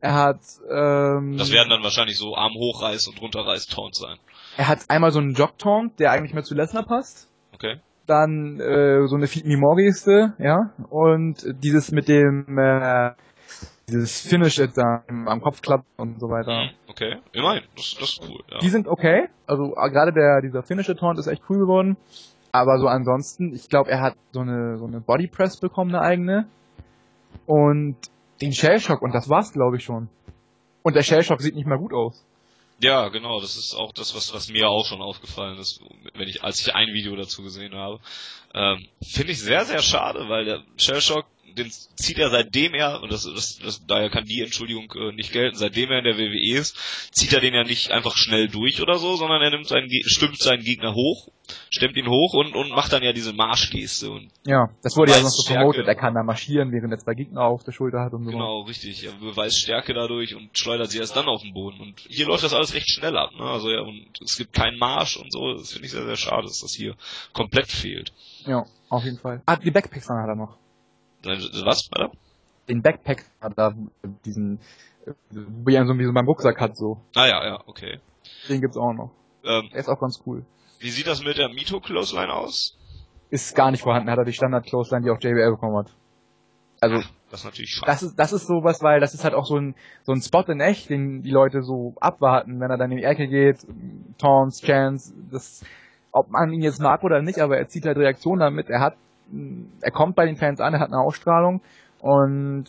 er 0.00 0.14
hat, 0.14 0.40
ähm, 0.68 1.36
Das 1.38 1.52
werden 1.52 1.70
dann 1.70 1.82
wahrscheinlich 1.84 2.18
so 2.18 2.34
Arm 2.34 2.54
hochreiß 2.54 3.06
und 3.06 3.22
runterreiß 3.22 3.66
Taunts 3.66 4.00
sein. 4.00 4.16
Er 4.56 4.66
hat 4.66 4.80
einmal 4.88 5.12
so 5.12 5.20
einen 5.20 5.34
Jog 5.34 5.58
Taunt, 5.58 6.00
der 6.00 6.10
eigentlich 6.10 6.34
mehr 6.34 6.42
zu 6.42 6.54
Lesnar 6.54 6.84
passt. 6.84 7.28
Okay. 7.54 7.76
Dann 8.06 8.58
äh, 8.58 9.06
so 9.06 9.14
eine 9.14 9.28
Feed 9.28 9.46
Me 9.46 9.56
More 9.56 9.76
Geste, 9.76 10.34
ja. 10.38 10.72
Und 10.90 11.44
dieses 11.62 11.92
mit 11.92 12.08
dem 12.08 12.58
äh, 12.58 13.12
dieses 13.88 14.20
Finish 14.20 14.58
jetzt 14.58 14.78
da 14.78 15.04
am 15.08 15.40
Kopf 15.40 15.62
klappt 15.62 15.86
und 15.96 16.20
so 16.20 16.28
weiter. 16.28 16.64
Mhm, 16.64 16.70
okay, 16.88 17.16
immerhin, 17.32 17.62
das, 17.76 17.96
das 17.98 18.10
ist 18.10 18.28
cool. 18.28 18.40
Ja. 18.50 18.58
Die 18.58 18.68
sind 18.68 18.88
okay, 18.88 19.28
also 19.46 19.74
äh, 19.76 19.90
gerade 19.90 20.12
der 20.12 20.40
dieser 20.42 20.62
Finisher 20.62 20.96
Taunt 20.96 21.18
ist 21.18 21.26
echt 21.26 21.42
cool 21.48 21.58
geworden. 21.58 21.96
Aber 22.52 22.78
so 22.78 22.86
ansonsten, 22.86 23.54
ich 23.54 23.68
glaube, 23.68 23.90
er 23.90 24.00
hat 24.02 24.14
so 24.32 24.40
eine 24.40 24.78
so 24.78 24.86
eine 24.86 25.00
Body 25.00 25.26
Press 25.26 25.58
bekommen, 25.58 25.94
eine 25.94 26.04
eigene. 26.04 26.46
Und 27.46 27.96
den 28.40 28.52
Shellshock 28.52 29.02
und 29.02 29.14
das 29.14 29.28
war's, 29.28 29.52
glaube 29.52 29.76
ich 29.78 29.84
schon. 29.84 30.08
Und 30.82 30.96
der 30.96 31.02
Shellshock 31.02 31.40
sieht 31.40 31.54
nicht 31.54 31.66
mal 31.66 31.78
gut 31.78 31.92
aus. 31.94 32.24
Ja, 32.82 33.08
genau, 33.08 33.40
das 33.40 33.56
ist 33.56 33.74
auch 33.74 33.92
das, 33.92 34.14
was, 34.16 34.34
was 34.34 34.48
mir 34.48 34.68
auch 34.68 34.84
schon 34.84 35.00
aufgefallen 35.00 35.56
ist, 35.58 35.80
wenn 36.14 36.26
ich, 36.26 36.42
als 36.42 36.60
ich 36.60 36.74
ein 36.74 36.88
Video 36.88 37.14
dazu 37.14 37.42
gesehen 37.42 37.76
habe. 37.76 38.00
Ähm, 38.54 38.88
Finde 39.00 39.32
ich 39.32 39.40
sehr, 39.40 39.64
sehr 39.64 39.80
schade, 39.80 40.28
weil 40.28 40.44
der 40.44 40.62
Shellshock 40.76 41.26
den 41.54 41.70
zieht 41.70 42.18
er 42.18 42.30
seitdem 42.30 42.74
er, 42.74 43.02
und 43.02 43.12
das, 43.12 43.24
das, 43.24 43.58
das 43.58 43.86
daher 43.86 44.10
kann 44.10 44.24
die 44.24 44.40
Entschuldigung 44.42 44.92
äh, 44.94 45.12
nicht 45.12 45.32
gelten, 45.32 45.56
seitdem 45.56 45.90
er 45.90 45.98
in 45.98 46.04
der 46.04 46.18
WWE 46.18 46.58
ist, 46.58 46.76
zieht 47.12 47.32
er 47.32 47.40
den 47.40 47.54
ja 47.54 47.64
nicht 47.64 47.90
einfach 47.90 48.16
schnell 48.16 48.48
durch 48.48 48.82
oder 48.82 48.98
so, 48.98 49.16
sondern 49.16 49.42
er 49.42 49.50
nimmt 49.50 49.68
seinen, 49.68 49.88
stimmt 50.04 50.38
seinen 50.38 50.62
Gegner 50.62 50.94
hoch, 50.94 51.28
stemmt 51.70 51.96
ihn 51.96 52.08
hoch 52.08 52.34
und, 52.34 52.54
und 52.54 52.70
macht 52.70 52.92
dann 52.92 53.02
ja 53.02 53.12
diese 53.12 53.32
Marschgeste 53.32 54.10
und 54.10 54.30
Ja, 54.44 54.70
das 54.82 54.96
wurde 54.96 55.12
ja 55.12 55.20
noch 55.20 55.28
so 55.28 55.52
promotet, 55.52 55.86
er 55.86 55.94
kann 55.94 56.14
da 56.14 56.22
marschieren, 56.22 56.72
während 56.72 56.92
er 56.92 56.98
zwei 56.98 57.14
Gegner 57.14 57.42
auf 57.42 57.64
der 57.64 57.72
Schulter 57.72 58.00
hat 58.00 58.12
und 58.12 58.24
so. 58.24 58.30
Genau, 58.30 58.62
richtig, 58.62 59.04
er 59.04 59.12
beweist 59.12 59.58
Stärke 59.58 59.94
dadurch 59.94 60.34
und 60.34 60.56
schleudert 60.56 60.90
sie 60.90 60.98
erst 60.98 61.16
dann 61.16 61.26
auf 61.26 61.42
den 61.42 61.52
Boden 61.52 61.80
und 61.80 62.00
hier 62.08 62.26
läuft 62.26 62.44
das 62.44 62.54
alles 62.54 62.74
recht 62.74 62.88
schnell 62.88 63.16
ab, 63.16 63.30
ne, 63.36 63.44
also 63.44 63.70
ja, 63.70 63.80
und 63.80 64.06
es 64.22 64.36
gibt 64.36 64.52
keinen 64.52 64.78
Marsch 64.78 65.16
und 65.16 65.32
so, 65.32 65.54
das 65.54 65.72
finde 65.72 65.86
ich 65.86 65.92
sehr, 65.92 66.04
sehr 66.04 66.16
schade, 66.16 66.42
dass 66.44 66.60
das 66.60 66.74
hier 66.74 66.96
komplett 67.32 67.68
fehlt. 67.68 68.12
Ja, 68.46 68.66
auf 68.88 69.04
jeden 69.04 69.18
Fall. 69.18 69.42
Ah, 69.46 69.56
die 69.56 69.70
Backpacks 69.70 70.08
hat 70.08 70.28
er 70.28 70.36
noch. 70.36 70.56
Was, 71.24 71.88
Alter? 71.92 72.12
Den 72.68 72.82
Backpack 72.82 73.24
hat 73.40 73.54
er, 73.56 73.74
diesen, 74.24 74.60
wie 75.30 75.74
er 75.74 75.86
so 75.86 75.98
wie 75.98 76.04
so 76.04 76.12
beim 76.12 76.26
Rucksack 76.26 76.60
hat, 76.60 76.76
so. 76.76 77.00
Ah 77.14 77.26
ja, 77.26 77.44
ja, 77.44 77.62
okay. 77.66 78.00
Den 78.48 78.60
gibt's 78.60 78.76
auch 78.76 78.92
noch. 78.92 79.10
Ähm, 79.44 79.68
der 79.72 79.80
ist 79.80 79.88
auch 79.88 80.00
ganz 80.00 80.22
cool. 80.26 80.44
Wie 80.78 80.90
sieht 80.90 81.06
das 81.06 81.24
mit 81.24 81.38
der 81.38 81.48
Mito 81.48 81.80
Clothesline 81.80 82.32
aus? 82.32 82.76
Ist 83.30 83.54
gar 83.54 83.70
nicht 83.70 83.82
vorhanden, 83.82 84.10
hat 84.10 84.18
er 84.18 84.24
die 84.24 84.32
Standard 84.32 84.66
Clothesline, 84.66 85.04
die 85.04 85.10
auch 85.10 85.20
JBL 85.20 85.52
bekommen 85.52 85.78
hat. 85.78 85.94
Also, 86.80 86.96
Ach, 86.96 87.10
das 87.30 87.40
ist 87.40 87.44
natürlich 87.44 87.70
schade. 87.70 87.86
Das 87.86 88.02
ist, 88.02 88.16
das 88.16 88.32
ist 88.32 88.46
sowas, 88.46 88.82
weil 88.82 89.00
das 89.00 89.14
ist 89.14 89.22
halt 89.24 89.34
auch 89.34 89.46
so 89.46 89.56
ein, 89.56 89.74
so 90.02 90.12
ein 90.12 90.20
Spot 90.20 90.42
in 90.48 90.60
echt, 90.60 90.90
den 90.90 91.22
die 91.22 91.30
Leute 91.30 91.62
so 91.62 91.94
abwarten, 92.00 92.60
wenn 92.60 92.70
er 92.70 92.76
dann 92.76 92.90
in 92.90 92.98
die 92.98 93.04
Ecke 93.04 93.28
geht, 93.28 93.58
Taunts, 94.18 94.60
Chance, 94.60 95.14
das, 95.30 95.64
ob 96.10 96.30
man 96.30 96.52
ihn 96.52 96.62
jetzt 96.62 96.80
mag 96.80 97.04
oder 97.04 97.22
nicht, 97.22 97.38
aber 97.38 97.56
er 97.56 97.68
zieht 97.68 97.86
halt 97.86 97.96
Reaktionen 97.96 98.40
damit, 98.40 98.68
er 98.68 98.80
hat 98.80 98.96
er 99.80 99.90
kommt 99.90 100.16
bei 100.16 100.26
den 100.26 100.36
Fans 100.36 100.60
an, 100.60 100.74
er 100.74 100.80
hat 100.80 100.88
eine 100.88 101.00
Ausstrahlung 101.00 101.60
und 102.00 102.66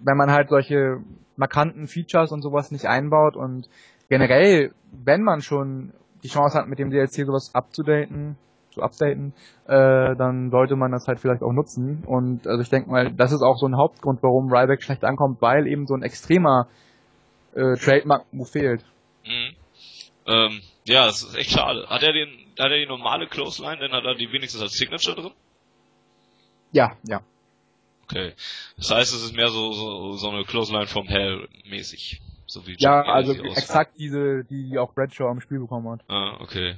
wenn 0.00 0.16
man 0.16 0.30
halt 0.30 0.48
solche 0.50 0.98
markanten 1.36 1.86
Features 1.86 2.32
und 2.32 2.42
sowas 2.42 2.70
nicht 2.70 2.86
einbaut 2.86 3.36
und 3.36 3.68
generell, 4.08 4.72
wenn 4.92 5.22
man 5.22 5.40
schon 5.40 5.92
die 6.22 6.28
Chance 6.28 6.58
hat, 6.58 6.68
mit 6.68 6.78
dem 6.78 6.90
DLC 6.90 7.26
sowas 7.26 7.54
abzudaten, 7.54 8.36
zu 8.70 8.82
updaten, 8.82 9.32
äh, 9.66 10.16
dann 10.16 10.50
sollte 10.50 10.76
man 10.76 10.90
das 10.90 11.06
halt 11.06 11.20
vielleicht 11.20 11.42
auch 11.42 11.52
nutzen. 11.52 12.02
Und 12.06 12.46
also 12.46 12.60
ich 12.60 12.70
denke 12.70 12.90
mal, 12.90 13.12
das 13.12 13.32
ist 13.32 13.42
auch 13.42 13.56
so 13.56 13.66
ein 13.66 13.76
Hauptgrund, 13.76 14.22
warum 14.22 14.52
Ryback 14.52 14.82
schlecht 14.82 15.04
ankommt, 15.04 15.40
weil 15.40 15.66
eben 15.66 15.86
so 15.86 15.94
ein 15.94 16.02
extremer 16.02 16.68
äh, 17.54 17.76
Trademark-Move 17.76 18.48
fehlt. 18.48 18.84
Mhm. 19.24 19.54
Ähm, 20.26 20.60
ja, 20.84 21.06
das 21.06 21.22
ist 21.22 21.36
echt 21.36 21.52
schade. 21.52 21.86
Hat 21.88 22.02
er 22.02 22.12
den, 22.12 22.28
hat 22.58 22.70
er 22.70 22.78
die 22.78 22.86
normale 22.86 23.26
Clothesline, 23.26 23.78
denn 23.78 23.92
hat 23.92 24.04
er 24.04 24.14
die 24.14 24.32
wenigstens 24.32 24.62
als 24.62 24.72
Signature 24.72 25.16
drin? 25.16 25.32
Ja, 26.74 26.96
ja. 27.08 27.22
Okay. 28.04 28.34
Das 28.76 28.90
heißt, 28.90 29.14
es 29.14 29.24
ist 29.24 29.34
mehr 29.34 29.48
so, 29.48 29.72
so, 29.72 30.12
so 30.12 30.28
eine 30.28 30.44
Clothesline 30.44 30.86
from 30.86 31.06
Hell 31.06 31.48
mäßig. 31.70 32.20
So 32.46 32.66
wie 32.66 32.76
ja, 32.78 33.02
also 33.02 33.32
exakt 33.32 33.98
diese, 33.98 34.44
die, 34.44 34.68
die 34.68 34.78
auch 34.78 34.92
Bradshaw 34.92 35.28
am 35.28 35.40
Spiel 35.40 35.60
bekommen 35.60 35.88
hat. 35.88 36.00
Ah, 36.08 36.36
okay. 36.40 36.76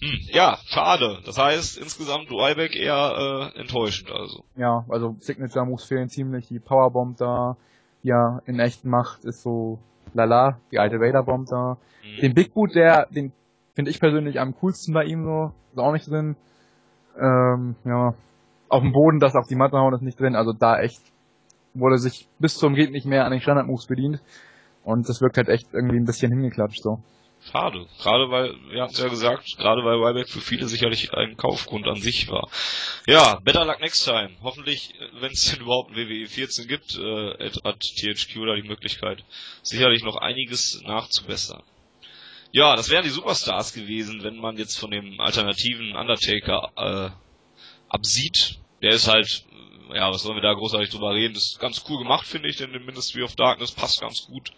Hm, 0.00 0.18
ja, 0.32 0.58
schade. 0.64 1.20
Das 1.26 1.38
heißt, 1.38 1.76
insgesamt 1.76 2.30
Ryback 2.30 2.74
eher 2.74 3.52
äh, 3.54 3.60
enttäuschend 3.60 4.10
also. 4.10 4.44
Ja, 4.56 4.86
also 4.88 5.16
Signature 5.20 5.66
Moves 5.66 5.84
fehlen 5.84 6.08
ziemlich. 6.08 6.48
Die 6.48 6.58
Powerbomb 6.58 7.18
da, 7.18 7.56
ja, 8.02 8.40
in 8.46 8.58
echt 8.58 8.84
macht, 8.84 9.24
ist 9.24 9.42
so 9.42 9.78
lala, 10.14 10.58
die 10.70 10.78
alte 10.78 10.98
Vader 10.98 11.22
Bomb 11.22 11.48
da. 11.48 11.76
Mhm. 12.02 12.20
Den 12.20 12.34
Big 12.34 12.54
Boot, 12.54 12.74
der, 12.74 13.06
den 13.10 13.32
finde 13.74 13.90
ich 13.90 14.00
persönlich 14.00 14.40
am 14.40 14.54
coolsten 14.56 14.94
bei 14.94 15.04
ihm 15.04 15.24
so, 15.24 15.52
ist 15.72 15.78
auch 15.78 15.92
nicht 15.92 16.08
drin. 16.08 16.36
Ähm, 17.20 17.76
ja, 17.84 18.14
auf 18.72 18.82
dem 18.82 18.92
Boden 18.92 19.20
das 19.20 19.36
auf 19.36 19.46
die 19.46 19.54
Matte 19.54 19.76
hauen 19.76 19.92
ist 19.92 20.02
nicht 20.02 20.18
drin. 20.18 20.34
Also 20.34 20.52
da 20.52 20.80
echt 20.80 21.00
wurde 21.74 21.98
sich 21.98 22.26
bis 22.38 22.56
zum 22.56 22.74
geht 22.74 22.90
nicht 22.90 23.06
mehr 23.06 23.26
an 23.26 23.30
den 23.30 23.40
Standard-Moves 23.40 23.86
bedient. 23.86 24.20
Und 24.82 25.08
das 25.08 25.20
wirkt 25.20 25.36
halt 25.36 25.48
echt 25.48 25.68
irgendwie 25.72 25.96
ein 25.96 26.06
bisschen 26.06 26.32
hingeklatscht 26.32 26.82
so. 26.82 26.98
Schade. 27.50 27.86
Gerade 28.00 28.30
weil, 28.30 28.54
wir 28.70 28.82
hatten 28.82 28.94
es 28.94 29.00
ja 29.00 29.08
gesagt, 29.08 29.56
gerade 29.58 29.84
weil 29.84 29.96
Ryback 29.96 30.28
für 30.28 30.40
viele 30.40 30.68
sicherlich 30.68 31.12
ein 31.12 31.36
Kaufgrund 31.36 31.86
an 31.86 32.00
sich 32.00 32.30
war. 32.30 32.48
Ja, 33.06 33.40
better 33.44 33.64
luck 33.64 33.80
next 33.80 34.04
time. 34.04 34.30
Hoffentlich, 34.42 34.94
wenn 35.20 35.32
es 35.32 35.44
denn 35.50 35.60
überhaupt 35.60 35.90
ein 35.90 35.96
WWE 35.96 36.26
14 36.26 36.66
gibt, 36.66 36.96
äh, 36.96 37.50
hat 37.64 37.80
THQ 37.80 38.46
da 38.46 38.54
die 38.54 38.68
Möglichkeit, 38.68 39.24
sicherlich 39.62 40.02
noch 40.02 40.16
einiges 40.16 40.80
nachzubessern. 40.86 41.62
Ja, 42.52 42.76
das 42.76 42.90
wären 42.90 43.04
die 43.04 43.10
Superstars 43.10 43.74
gewesen, 43.74 44.22
wenn 44.22 44.36
man 44.36 44.56
jetzt 44.56 44.78
von 44.78 44.90
dem 44.90 45.20
alternativen 45.20 45.96
Undertaker 45.96 46.70
äh, 46.76 47.10
absieht 47.88 48.61
der 48.82 48.90
ist 48.90 49.08
halt, 49.08 49.44
ja, 49.94 50.10
was 50.10 50.22
sollen 50.22 50.36
wir 50.36 50.42
da 50.42 50.54
großartig 50.54 50.90
drüber 50.90 51.14
reden? 51.14 51.34
Das 51.34 51.52
ist 51.52 51.60
ganz 51.60 51.84
cool 51.88 51.98
gemacht, 51.98 52.26
finde 52.26 52.48
ich, 52.48 52.56
denn 52.56 52.72
der 52.72 52.80
Ministry 52.80 53.22
of 53.22 53.34
Darkness 53.36 53.72
passt 53.72 54.00
ganz 54.00 54.26
gut. 54.26 54.50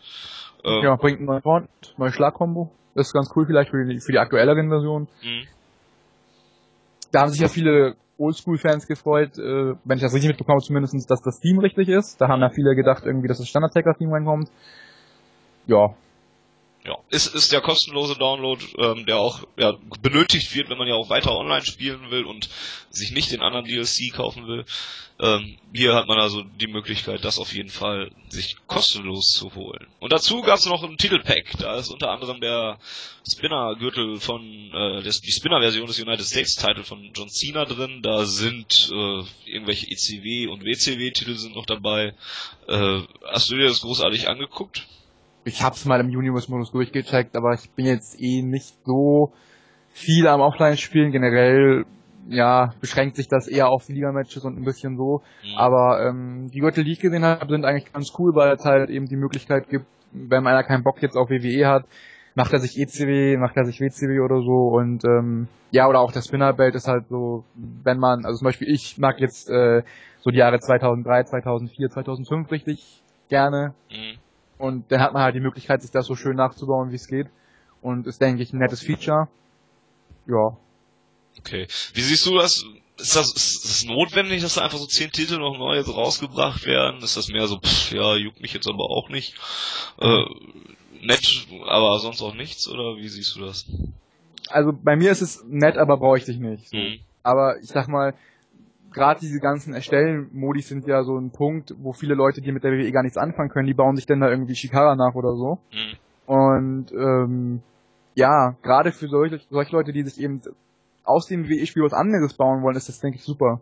Ähm, 0.64 0.82
ja, 0.82 0.96
bringt 0.96 1.18
einen 1.18 1.26
neuen 1.26 1.42
Front, 1.42 1.68
neue 1.98 2.12
Schlagkombo. 2.12 2.72
Das 2.94 3.08
ist 3.08 3.12
ganz 3.12 3.30
cool 3.37 3.46
vielleicht 3.46 3.70
für 3.70 3.84
die, 3.84 4.00
für 4.00 4.12
die 4.12 4.18
aktuelleren 4.18 4.68
Versionen. 4.68 5.08
Mhm. 5.22 5.46
Da 7.12 7.20
haben 7.20 7.30
sich 7.30 7.40
ja 7.40 7.48
viele 7.48 7.96
Oldschool-Fans 8.18 8.87
gefreut, 8.87 9.37
äh, 9.38 9.74
wenn 9.84 9.96
ich 9.96 10.02
das 10.02 10.14
richtig 10.14 10.28
mitbekomme, 10.28 10.60
zumindest, 10.60 11.10
dass 11.10 11.20
das 11.22 11.40
Team 11.40 11.58
richtig 11.58 11.88
ist. 11.88 12.20
Da 12.20 12.28
haben 12.28 12.40
ja 12.40 12.50
viele 12.50 12.74
gedacht, 12.74 13.04
irgendwie, 13.04 13.28
dass 13.28 13.38
das 13.38 13.48
Standard-Taker-Team 13.48 14.12
reinkommt. 14.12 14.48
Ja, 15.66 15.94
ja, 16.87 16.99
ist, 17.09 17.35
ist 17.35 17.51
der 17.51 17.62
kostenlose 17.62 18.14
Download, 18.16 18.62
ähm, 18.79 19.07
der 19.07 19.18
auch 19.18 19.47
ja, 19.57 19.73
benötigt 20.03 20.55
wird, 20.55 20.68
wenn 20.68 20.77
man 20.77 20.87
ja 20.87 20.94
auch 20.94 21.09
weiter 21.09 21.35
online 21.35 21.64
spielen 21.64 22.11
will 22.11 22.25
und 22.25 22.51
sich 22.90 23.11
nicht 23.11 23.33
den 23.33 23.40
anderen 23.40 23.64
DLC 23.64 24.12
kaufen 24.12 24.47
will. 24.47 24.66
Ähm, 25.18 25.57
hier 25.73 25.94
hat 25.94 26.09
man 26.09 26.18
also 26.18 26.42
die 26.42 26.66
Möglichkeit, 26.66 27.25
das 27.25 27.38
auf 27.38 27.55
jeden 27.55 27.70
Fall 27.70 28.11
sich 28.29 28.57
kostenlos 28.66 29.31
zu 29.31 29.55
holen. 29.55 29.87
Und 30.01 30.12
dazu 30.12 30.42
gab 30.42 30.59
es 30.59 30.66
noch 30.66 30.83
ein 30.83 30.99
Titelpack. 30.99 31.53
Da 31.59 31.77
ist 31.77 31.88
unter 31.88 32.11
anderem 32.11 32.40
der 32.40 32.79
Spinner-Gürtel 33.27 34.20
von, 34.20 34.42
äh, 34.42 35.03
des, 35.03 35.23
die 35.23 35.33
Spinner-Version 35.33 35.87
des 35.87 36.01
United 36.01 36.27
States 36.27 36.57
Title 36.57 36.85
von 36.85 37.12
John 37.14 37.31
Cena 37.31 37.64
drin. 37.64 38.03
Da 38.03 38.27
sind 38.27 38.90
äh, 38.92 39.23
irgendwelche 39.47 39.87
ECW 39.87 40.49
und 40.49 40.64
WCW-Titel 40.64 41.37
sind 41.37 41.55
noch 41.55 41.66
dabei. 41.66 42.14
Äh, 42.68 43.01
hast 43.27 43.51
du 43.51 43.57
dir 43.57 43.68
das 43.68 43.81
großartig 43.81 44.29
angeguckt? 44.29 44.87
Ich 45.44 45.62
hab's 45.62 45.85
mal 45.85 46.00
im 46.00 46.09
Universe-Modus 46.09 46.72
durchgecheckt, 46.72 47.37
aber 47.37 47.54
ich 47.54 47.70
bin 47.70 47.87
jetzt 47.87 48.20
eh 48.20 48.42
nicht 48.42 48.74
so 48.85 49.33
viel 49.90 50.26
am 50.26 50.40
Offline-Spielen. 50.40 51.12
Generell, 51.12 51.85
ja, 52.28 52.72
beschränkt 52.80 53.16
sich 53.16 53.28
das 53.28 53.46
eher 53.46 53.68
auf 53.68 53.88
Liga-Matches 53.88 54.44
und 54.44 54.59
ein 54.59 54.64
bisschen 54.64 54.96
so. 54.96 55.22
Mhm. 55.42 55.57
Aber 55.57 56.07
ähm, 56.07 56.50
die 56.52 56.61
Gürtel, 56.61 56.85
die 56.85 56.92
ich 56.92 57.00
gesehen 57.00 57.24
habe, 57.24 57.46
sind 57.48 57.64
eigentlich 57.64 57.92
ganz 57.92 58.12
cool, 58.18 58.35
weil 58.35 58.52
es 58.54 58.64
halt 58.64 58.90
eben 58.90 59.07
die 59.07 59.16
Möglichkeit 59.16 59.68
gibt, 59.68 59.87
wenn 60.12 60.46
einer 60.46 60.62
keinen 60.62 60.83
Bock 60.85 61.02
jetzt 61.02 61.16
auf 61.16 61.28
WWE 61.28 61.66
hat, 61.66 61.85
macht 62.35 62.52
er 62.52 62.59
sich 62.59 62.78
ECW, 62.78 63.37
macht 63.37 63.57
er 63.57 63.64
sich 63.64 63.80
WCW 63.80 64.20
oder 64.20 64.40
so 64.40 64.68
und 64.76 65.04
ähm, 65.04 65.48
ja, 65.70 65.88
oder 65.88 66.00
auch 66.00 66.12
das 66.12 66.26
Spinnerbelt 66.26 66.74
ist 66.74 66.88
halt 66.88 67.07
so, 67.09 67.44
wenn 67.54 67.98
man, 67.98 68.24
also 68.24 68.38
zum 68.38 68.46
Beispiel 68.46 68.68
ich 68.68 68.98
mag 68.98 69.20
jetzt 69.20 69.48
äh, 69.50 69.83
so 70.20 70.30
die 70.30 70.38
Jahre 70.38 70.59
2003, 70.59 71.24
2004, 71.24 71.90
2005 71.90 72.50
richtig 72.50 73.02
gerne 73.28 73.74
mhm. 73.90 74.18
Und 74.59 74.90
dann 74.90 75.01
hat 75.01 75.12
man 75.12 75.23
halt 75.23 75.35
die 75.35 75.40
Möglichkeit, 75.40 75.83
sich 75.83 75.90
das 75.90 76.07
so 76.07 76.17
schön 76.17 76.37
nachzubauen, 76.37 76.90
wie 76.90 76.97
es 76.97 77.09
geht 77.09 77.29
und 77.83 78.07
ist, 78.07 78.21
denke 78.21 78.43
ich, 78.43 78.53
ein 78.53 78.59
nettes 78.59 78.81
Feature. 78.83 79.29
Ja. 80.27 80.57
Okay. 81.38 81.67
Wie 81.93 82.01
siehst 82.01 82.27
du 82.27 82.37
das? 82.38 82.64
Ist 82.97 83.17
das, 83.17 83.33
ist 83.33 83.64
das 83.64 83.85
notwendig, 83.85 84.40
dass 84.43 84.55
da 84.55 84.62
einfach 84.62 84.79
so 84.79 84.87
zehn 84.87 85.11
Titel 85.11 85.38
noch 85.38 85.59
neu 85.59 85.81
rausgebracht 85.81 86.64
werden? 86.64 87.03
Ist 87.03 87.17
das 87.17 87.29
mehr 87.29 87.49
so, 87.49 87.59
pff, 87.59 87.93
ja, 87.93 88.14
juckt 88.14 88.40
mich 88.40 88.55
jetzt 88.55 88.69
aber 88.69 88.85
auch 88.85 89.09
nicht? 89.09 89.35
Äh, 90.01 90.25
nett, 91.03 91.47
aber 91.67 91.99
sonst 91.99 92.23
auch 92.23 92.35
nichts, 92.35 92.69
oder 92.69 92.97
wie 92.97 93.09
siehst 93.09 93.35
du 93.35 93.40
das? 93.40 93.67
Also 94.49 94.73
bei 94.73 94.95
mir 94.95 95.11
ist 95.11 95.23
es 95.23 95.43
nett, 95.45 95.77
aber 95.77 95.97
brauche 95.97 96.19
ich 96.19 96.25
dich 96.25 96.38
nicht. 96.38 96.69
So. 96.69 96.77
Mhm. 96.77 97.01
Aber 97.25 97.59
ich 97.61 97.69
sag 97.69 97.88
mal, 97.88 98.14
gerade 98.94 99.20
diese 99.20 99.40
ganzen 99.40 99.74
Erstellen-Modi 99.74 100.62
sind 100.62 100.87
ja 100.87 101.02
so 101.02 101.18
ein 101.18 101.30
Punkt, 101.30 101.74
wo 101.78 101.92
viele 101.92 102.14
Leute, 102.14 102.40
die 102.40 102.52
mit 102.52 102.64
der 102.64 102.72
WWE 102.72 102.92
gar 102.92 103.02
nichts 103.02 103.18
anfangen 103.18 103.50
können, 103.50 103.66
die 103.66 103.74
bauen 103.74 103.96
sich 103.96 104.07
dann 104.07 104.20
da 104.20 104.30
irgendwie 104.30 104.54
Shikara 104.54 104.94
nach 104.94 105.14
oder 105.14 105.35
so. 105.35 105.59
Mhm. 105.72 106.33
Und 106.33 106.92
ähm, 106.92 107.62
ja, 108.14 108.57
gerade 108.62 108.92
für 108.92 109.09
solche, 109.09 109.40
solche 109.50 109.72
Leute, 109.72 109.92
die 109.92 110.02
sich 110.04 110.22
eben 110.22 110.40
aus 111.02 111.26
dem 111.26 111.48
WWE-Spiel 111.48 111.83
was 111.83 111.92
anderes 111.92 112.35
bauen 112.35 112.62
wollen, 112.62 112.76
ist 112.76 112.88
das, 112.88 113.00
denke 113.00 113.18
ich, 113.18 113.24
super. 113.24 113.61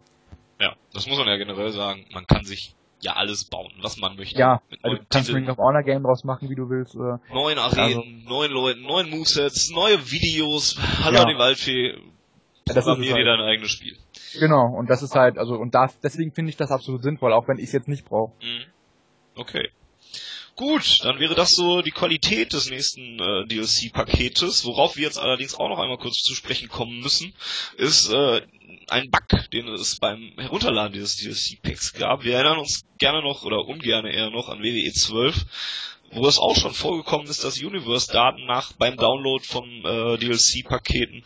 Ja, 0.61 0.75
das 0.92 1.09
muss 1.09 1.18
man 1.18 1.27
ja 1.27 1.37
generell 1.37 1.73
sagen. 1.73 2.05
Man 2.12 2.27
kann 2.27 2.45
sich 2.45 2.77
ja 3.01 3.14
alles 3.14 3.45
bauen, 3.47 3.73
was 3.81 3.97
man 3.97 4.14
möchte. 4.16 4.38
Ja, 4.38 4.62
also 4.83 4.99
du 4.99 5.03
kannst 5.11 5.35
Ring 5.35 5.49
of 5.49 5.59
Honor 5.59 5.83
Game 5.83 6.05
draus 6.05 6.23
machen, 6.23 6.49
wie 6.51 6.55
du 6.55 6.68
willst. 6.71 6.95
Oder 6.95 7.21
neuen 7.33 7.59
Arenen, 7.59 7.85
also, 7.85 8.03
neuen 8.29 8.53
Leuten, 8.53 8.83
neuen 8.83 9.11
Movesets, 9.11 9.71
neue 9.71 9.99
Videos, 9.99 10.79
Hallo 11.03 11.16
ja. 11.16 11.25
die 11.25 11.37
Waldfee, 11.37 11.99
ja, 12.68 12.75
programmier 12.75 13.09
dir 13.09 13.14
halt. 13.14 13.27
dein 13.27 13.40
eigenes 13.40 13.71
Spiel. 13.73 13.97
Genau, 14.38 14.75
und 14.77 14.88
das 14.88 15.03
ist 15.03 15.14
halt, 15.14 15.38
also 15.38 15.55
und 15.55 15.75
das, 15.75 15.99
deswegen 16.01 16.33
finde 16.33 16.51
ich 16.51 16.57
das 16.57 16.71
absolut 16.71 17.03
sinnvoll, 17.03 17.33
auch 17.33 17.49
wenn 17.49 17.59
ich 17.59 17.64
es 17.64 17.73
jetzt 17.73 17.88
nicht 17.88 18.05
brauche. 18.05 18.33
Mhm. 18.42 18.64
Okay. 19.37 19.71
Gut, 20.55 21.03
dann 21.03 21.18
wäre 21.18 21.35
das 21.35 21.55
so 21.55 21.81
die 21.81 21.92
Qualität 21.92 22.53
des 22.53 22.68
nächsten 22.68 23.18
äh, 23.18 23.47
DLC-Paketes. 23.47 24.66
Worauf 24.66 24.97
wir 24.97 25.05
jetzt 25.05 25.18
allerdings 25.18 25.55
auch 25.55 25.71
noch 25.71 25.79
einmal 25.79 25.97
kurz 25.97 26.18
zu 26.18 26.35
sprechen 26.35 26.68
kommen 26.68 27.01
müssen, 27.01 27.33
ist 27.79 28.12
äh, 28.12 28.42
ein 28.88 29.11
Bug, 29.11 29.51
den 29.51 29.68
es 29.68 29.99
beim 29.99 30.33
Herunterladen 30.37 30.92
dieses 30.92 31.16
DLC-Packs 31.16 31.95
gab. 31.95 32.25
Wir 32.25 32.35
erinnern 32.35 32.59
uns 32.59 32.85
gerne 32.99 33.23
noch 33.23 33.45
oder 33.45 33.64
ungern 33.66 34.05
eher 34.05 34.29
noch 34.29 34.51
an 34.51 34.59
WWE 34.59 34.92
12, 34.92 35.47
wo 36.12 36.27
es 36.27 36.38
auch 36.38 36.57
schon 36.57 36.75
vorgekommen 36.75 37.27
ist, 37.29 37.45
dass 37.45 37.62
Universe-Daten 37.62 38.45
nach 38.45 38.75
beim 38.75 38.99
Download 38.99 39.42
von 39.42 39.64
äh, 39.64 40.18
DLC-Paketen 40.18 41.25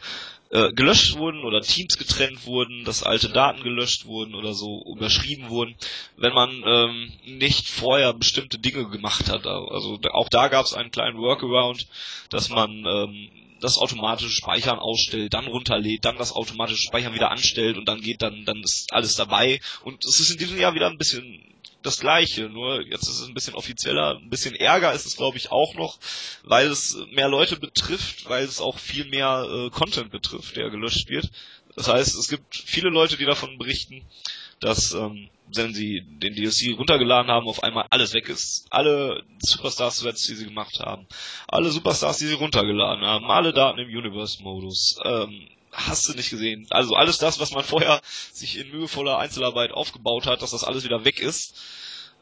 äh, 0.50 0.72
gelöscht 0.72 1.16
wurden 1.16 1.42
oder 1.44 1.60
Teams 1.60 1.98
getrennt 1.98 2.46
wurden, 2.46 2.84
dass 2.84 3.02
alte 3.02 3.28
Daten 3.28 3.62
gelöscht 3.62 4.06
wurden 4.06 4.34
oder 4.34 4.54
so 4.54 4.84
überschrieben 4.96 5.48
wurden, 5.48 5.74
wenn 6.16 6.32
man 6.32 6.62
ähm, 6.64 7.12
nicht 7.24 7.68
vorher 7.68 8.12
bestimmte 8.12 8.58
Dinge 8.58 8.88
gemacht 8.88 9.28
hat. 9.28 9.46
Also 9.46 9.98
auch 10.12 10.28
da 10.28 10.48
gab 10.48 10.64
es 10.64 10.74
einen 10.74 10.90
kleinen 10.90 11.18
Workaround, 11.18 11.86
dass 12.30 12.48
man 12.48 12.84
ähm, 12.86 13.30
das 13.60 13.78
automatische 13.78 14.30
Speichern 14.30 14.78
ausstellt, 14.78 15.34
dann 15.34 15.46
runterlädt, 15.46 16.04
dann 16.04 16.18
das 16.18 16.32
automatische 16.32 16.82
Speichern 16.82 17.14
wieder 17.14 17.30
anstellt 17.30 17.76
und 17.76 17.86
dann 17.88 18.00
geht 18.00 18.22
dann, 18.22 18.44
dann 18.44 18.62
ist 18.62 18.92
alles 18.92 19.14
dabei. 19.16 19.60
Und 19.82 20.04
es 20.04 20.20
ist 20.20 20.30
in 20.30 20.38
diesem 20.38 20.58
Jahr 20.58 20.74
wieder 20.74 20.88
ein 20.88 20.98
bisschen 20.98 21.42
das 21.86 22.00
Gleiche, 22.00 22.48
nur 22.48 22.82
jetzt 22.82 23.04
ist 23.04 23.20
es 23.20 23.28
ein 23.28 23.34
bisschen 23.34 23.54
offizieller, 23.54 24.18
ein 24.18 24.28
bisschen 24.28 24.54
Ärger 24.54 24.92
ist 24.92 25.06
es 25.06 25.16
glaube 25.16 25.36
ich 25.36 25.50
auch 25.50 25.74
noch, 25.74 25.98
weil 26.42 26.66
es 26.66 26.98
mehr 27.12 27.28
Leute 27.28 27.56
betrifft, 27.56 28.28
weil 28.28 28.44
es 28.44 28.60
auch 28.60 28.78
viel 28.78 29.06
mehr 29.06 29.46
äh, 29.48 29.70
Content 29.70 30.10
betrifft, 30.10 30.56
der 30.56 30.70
gelöscht 30.70 31.08
wird. 31.08 31.30
Das 31.76 31.88
heißt, 31.88 32.16
es 32.16 32.28
gibt 32.28 32.56
viele 32.56 32.88
Leute, 32.88 33.16
die 33.16 33.24
davon 33.24 33.58
berichten, 33.58 34.02
dass 34.60 34.92
ähm, 34.92 35.28
wenn 35.54 35.74
sie 35.74 36.02
den 36.04 36.34
DLC 36.34 36.76
runtergeladen 36.76 37.30
haben, 37.30 37.46
auf 37.46 37.62
einmal 37.62 37.86
alles 37.90 38.14
weg 38.14 38.28
ist. 38.28 38.66
Alle 38.70 39.22
Superstars-Threads, 39.38 40.26
die 40.26 40.34
sie 40.34 40.46
gemacht 40.46 40.80
haben, 40.80 41.06
alle 41.46 41.70
Superstars, 41.70 42.18
die 42.18 42.26
sie 42.26 42.34
runtergeladen 42.34 43.04
haben, 43.04 43.30
alle 43.30 43.52
Daten 43.52 43.78
im 43.78 43.88
Universe-Modus, 43.88 44.98
ähm, 45.04 45.48
hast 45.76 46.08
du 46.08 46.14
nicht 46.14 46.30
gesehen. 46.30 46.66
Also 46.70 46.94
alles 46.94 47.18
das, 47.18 47.38
was 47.38 47.52
man 47.52 47.64
vorher 47.64 48.00
sich 48.32 48.58
in 48.58 48.70
mühevoller 48.70 49.18
Einzelarbeit 49.18 49.72
aufgebaut 49.72 50.26
hat, 50.26 50.42
dass 50.42 50.50
das 50.50 50.64
alles 50.64 50.84
wieder 50.84 51.04
weg 51.04 51.20
ist, 51.20 51.60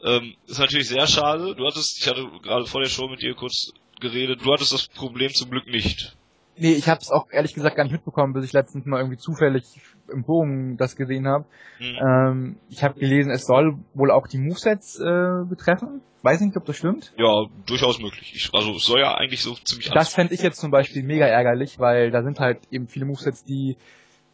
ähm, 0.03 0.37
ist 0.47 0.59
natürlich 0.59 0.89
sehr 0.89 1.07
schade. 1.07 1.55
Du 1.55 1.67
hattest, 1.67 1.99
ich 1.99 2.09
hatte 2.09 2.29
gerade 2.43 2.67
vor 2.67 2.83
der 2.83 2.91
Show 2.91 3.09
mit 3.09 3.23
dir 3.23 3.35
kurz 3.35 3.73
geredet, 4.01 4.41
du 4.45 4.53
hattest 4.53 4.73
das 4.73 4.87
Problem 4.89 5.33
zum 5.33 5.51
Glück 5.51 5.67
nicht. 5.67 6.15
Nee, 6.57 6.73
ich 6.75 6.89
habe 6.89 7.01
es 7.01 7.11
auch 7.11 7.27
ehrlich 7.31 7.55
gesagt 7.55 7.77
gar 7.77 7.85
nicht 7.85 7.93
mitbekommen, 7.93 8.33
bis 8.33 8.45
ich 8.45 8.53
letztens 8.53 8.87
mal 8.87 8.99
irgendwie 8.99 9.17
zufällig 9.17 9.65
im 10.13 10.25
Forum 10.25 10.77
das 10.77 10.97
gesehen 10.97 11.27
habe. 11.27 11.45
Mhm. 11.81 11.99
Ähm, 11.99 12.57
ich 12.69 12.85
habe 12.85 12.99
gelesen, 12.99 13.31
es 13.31 13.47
soll 13.47 13.77
wohl 13.95 14.11
auch 14.11 14.27
die 14.27 14.39
Movesets 14.39 15.01
äh, 15.01 15.45
betreffen. 15.49 16.01
Weiß 16.23 16.41
nicht, 16.41 16.57
ob 16.57 16.65
das 16.65 16.77
stimmt. 16.77 17.13
Ja, 17.19 17.47
durchaus 17.67 17.99
möglich. 17.99 18.33
Ich, 18.35 18.55
also 18.55 18.77
es 18.77 18.85
soll 18.85 19.01
ja 19.01 19.15
eigentlich 19.15 19.43
so 19.43 19.55
ziemlich 19.55 19.91
Das 19.91 20.15
fände 20.15 20.33
ich 20.33 20.41
jetzt 20.41 20.59
zum 20.59 20.71
Beispiel 20.71 21.03
mega 21.03 21.27
ärgerlich, 21.27 21.79
weil 21.79 22.11
da 22.11 22.23
sind 22.23 22.41
halt 22.41 22.61
eben 22.71 22.89
viele 22.89 23.05
Movesets, 23.05 23.45
die 23.45 23.77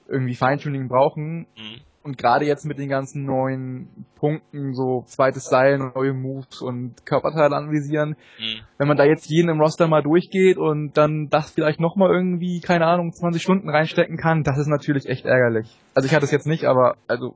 irgendwie 0.09 0.35
Feintuning 0.35 0.88
brauchen. 0.88 1.46
Mhm. 1.56 1.80
Und 2.02 2.16
gerade 2.16 2.46
jetzt 2.46 2.64
mit 2.64 2.78
den 2.78 2.88
ganzen 2.88 3.26
neuen 3.26 4.06
Punkten, 4.16 4.72
so 4.72 5.04
zweites 5.06 5.44
Seil, 5.44 5.76
neue 5.94 6.14
Moves 6.14 6.62
und 6.62 7.04
Körperteile 7.04 7.54
anvisieren, 7.54 8.16
mhm. 8.38 8.60
wenn 8.78 8.88
man 8.88 8.96
da 8.96 9.04
jetzt 9.04 9.28
jeden 9.28 9.50
im 9.50 9.60
Roster 9.60 9.86
mal 9.86 10.02
durchgeht 10.02 10.56
und 10.56 10.96
dann 10.96 11.28
das 11.28 11.50
vielleicht 11.50 11.78
nochmal 11.78 12.10
irgendwie, 12.10 12.60
keine 12.60 12.86
Ahnung, 12.86 13.12
20 13.12 13.42
Stunden 13.42 13.68
reinstecken 13.68 14.16
kann, 14.16 14.44
das 14.44 14.56
ist 14.56 14.68
natürlich 14.68 15.06
echt 15.10 15.26
ärgerlich. 15.26 15.68
Also 15.94 16.06
ich 16.06 16.14
hatte 16.14 16.24
es 16.24 16.30
jetzt 16.30 16.46
nicht, 16.46 16.64
aber 16.64 16.96
also 17.06 17.34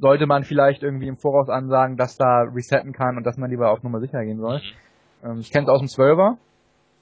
sollte 0.00 0.26
man 0.26 0.44
vielleicht 0.44 0.82
irgendwie 0.82 1.08
im 1.08 1.18
Voraus 1.18 1.50
ansagen, 1.50 1.98
dass 1.98 2.16
da 2.16 2.42
resetten 2.42 2.92
kann 2.92 3.18
und 3.18 3.24
dass 3.24 3.36
man 3.36 3.50
lieber 3.50 3.70
auf 3.70 3.82
Nummer 3.82 4.00
sicher 4.00 4.24
gehen 4.24 4.40
soll. 4.40 4.58
Mhm. 5.22 5.30
Ähm, 5.30 5.40
ich 5.40 5.50
kenne 5.50 5.66
es 5.66 5.70
aus 5.70 5.80
dem 5.80 5.88
12er. 5.88 6.36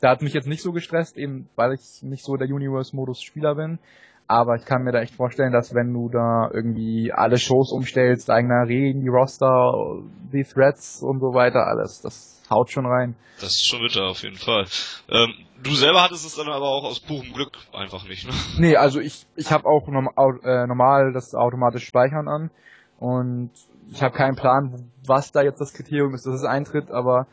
Der 0.03 0.11
hat 0.11 0.23
mich 0.23 0.33
jetzt 0.33 0.49
nicht 0.49 0.63
so 0.63 0.73
gestresst, 0.73 1.17
eben 1.17 1.49
weil 1.57 1.75
ich 1.75 2.03
nicht 2.03 2.25
so 2.25 2.37
der 2.37 2.49
Universe-Modus-Spieler 2.49 3.55
bin. 3.55 3.79
Aber 4.31 4.55
ich 4.55 4.65
kann 4.65 4.85
mir 4.85 4.93
da 4.93 5.01
echt 5.01 5.17
vorstellen, 5.17 5.51
dass 5.51 5.75
wenn 5.75 5.93
du 5.93 6.09
da 6.09 6.49
irgendwie 6.55 7.13
alle 7.13 7.37
Shows 7.37 7.73
umstellst, 7.73 8.31
eigene 8.31 8.55
Arenen, 8.55 9.01
die 9.03 9.09
Roster, 9.09 9.75
die 10.33 10.45
Threads 10.45 11.03
und 11.03 11.19
so 11.19 11.35
weiter, 11.35 11.67
alles, 11.67 12.01
das 12.01 12.41
haut 12.49 12.71
schon 12.71 12.87
rein. 12.87 13.17
Das 13.41 13.57
ist 13.57 13.67
schon 13.67 13.81
bitter, 13.81 14.05
auf 14.05 14.23
jeden 14.23 14.37
Fall. 14.37 14.67
Ähm, 15.09 15.35
du 15.61 15.73
selber 15.73 16.05
hattest 16.05 16.25
es 16.25 16.37
dann 16.37 16.47
aber 16.47 16.69
auch 16.69 16.85
aus 16.85 17.01
purem 17.01 17.33
Glück 17.33 17.59
einfach 17.73 18.05
nicht, 18.05 18.25
ne? 18.25 18.33
Nee, 18.57 18.77
also 18.77 19.01
ich, 19.01 19.27
ich 19.35 19.51
habe 19.51 19.65
auch 19.65 19.89
norm 19.89 20.09
äh, 20.45 20.65
normal 20.69 21.13
das 21.13 21.35
automatisch 21.35 21.85
Speichern 21.85 22.29
an 22.29 22.53
und 23.01 23.51
ich 23.91 24.01
habe 24.01 24.15
keinen 24.15 24.37
Plan, 24.37 24.93
was 25.05 25.33
da 25.33 25.43
jetzt 25.43 25.61
das 25.61 25.73
Kriterium 25.73 26.15
ist, 26.15 26.25
dass 26.25 26.35
es 26.35 26.45
eintritt, 26.45 26.93
aber 26.93 27.27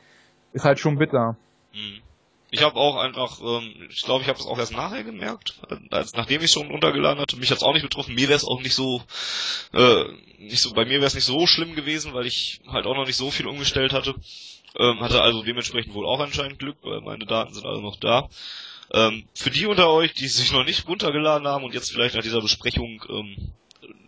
ist 0.51 0.65
halt 0.65 0.79
schon 0.79 0.97
bitter. 0.97 1.37
Mhm. 1.75 2.01
Ich 2.49 2.63
habe 2.63 2.77
auch 2.77 2.95
einfach, 2.95 3.39
ähm, 3.41 3.87
ich 3.89 4.03
glaube, 4.03 4.23
ich 4.23 4.29
habe 4.29 4.39
es 4.39 4.45
auch 4.45 4.57
erst 4.57 4.71
nachher 4.71 5.03
gemerkt, 5.03 5.55
als 5.91 6.13
nachdem 6.13 6.41
ich 6.41 6.51
schon 6.51 6.71
runtergeladen 6.71 7.19
hatte. 7.19 7.35
Mich 7.35 7.51
hat's 7.51 7.63
auch 7.63 7.73
nicht 7.73 7.83
betroffen. 7.83 8.15
Mir 8.15 8.29
wäre 8.29 8.37
es 8.37 8.45
auch 8.45 8.61
nicht 8.61 8.73
so, 8.73 9.01
äh, 9.73 10.05
nicht 10.37 10.61
so, 10.61 10.73
bei 10.73 10.85
mir 10.85 10.99
wäre 10.99 11.07
es 11.07 11.15
nicht 11.15 11.25
so 11.25 11.45
schlimm 11.45 11.75
gewesen, 11.75 12.13
weil 12.13 12.25
ich 12.25 12.61
halt 12.67 12.85
auch 12.85 12.95
noch 12.95 13.05
nicht 13.05 13.17
so 13.17 13.31
viel 13.31 13.47
umgestellt 13.47 13.91
hatte. 13.91 14.15
Ähm, 14.77 15.01
hatte 15.01 15.21
also 15.21 15.43
dementsprechend 15.43 15.93
wohl 15.93 16.05
auch 16.05 16.19
anscheinend 16.19 16.59
Glück, 16.59 16.77
weil 16.83 17.01
meine 17.01 17.25
Daten 17.25 17.53
sind 17.53 17.65
alle 17.65 17.81
noch 17.81 17.97
da. 17.99 18.29
Ähm, 18.93 19.25
für 19.33 19.49
die 19.49 19.65
unter 19.65 19.89
euch, 19.89 20.13
die 20.13 20.27
sich 20.27 20.51
noch 20.53 20.63
nicht 20.63 20.87
runtergeladen 20.87 21.47
haben 21.47 21.65
und 21.65 21.73
jetzt 21.73 21.91
vielleicht 21.91 22.15
nach 22.15 22.23
dieser 22.23 22.41
Besprechung 22.41 23.03
ähm, 23.09 23.51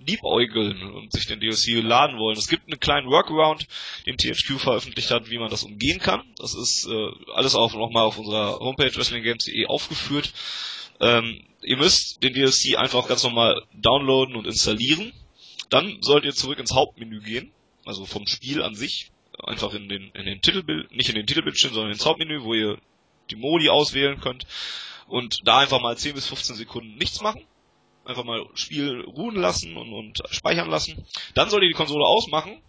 liebäugeln 0.05 0.81
und 0.93 1.11
sich 1.11 1.27
den 1.27 1.39
DLC 1.39 1.83
laden 1.83 2.17
wollen. 2.17 2.37
Es 2.37 2.47
gibt 2.47 2.67
einen 2.67 2.79
kleinen 2.79 3.09
Workaround, 3.09 3.67
den 4.05 4.17
THQ 4.17 4.59
veröffentlicht 4.59 5.11
hat, 5.11 5.29
wie 5.29 5.37
man 5.37 5.49
das 5.49 5.63
umgehen 5.63 5.99
kann. 5.99 6.23
Das 6.37 6.53
ist 6.53 6.87
äh, 6.87 7.31
alles 7.33 7.55
auch 7.55 7.73
nochmal 7.73 8.03
auf 8.03 8.17
unserer 8.17 8.59
Homepage 8.59 8.95
wrestlinggames.de 8.95 9.65
aufgeführt. 9.67 10.33
Ähm, 11.01 11.43
ihr 11.61 11.77
müsst 11.77 12.23
den 12.23 12.33
DLC 12.33 12.77
einfach 12.77 13.07
ganz 13.07 13.23
normal 13.23 13.63
downloaden 13.73 14.35
und 14.35 14.47
installieren. 14.47 15.13
Dann 15.69 16.01
sollt 16.01 16.25
ihr 16.25 16.33
zurück 16.33 16.59
ins 16.59 16.73
Hauptmenü 16.73 17.21
gehen, 17.21 17.51
also 17.85 18.05
vom 18.05 18.25
Spiel 18.25 18.61
an 18.63 18.75
sich, 18.75 19.11
einfach 19.43 19.73
in 19.73 19.87
den, 19.87 20.11
in 20.13 20.25
den 20.25 20.41
Titelbild, 20.41 20.91
nicht 20.91 21.09
in 21.09 21.15
den 21.15 21.27
Titelbildschirm, 21.27 21.73
sondern 21.73 21.91
ins 21.91 22.05
Hauptmenü, 22.05 22.43
wo 22.43 22.53
ihr 22.53 22.77
die 23.29 23.35
Modi 23.35 23.69
auswählen 23.69 24.19
könnt 24.19 24.47
und 25.07 25.41
da 25.45 25.59
einfach 25.59 25.79
mal 25.79 25.95
10 25.95 26.15
bis 26.15 26.27
15 26.27 26.55
Sekunden 26.55 26.95
nichts 26.95 27.21
machen 27.21 27.45
einfach 28.05 28.23
mal 28.23 28.45
Spiel 28.53 29.01
ruhen 29.01 29.35
lassen 29.35 29.77
und, 29.77 29.93
und 29.93 30.21
speichern 30.31 30.69
lassen. 30.69 31.05
Dann 31.35 31.49
sollt 31.49 31.63
ihr 31.63 31.69
die 31.69 31.75
Konsole 31.75 32.05
ausmachen 32.05 32.61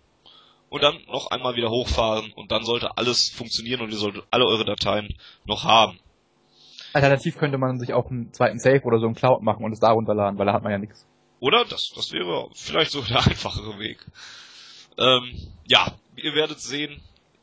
und 0.68 0.82
dann 0.82 0.98
noch 1.06 1.30
einmal 1.30 1.56
wieder 1.56 1.70
hochfahren 1.70 2.32
und 2.32 2.52
dann 2.52 2.64
sollte 2.64 2.96
alles 2.96 3.28
funktionieren 3.28 3.80
und 3.80 3.90
ihr 3.90 3.96
solltet 3.96 4.24
alle 4.30 4.46
eure 4.46 4.64
Dateien 4.64 5.16
noch 5.44 5.64
haben. 5.64 5.98
Alternativ 6.92 7.38
könnte 7.38 7.58
man 7.58 7.78
sich 7.78 7.92
auch 7.92 8.10
einen 8.10 8.32
zweiten 8.32 8.58
Save 8.58 8.82
oder 8.82 8.98
so 8.98 9.06
im 9.06 9.14
Cloud 9.14 9.42
machen 9.42 9.64
und 9.64 9.72
es 9.72 9.80
da 9.80 9.92
runterladen, 9.92 10.38
weil 10.38 10.46
da 10.46 10.52
hat 10.52 10.62
man 10.62 10.72
ja 10.72 10.78
nichts. 10.78 11.06
Oder? 11.38 11.64
Das, 11.64 11.92
das 11.94 12.12
wäre 12.12 12.48
vielleicht 12.54 12.90
so 12.90 13.00
der 13.08 13.18
einfachere 13.18 13.78
Weg. 13.78 14.04
Ähm, 14.98 15.32
ja, 15.66 15.94
ihr 16.16 16.34
werdet 16.34 16.60
sehen, 16.60 17.00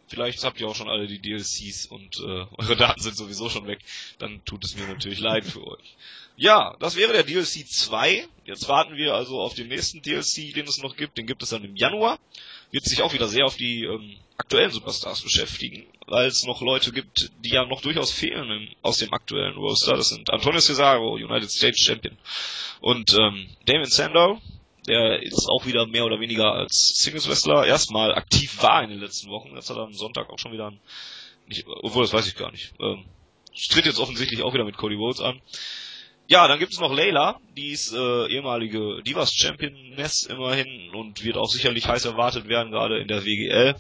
Vielleicht 0.09 0.45
habt 0.45 0.59
ihr 0.61 0.67
auch 0.67 0.75
schon 0.75 0.87
alle 0.87 1.05
die 1.05 1.19
DLCs 1.19 1.87
und 1.87 2.19
äh, 2.19 2.45
eure 2.57 2.77
Daten 2.77 3.01
sind 3.01 3.15
sowieso 3.15 3.49
schon 3.49 3.67
weg. 3.67 3.79
Dann 4.19 4.43
tut 4.45 4.63
es 4.63 4.77
mir 4.77 4.87
natürlich 4.87 5.19
leid 5.19 5.45
für 5.45 5.65
euch. 5.65 5.97
Ja, 6.39 6.75
das 6.79 6.95
wäre 6.95 7.13
der 7.13 7.23
DLC 7.23 7.67
2. 7.67 8.27
Jetzt 8.45 8.69
warten 8.69 8.95
wir 8.95 9.15
also 9.15 9.41
auf 9.41 9.55
den 9.55 9.69
nächsten 9.69 10.03
DLC, 10.03 10.53
den 10.53 10.67
es 10.67 10.77
noch 10.77 10.95
gibt. 10.95 11.17
Den 11.17 11.25
gibt 11.25 11.41
es 11.41 11.49
dann 11.49 11.63
im 11.63 11.75
Januar. 11.75 12.19
Wird 12.69 12.85
sich 12.85 13.01
auch 13.01 13.11
wieder 13.13 13.27
sehr 13.27 13.45
auf 13.45 13.57
die 13.57 13.85
ähm, 13.85 14.17
aktuellen 14.37 14.69
Superstars 14.69 15.21
beschäftigen, 15.21 15.87
weil 16.05 16.27
es 16.27 16.45
noch 16.45 16.61
Leute 16.61 16.91
gibt, 16.91 17.31
die 17.43 17.49
ja 17.49 17.65
noch 17.65 17.81
durchaus 17.81 18.11
fehlen 18.11 18.51
im, 18.51 18.69
aus 18.83 18.99
dem 18.99 19.11
aktuellen 19.13 19.57
Roster. 19.57 19.97
Das 19.97 20.09
sind 20.09 20.29
Antonio 20.29 20.59
Cesaro, 20.59 21.13
United 21.15 21.51
States 21.51 21.79
Champion, 21.79 22.15
und 22.81 23.13
ähm, 23.13 23.49
Damon 23.65 23.85
Sandow, 23.85 24.39
der 24.87 25.23
jetzt 25.23 25.47
auch 25.49 25.65
wieder 25.65 25.87
mehr 25.87 26.05
oder 26.05 26.19
weniger 26.19 26.53
als 26.53 26.93
Singles 26.97 27.27
Wrestler 27.27 27.65
erstmal 27.65 28.13
aktiv 28.13 28.61
war 28.61 28.83
in 28.83 28.91
den 28.91 28.99
letzten 28.99 29.29
Wochen. 29.31 29.55
Jetzt 29.55 29.71
hat 29.71 29.77
er 29.77 29.83
am 29.83 29.93
Sonntag 29.93 30.29
auch 30.29 30.37
schon 30.37 30.51
wieder 30.51 30.67
ein, 30.67 30.79
nicht, 31.47 31.65
obwohl 31.65 32.03
das 32.03 32.13
weiß 32.13 32.27
ich 32.27 32.35
gar 32.35 32.51
nicht. 32.51 32.73
Ähm, 32.79 33.05
tritt 33.69 33.87
jetzt 33.87 33.99
offensichtlich 33.99 34.43
auch 34.43 34.53
wieder 34.53 34.65
mit 34.65 34.77
Cody 34.77 34.95
Rhodes 34.95 35.19
an. 35.19 35.41
Ja, 36.27 36.47
dann 36.47 36.59
gibt 36.59 36.73
es 36.73 36.79
noch 36.79 36.93
Layla, 36.93 37.39
die 37.55 37.71
ist 37.71 37.93
äh, 37.93 38.27
ehemalige 38.27 39.01
Divas 39.03 39.33
Championess 39.33 40.25
immerhin 40.25 40.89
und 40.93 41.23
wird 41.23 41.37
auch 41.37 41.49
sicherlich 41.49 41.87
heiß 41.87 42.05
erwartet 42.05 42.47
werden, 42.47 42.71
gerade 42.71 42.99
in 42.99 43.07
der 43.07 43.23
WGL. 43.23 43.75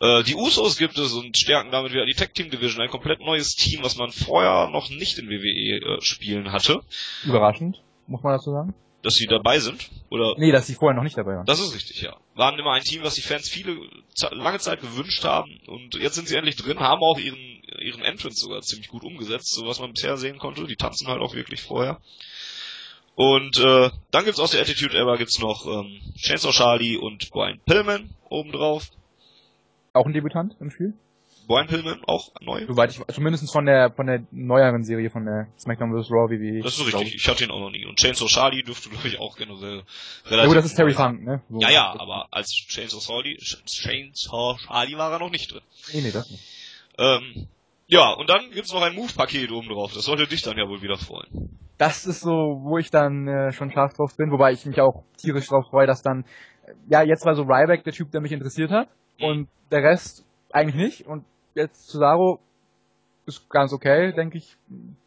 Äh, 0.00 0.22
die 0.24 0.34
Usos 0.34 0.76
gibt 0.76 0.98
es 0.98 1.12
und 1.12 1.36
stärken 1.36 1.70
damit 1.70 1.92
wieder 1.92 2.04
die 2.04 2.14
Tag 2.14 2.34
Team 2.34 2.50
Division, 2.50 2.82
ein 2.82 2.90
komplett 2.90 3.20
neues 3.20 3.54
Team, 3.54 3.82
was 3.82 3.96
man 3.96 4.10
vorher 4.10 4.68
noch 4.70 4.90
nicht 4.90 5.18
in 5.18 5.28
WWE 5.28 5.96
äh, 5.96 6.00
spielen 6.00 6.50
hatte. 6.50 6.82
Überraschend, 7.24 7.80
muss 8.08 8.22
man 8.22 8.32
dazu 8.32 8.50
sagen 8.50 8.74
dass 9.04 9.14
sie 9.14 9.26
dabei 9.26 9.58
sind? 9.58 9.90
Oder? 10.10 10.34
Nee, 10.38 10.50
dass 10.50 10.66
sie 10.66 10.74
vorher 10.74 10.96
noch 10.96 11.02
nicht 11.02 11.16
dabei 11.16 11.36
waren. 11.36 11.46
Das 11.46 11.60
ist 11.60 11.74
richtig, 11.74 12.00
ja. 12.00 12.16
Waren 12.34 12.58
immer 12.58 12.72
ein 12.72 12.82
Team, 12.82 13.02
was 13.02 13.14
die 13.14 13.20
Fans 13.20 13.48
viele, 13.48 13.76
lange 14.30 14.58
Zeit 14.58 14.80
gewünscht 14.80 15.24
haben 15.24 15.60
und 15.66 15.94
jetzt 15.94 16.14
sind 16.14 16.26
sie 16.26 16.36
endlich 16.36 16.56
drin, 16.56 16.80
haben 16.80 17.02
auch 17.02 17.18
ihren, 17.18 17.53
ihren 17.80 18.02
Entrance 18.02 18.40
sogar 18.40 18.62
ziemlich 18.62 18.88
gut 18.88 19.04
umgesetzt, 19.04 19.54
so 19.54 19.66
was 19.66 19.80
man 19.80 19.92
bisher 19.92 20.16
sehen 20.16 20.38
konnte. 20.38 20.66
Die 20.66 20.76
tanzen 20.76 21.08
halt 21.08 21.20
auch 21.20 21.34
wirklich 21.34 21.62
vorher. 21.62 22.00
Und 23.16 23.58
äh, 23.58 23.90
dann 24.10 24.24
gibt's 24.24 24.40
aus 24.40 24.50
der 24.50 24.60
Attitude 24.60 24.96
Era 24.96 25.16
gibt's 25.16 25.38
noch 25.38 25.66
ähm, 25.66 26.00
Chainsaw 26.16 26.52
Charlie 26.52 26.96
und 26.96 27.30
Brian 27.30 27.60
Pillman 27.64 28.10
obendrauf. 28.28 28.90
Auch 29.92 30.06
ein 30.06 30.12
Debütant 30.12 30.56
im 30.60 30.70
Spiel? 30.70 30.94
Brian 31.46 31.66
Pillman 31.66 32.02
auch 32.06 32.32
neu? 32.40 32.64
Soweit 32.66 32.90
ich, 32.90 33.14
zumindest 33.14 33.52
von 33.52 33.66
der, 33.66 33.92
von 33.92 34.06
der 34.06 34.24
neueren 34.30 34.82
Serie 34.82 35.10
von 35.10 35.26
der 35.26 35.46
SmackDown 35.58 35.90
vs. 35.92 36.10
Raw 36.10 36.30
WWE. 36.30 36.62
Das 36.62 36.78
ist 36.78 36.86
richtig, 36.86 37.14
ich 37.14 37.28
hatte 37.28 37.44
ihn 37.44 37.50
auch 37.50 37.60
noch 37.60 37.70
nie. 37.70 37.84
Und 37.84 37.98
Chainsaw 37.98 38.26
Charlie 38.26 38.62
dürfte, 38.62 38.88
glaube 38.88 39.06
ich, 39.06 39.20
auch 39.20 39.36
generell 39.36 39.82
relativ... 40.24 40.30
Ja, 40.30 40.46
gut, 40.46 40.56
das 40.56 40.64
ist 40.64 40.74
Terry 40.74 40.94
Funk, 40.94 41.22
ne? 41.22 41.42
So 41.50 41.60
ja, 41.60 41.70
ja, 41.70 42.00
aber 42.00 42.28
als 42.30 42.50
Chainsaw 42.50 43.00
Charlie, 43.00 43.36
Chainsaw 43.36 44.56
Charlie 44.58 44.96
war 44.96 45.12
er 45.12 45.18
noch 45.18 45.30
nicht 45.30 45.52
drin. 45.52 45.62
Nee, 45.92 46.00
nee, 46.00 46.10
das 46.10 46.30
nicht. 46.30 46.42
Ähm, 46.98 47.48
ja, 47.94 48.12
und 48.12 48.28
dann 48.28 48.50
gibt's 48.52 48.72
noch 48.72 48.82
ein 48.82 48.94
Move-Paket 48.96 49.52
oben 49.52 49.68
drauf. 49.68 49.92
Das 49.94 50.04
sollte 50.04 50.26
dich 50.26 50.42
dann 50.42 50.58
ja 50.58 50.68
wohl 50.68 50.82
wieder 50.82 50.96
freuen. 50.96 51.58
Das 51.78 52.06
ist 52.06 52.22
so, 52.22 52.60
wo 52.62 52.78
ich 52.78 52.90
dann 52.90 53.28
äh, 53.28 53.52
schon 53.52 53.70
scharf 53.70 53.92
drauf 53.94 54.16
bin, 54.16 54.32
wobei 54.32 54.50
ich 54.50 54.66
mich 54.66 54.80
auch 54.80 55.04
tierisch 55.16 55.46
drauf 55.46 55.66
freue, 55.70 55.86
dass 55.86 56.02
dann, 56.02 56.24
ja, 56.88 57.02
jetzt 57.02 57.24
war 57.24 57.36
so 57.36 57.42
Ryback 57.42 57.84
der 57.84 57.92
Typ, 57.92 58.10
der 58.10 58.20
mich 58.20 58.32
interessiert 58.32 58.72
hat, 58.72 58.88
mhm. 59.20 59.26
und 59.26 59.48
der 59.70 59.84
Rest 59.84 60.26
eigentlich 60.52 60.74
nicht, 60.74 61.06
und 61.06 61.24
jetzt 61.54 61.88
Cesaro 61.88 62.40
ist 63.26 63.48
ganz 63.48 63.72
okay, 63.72 64.12
denke 64.12 64.38
ich. 64.38 64.56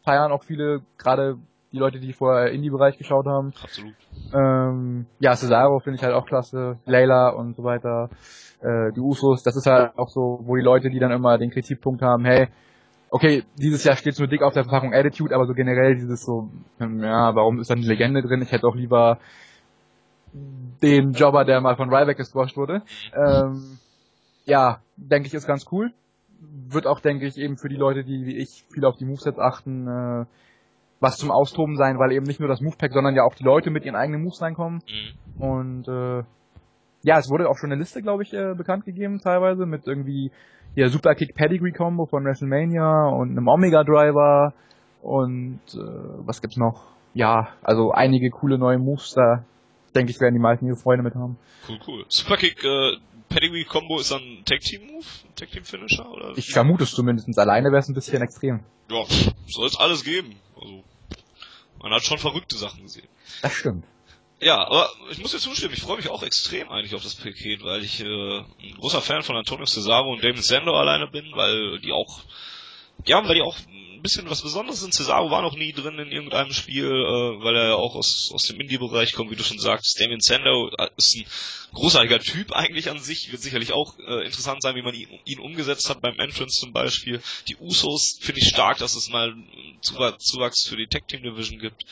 Feiern 0.02 0.32
auch 0.32 0.44
viele, 0.44 0.80
gerade 0.96 1.36
die 1.72 1.78
Leute, 1.78 2.00
die 2.00 2.14
vorher 2.14 2.52
Indie-Bereich 2.52 2.96
geschaut 2.96 3.26
haben. 3.26 3.52
Absolut. 3.62 3.94
Ähm, 4.32 5.06
ja, 5.20 5.36
Cesaro 5.36 5.80
finde 5.80 5.98
ich 5.98 6.02
halt 6.02 6.14
auch 6.14 6.26
klasse. 6.26 6.78
Layla 6.86 7.28
und 7.30 7.54
so 7.54 7.64
weiter. 7.64 8.08
Äh, 8.60 8.92
die 8.96 9.00
Usos, 9.00 9.42
das 9.42 9.56
ist 9.56 9.66
halt 9.66 9.92
auch 9.98 10.08
so, 10.08 10.40
wo 10.42 10.56
die 10.56 10.62
Leute, 10.62 10.88
die 10.88 10.98
dann 10.98 11.12
immer 11.12 11.36
den 11.36 11.50
Kritikpunkt 11.50 12.02
haben, 12.02 12.24
hey, 12.24 12.48
okay, 13.10 13.44
dieses 13.56 13.84
Jahr 13.84 13.96
steht 13.96 14.18
nur 14.18 14.28
dick 14.28 14.42
auf 14.42 14.54
der 14.54 14.64
Verpackung 14.64 14.94
Attitude, 14.94 15.34
aber 15.34 15.46
so 15.46 15.54
generell 15.54 15.94
dieses 15.94 16.24
so, 16.24 16.50
hm, 16.78 17.02
ja, 17.02 17.34
warum 17.34 17.60
ist 17.60 17.70
da 17.70 17.74
eine 17.74 17.86
Legende 17.86 18.22
drin? 18.22 18.42
Ich 18.42 18.52
hätte 18.52 18.66
auch 18.66 18.76
lieber 18.76 19.18
den 20.82 21.12
Jobber, 21.12 21.44
der 21.44 21.60
mal 21.60 21.76
von 21.76 21.92
Ryback 21.92 22.18
gesquasht 22.18 22.56
wurde. 22.56 22.82
Ähm, 23.14 23.78
ja, 24.44 24.80
denke 24.96 25.26
ich, 25.26 25.34
ist 25.34 25.46
ganz 25.46 25.66
cool 25.72 25.92
wird 26.40 26.86
auch, 26.86 27.00
denke 27.00 27.26
ich, 27.26 27.36
eben 27.36 27.56
für 27.56 27.68
die 27.68 27.76
Leute, 27.76 28.04
die 28.04 28.26
wie 28.26 28.36
ich 28.36 28.64
viel 28.72 28.84
auf 28.84 28.96
die 28.96 29.04
Movesets 29.04 29.38
achten, 29.38 29.86
äh, 29.86 30.26
was 31.00 31.16
zum 31.16 31.30
Austoben 31.30 31.76
sein, 31.76 31.98
weil 31.98 32.12
eben 32.12 32.26
nicht 32.26 32.40
nur 32.40 32.48
das 32.48 32.60
Movepack, 32.60 32.92
sondern 32.92 33.14
ja 33.14 33.24
auch 33.24 33.34
die 33.34 33.44
Leute 33.44 33.70
mit 33.70 33.84
ihren 33.84 33.96
eigenen 33.96 34.22
Moves 34.22 34.40
reinkommen. 34.42 34.82
Mhm. 34.86 35.42
Und 35.42 35.88
äh, 35.88 36.24
ja, 37.02 37.18
es 37.18 37.30
wurde 37.30 37.48
auch 37.48 37.56
schon 37.56 37.72
eine 37.72 37.80
Liste, 37.80 38.02
glaube 38.02 38.22
ich, 38.22 38.32
äh, 38.32 38.54
bekannt 38.54 38.84
gegeben 38.84 39.20
teilweise 39.20 39.66
mit 39.66 39.86
irgendwie 39.86 40.30
hier 40.74 40.90
Superkick 40.90 41.34
Pedigree 41.34 41.72
Combo 41.72 42.06
von 42.06 42.24
WrestleMania 42.24 43.08
und 43.08 43.30
einem 43.30 43.48
Omega 43.48 43.84
Driver 43.84 44.52
und 45.02 45.60
äh, 45.74 45.78
was 45.78 46.40
gibt's 46.40 46.56
noch? 46.56 46.84
Ja, 47.14 47.48
also 47.62 47.92
einige 47.92 48.30
coole 48.30 48.58
neue 48.58 48.78
Moves 48.78 49.12
da. 49.14 49.44
Denke 49.94 50.10
ich, 50.10 50.20
werden 50.20 50.34
die 50.34 50.40
meisten 50.40 50.66
ihre 50.66 50.76
Freunde 50.76 51.02
mit 51.02 51.14
haben. 51.14 51.38
Cool, 51.68 51.78
cool. 51.86 52.04
Superkick 52.08 52.62
äh, 52.64 52.96
Pedigree 53.28 53.64
Combo 53.64 53.98
ist 53.98 54.10
dann 54.10 54.42
Tag 54.44 54.60
Team 54.60 54.86
Move? 54.86 55.04
Tag 55.36 55.50
Team 55.50 55.64
Finisher? 55.64 56.10
Oder? 56.10 56.36
Ich 56.36 56.52
vermute 56.52 56.84
es 56.84 56.92
zumindest. 56.92 57.38
Alleine 57.38 57.70
wäre 57.70 57.80
es 57.80 57.88
ein 57.88 57.94
bisschen 57.94 58.22
extrem. 58.22 58.60
Ja, 58.90 59.04
soll 59.46 59.66
es 59.66 59.78
alles 59.78 60.04
geben. 60.04 60.36
Also, 60.60 60.82
man 61.82 61.92
hat 61.92 62.02
schon 62.02 62.18
verrückte 62.18 62.56
Sachen 62.56 62.82
gesehen. 62.82 63.08
Das 63.42 63.52
stimmt. 63.52 63.84
Ja, 64.40 64.64
aber 64.66 64.88
ich 65.10 65.18
muss 65.18 65.32
dir 65.32 65.38
zustimmen, 65.38 65.74
ich 65.74 65.82
freue 65.82 65.96
mich 65.96 66.08
auch 66.08 66.22
extrem 66.22 66.68
eigentlich 66.68 66.94
auf 66.94 67.02
das 67.02 67.16
Paket, 67.16 67.64
weil 67.64 67.82
ich 67.82 68.00
äh, 68.00 68.38
ein 68.38 68.76
großer 68.78 69.02
Fan 69.02 69.22
von 69.22 69.36
Antonio 69.36 69.66
Cesaro 69.66 70.12
und 70.12 70.22
Damon 70.22 70.42
Sando 70.42 70.78
alleine 70.78 71.08
bin, 71.08 71.32
weil 71.32 71.80
die 71.80 71.90
auch, 71.90 72.20
ja, 73.04 73.26
weil 73.26 73.34
die 73.34 73.42
auch 73.42 73.56
ein 73.98 74.02
bisschen 74.02 74.30
was 74.30 74.42
Besonderes 74.42 74.80
sind. 74.80 74.94
Cesaro 74.94 75.30
war 75.30 75.42
noch 75.42 75.56
nie 75.56 75.72
drin 75.72 75.98
in 75.98 76.12
irgendeinem 76.12 76.52
Spiel, 76.52 76.86
äh, 76.86 77.44
weil 77.44 77.56
er 77.56 77.68
ja 77.68 77.74
auch 77.74 77.94
aus, 77.94 78.30
aus 78.32 78.44
dem 78.44 78.60
Indie-Bereich 78.60 79.12
kommt, 79.12 79.30
wie 79.30 79.36
du 79.36 79.42
schon 79.42 79.58
sagst. 79.58 80.00
Damien 80.00 80.20
Sandow 80.20 80.70
äh, 80.78 80.88
ist 80.96 81.16
ein 81.16 81.26
großartiger 81.74 82.20
Typ 82.20 82.52
eigentlich 82.52 82.90
an 82.90 83.00
sich, 83.00 83.30
wird 83.32 83.42
sicherlich 83.42 83.72
auch 83.72 83.98
äh, 83.98 84.24
interessant 84.24 84.62
sein, 84.62 84.76
wie 84.76 84.82
man 84.82 84.94
ihn, 84.94 85.08
ihn 85.24 85.40
umgesetzt 85.40 85.90
hat 85.90 86.00
beim 86.00 86.18
Entrance 86.18 86.60
zum 86.60 86.72
Beispiel. 86.72 87.20
Die 87.48 87.56
Usos 87.56 88.18
finde 88.20 88.40
ich 88.40 88.48
stark, 88.48 88.78
dass 88.78 88.94
es 88.94 89.08
mal 89.08 89.34
Zuwachs 89.80 90.66
für 90.68 90.76
die 90.76 90.86
Tag 90.86 91.08
Team 91.08 91.22
Division 91.22 91.58
gibt. 91.58 91.84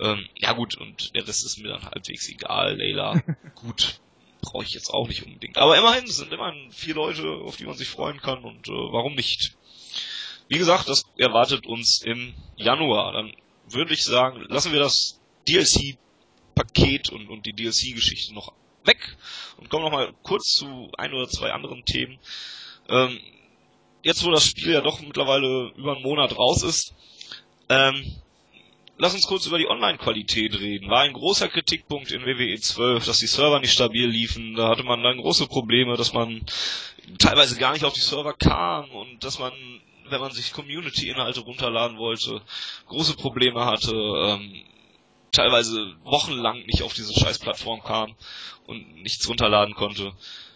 Ähm, 0.00 0.26
ja 0.36 0.52
gut, 0.54 0.76
und 0.76 1.14
der 1.14 1.26
Rest 1.26 1.44
ist 1.44 1.58
mir 1.58 1.68
dann 1.68 1.84
halbwegs 1.84 2.28
egal. 2.28 2.76
Layla, 2.76 3.22
gut, 3.54 4.00
brauche 4.40 4.64
ich 4.64 4.72
jetzt 4.72 4.90
auch 4.90 5.06
nicht 5.06 5.24
unbedingt. 5.24 5.58
Aber 5.58 5.76
immerhin, 5.76 6.04
es 6.04 6.16
sind 6.16 6.32
immerhin 6.32 6.72
vier 6.72 6.94
Leute, 6.94 7.28
auf 7.28 7.56
die 7.56 7.66
man 7.66 7.76
sich 7.76 7.88
freuen 7.88 8.20
kann 8.20 8.42
und 8.42 8.68
äh, 8.68 8.72
warum 8.72 9.14
nicht? 9.14 9.54
Wie 10.48 10.58
gesagt, 10.58 10.88
das 10.88 11.04
erwartet 11.16 11.66
uns 11.66 12.02
im 12.02 12.34
Januar. 12.56 13.12
Dann 13.12 13.32
würde 13.68 13.94
ich 13.94 14.04
sagen, 14.04 14.44
lassen 14.48 14.72
wir 14.72 14.80
das 14.80 15.20
DLC-Paket 15.48 17.10
und, 17.10 17.28
und 17.28 17.46
die 17.46 17.52
DLC-Geschichte 17.52 18.34
noch 18.34 18.52
weg 18.84 19.16
und 19.58 19.68
kommen 19.70 19.84
noch 19.84 19.92
mal 19.92 20.12
kurz 20.22 20.52
zu 20.52 20.90
ein 20.98 21.12
oder 21.12 21.28
zwei 21.28 21.52
anderen 21.52 21.84
Themen. 21.84 22.18
Ähm, 22.88 23.18
jetzt, 24.02 24.24
wo 24.24 24.30
das 24.30 24.44
Spiel 24.44 24.72
ja 24.72 24.80
doch 24.80 25.00
mittlerweile 25.00 25.72
über 25.76 25.94
einen 25.94 26.02
Monat 26.02 26.36
raus 26.36 26.62
ist, 26.62 26.94
ähm, 27.68 28.16
lass 28.98 29.14
uns 29.14 29.26
kurz 29.26 29.46
über 29.46 29.58
die 29.58 29.68
Online-Qualität 29.68 30.58
reden. 30.58 30.90
War 30.90 31.02
ein 31.02 31.12
großer 31.12 31.48
Kritikpunkt 31.48 32.10
in 32.12 32.24
WWE 32.24 32.58
12, 32.58 33.04
dass 33.06 33.18
die 33.18 33.26
Server 33.26 33.60
nicht 33.60 33.72
stabil 33.72 34.06
liefen. 34.06 34.54
Da 34.54 34.68
hatte 34.68 34.82
man 34.82 35.02
dann 35.02 35.18
große 35.18 35.46
Probleme, 35.46 35.96
dass 35.96 36.12
man 36.12 36.44
teilweise 37.18 37.56
gar 37.58 37.72
nicht 37.72 37.84
auf 37.84 37.92
die 37.92 38.00
Server 38.00 38.34
kam 38.34 38.90
und 38.90 39.24
dass 39.24 39.38
man 39.38 39.52
wenn 40.08 40.20
man 40.20 40.32
sich 40.32 40.52
Community-Inhalte 40.52 41.40
runterladen 41.40 41.98
wollte, 41.98 42.42
große 42.86 43.14
Probleme 43.14 43.64
hatte, 43.64 43.92
ähm, 43.92 44.64
teilweise 45.32 45.94
wochenlang 46.04 46.64
nicht 46.66 46.82
auf 46.82 46.94
diese 46.94 47.18
scheiß 47.18 47.38
Plattform 47.38 47.82
kam 47.82 48.14
und 48.66 49.02
nichts 49.02 49.28
runterladen 49.28 49.74
konnte. 49.74 50.12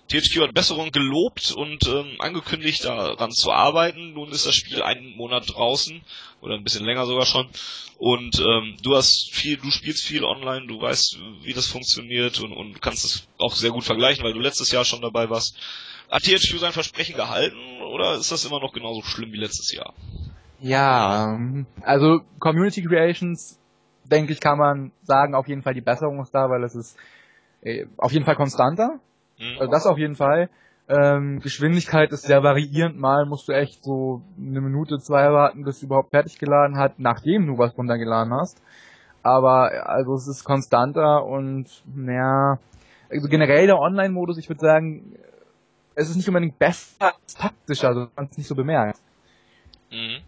THQ 0.09 0.43
hat 0.43 0.55
Besserung 0.55 0.93
gelobt 0.93 1.51
und 1.51 1.85
ähm, 1.89 2.17
angekündigt, 2.21 2.85
daran 2.85 3.33
zu 3.33 3.51
arbeiten. 3.51 4.13
Nun 4.13 4.31
ist 4.31 4.47
das 4.47 4.55
Spiel 4.55 4.83
einen 4.83 5.17
Monat 5.17 5.53
draußen 5.53 6.01
oder 6.41 6.55
ein 6.55 6.63
bisschen 6.63 6.85
länger 6.85 7.07
sogar 7.07 7.27
schon. 7.27 7.49
Und 7.99 8.39
ähm, 8.39 8.77
du 8.83 8.95
hast 8.95 9.31
viel, 9.33 9.57
du 9.57 9.71
spielst 9.71 10.05
viel 10.05 10.23
online, 10.23 10.67
du 10.69 10.81
weißt, 10.81 11.19
wie 11.43 11.55
das 11.55 11.67
funktioniert 11.67 12.39
und, 12.41 12.53
und 12.53 12.81
kannst 12.81 13.05
es 13.05 13.27
auch 13.39 13.57
sehr 13.57 13.71
gut 13.71 13.85
vergleichen, 13.85 14.23
weil 14.23 14.35
du 14.35 14.41
letztes 14.41 14.71
Jahr 14.71 14.85
schon 14.85 15.01
dabei 15.01 15.29
warst. 15.29 15.57
Hat 16.09 16.23
THQ 16.23 16.59
sein 16.59 16.73
Versprechen 16.73 17.17
gehalten 17.17 17.76
oder 17.87 18.15
ist 18.15 18.31
das 18.33 18.45
immer 18.45 18.61
noch 18.61 18.73
genauso 18.73 19.03
schlimm 19.03 19.33
wie 19.33 19.39
letztes 19.39 19.73
Jahr? 19.73 19.95
Ja, 20.61 21.35
ähm, 21.35 21.67
also 21.83 22.21
Community 22.39 22.83
Creations, 22.83 23.59
denke 24.05 24.33
ich, 24.33 24.41
kann 24.41 24.59
man 24.59 24.93
sagen, 25.03 25.35
auf 25.35 25.49
jeden 25.49 25.63
Fall 25.63 25.75
die 25.75 25.81
Besserung 25.81 26.21
ist 26.21 26.35
da, 26.35 26.49
weil 26.49 26.65
es 26.65 26.75
ist 26.75 26.97
äh, 27.63 27.87
auf 27.97 28.13
jeden 28.13 28.25
Fall 28.25 28.37
konstanter. 28.37 29.01
Mhm. 29.39 29.59
Also 29.59 29.71
das 29.71 29.87
auf 29.87 29.99
jeden 29.99 30.17
Fall. 30.17 30.49
Ähm, 30.89 31.41
Geschwindigkeit 31.41 32.13
ist 32.13 32.23
sehr 32.23 32.43
variierend. 32.45 32.97
Mal 32.97 33.27
musst 33.27 33.49
du 33.49 33.53
echt 33.53 33.83
so 33.83 34.23
eine 34.39 34.61
Minute, 34.61 34.99
zwei 34.99 35.33
warten, 35.33 35.65
bis 35.65 35.81
du 35.81 35.87
überhaupt 35.87 36.11
fertig 36.11 36.39
geladen 36.39 36.79
hat, 36.79 36.99
nachdem 36.99 37.47
du 37.47 37.59
was 37.59 37.77
runtergeladen 37.77 38.33
hast. 38.33 38.63
Aber 39.23 39.89
also 39.89 40.15
es 40.15 40.29
ist 40.29 40.45
konstanter 40.45 41.25
und 41.25 41.67
naja, 41.93 42.61
also 43.11 43.29
generell 43.29 43.67
der 43.67 43.79
Online-Modus, 43.79 44.39
ich 44.39 44.49
würde 44.49 44.61
sagen, 44.61 45.17
es 45.97 46.09
ist 46.09 46.17
nicht 46.17 46.29
unbedingt 46.29 46.59
besser 46.59 47.15
als 47.23 47.35
taktischer, 47.35 47.89
also 47.89 48.09
man 48.15 48.29
es 48.31 48.39
nicht 48.39 48.47
so 48.47 48.55
bemerkt. 48.55 49.01
Mhm. 49.91 50.19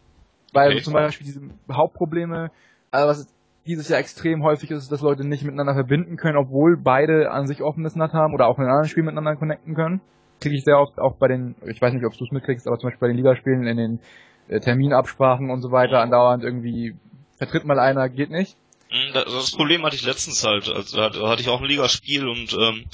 Weil 0.53 0.73
Okay. 0.73 0.83
zum 0.83 0.95
Beispiel 0.95 1.27
diese 1.27 1.41
Hauptprobleme, 1.71 2.51
also 2.91 3.09
was 3.09 3.29
dieses 3.67 3.89
Jahr 3.89 4.01
extrem 4.01 4.43
häufig 4.43 4.71
ist, 4.71 4.85
ist, 4.85 4.93
dass 4.93 5.03
Leute 5.03 5.25
nicht 5.25 5.45
miteinander 5.45 5.75
verbinden 5.75 6.17
können, 6.17 6.39
obwohl 6.39 6.77
beide 6.79 7.31
an 7.31 7.47
sich 7.47 7.63
offenes 7.63 7.95
NAT 7.97 8.15
haben 8.15 8.33
oder 8.35 8.47
auch 8.47 8.57
in 8.57 8.65
einem 8.65 8.73
anderen 8.73 8.89
Spiel 8.89 9.03
miteinander 9.03 9.37
connecten 9.37 9.75
können. 9.75 10.01
Kriege 10.41 10.57
ich 10.57 10.65
sehr 10.65 10.79
oft 10.79 10.99
auch 10.99 11.17
bei 11.17 11.29
den, 11.29 11.55
ich 11.67 11.81
weiß 11.83 11.93
nicht, 11.93 12.07
ob 12.07 12.17
du 12.17 12.25
es 12.25 12.31
mitkriegst, 12.31 12.67
aber 12.67 12.79
zum 12.79 12.89
Beispiel 12.89 13.01
bei 13.01 13.09
den 13.09 13.17
Ligaspielen 13.19 13.67
in 13.67 13.77
den 13.77 14.01
äh, 14.49 14.61
Terminabsprachen 14.61 15.51
und 15.51 15.61
so 15.61 15.71
weiter 15.71 16.01
andauernd 16.01 16.45
irgendwie 16.45 16.97
vertritt 17.37 17.65
mal 17.65 17.79
einer, 17.79 18.09
geht 18.09 18.31
nicht. 18.31 18.57
Mhm, 18.91 19.13
da- 19.13 19.25
Das 19.25 19.51
Problem 19.51 19.85
hatte 19.85 19.97
ich 19.97 20.07
letztens 20.07 20.43
halt, 20.45 20.69
also 20.71 20.97
da 20.97 21.29
hatte 21.29 21.43
ich 21.43 21.49
auch 21.51 21.61
ein 21.61 21.67
Ligaspiel 21.69 22.27
und 22.27 22.55
ähm, 22.55 22.85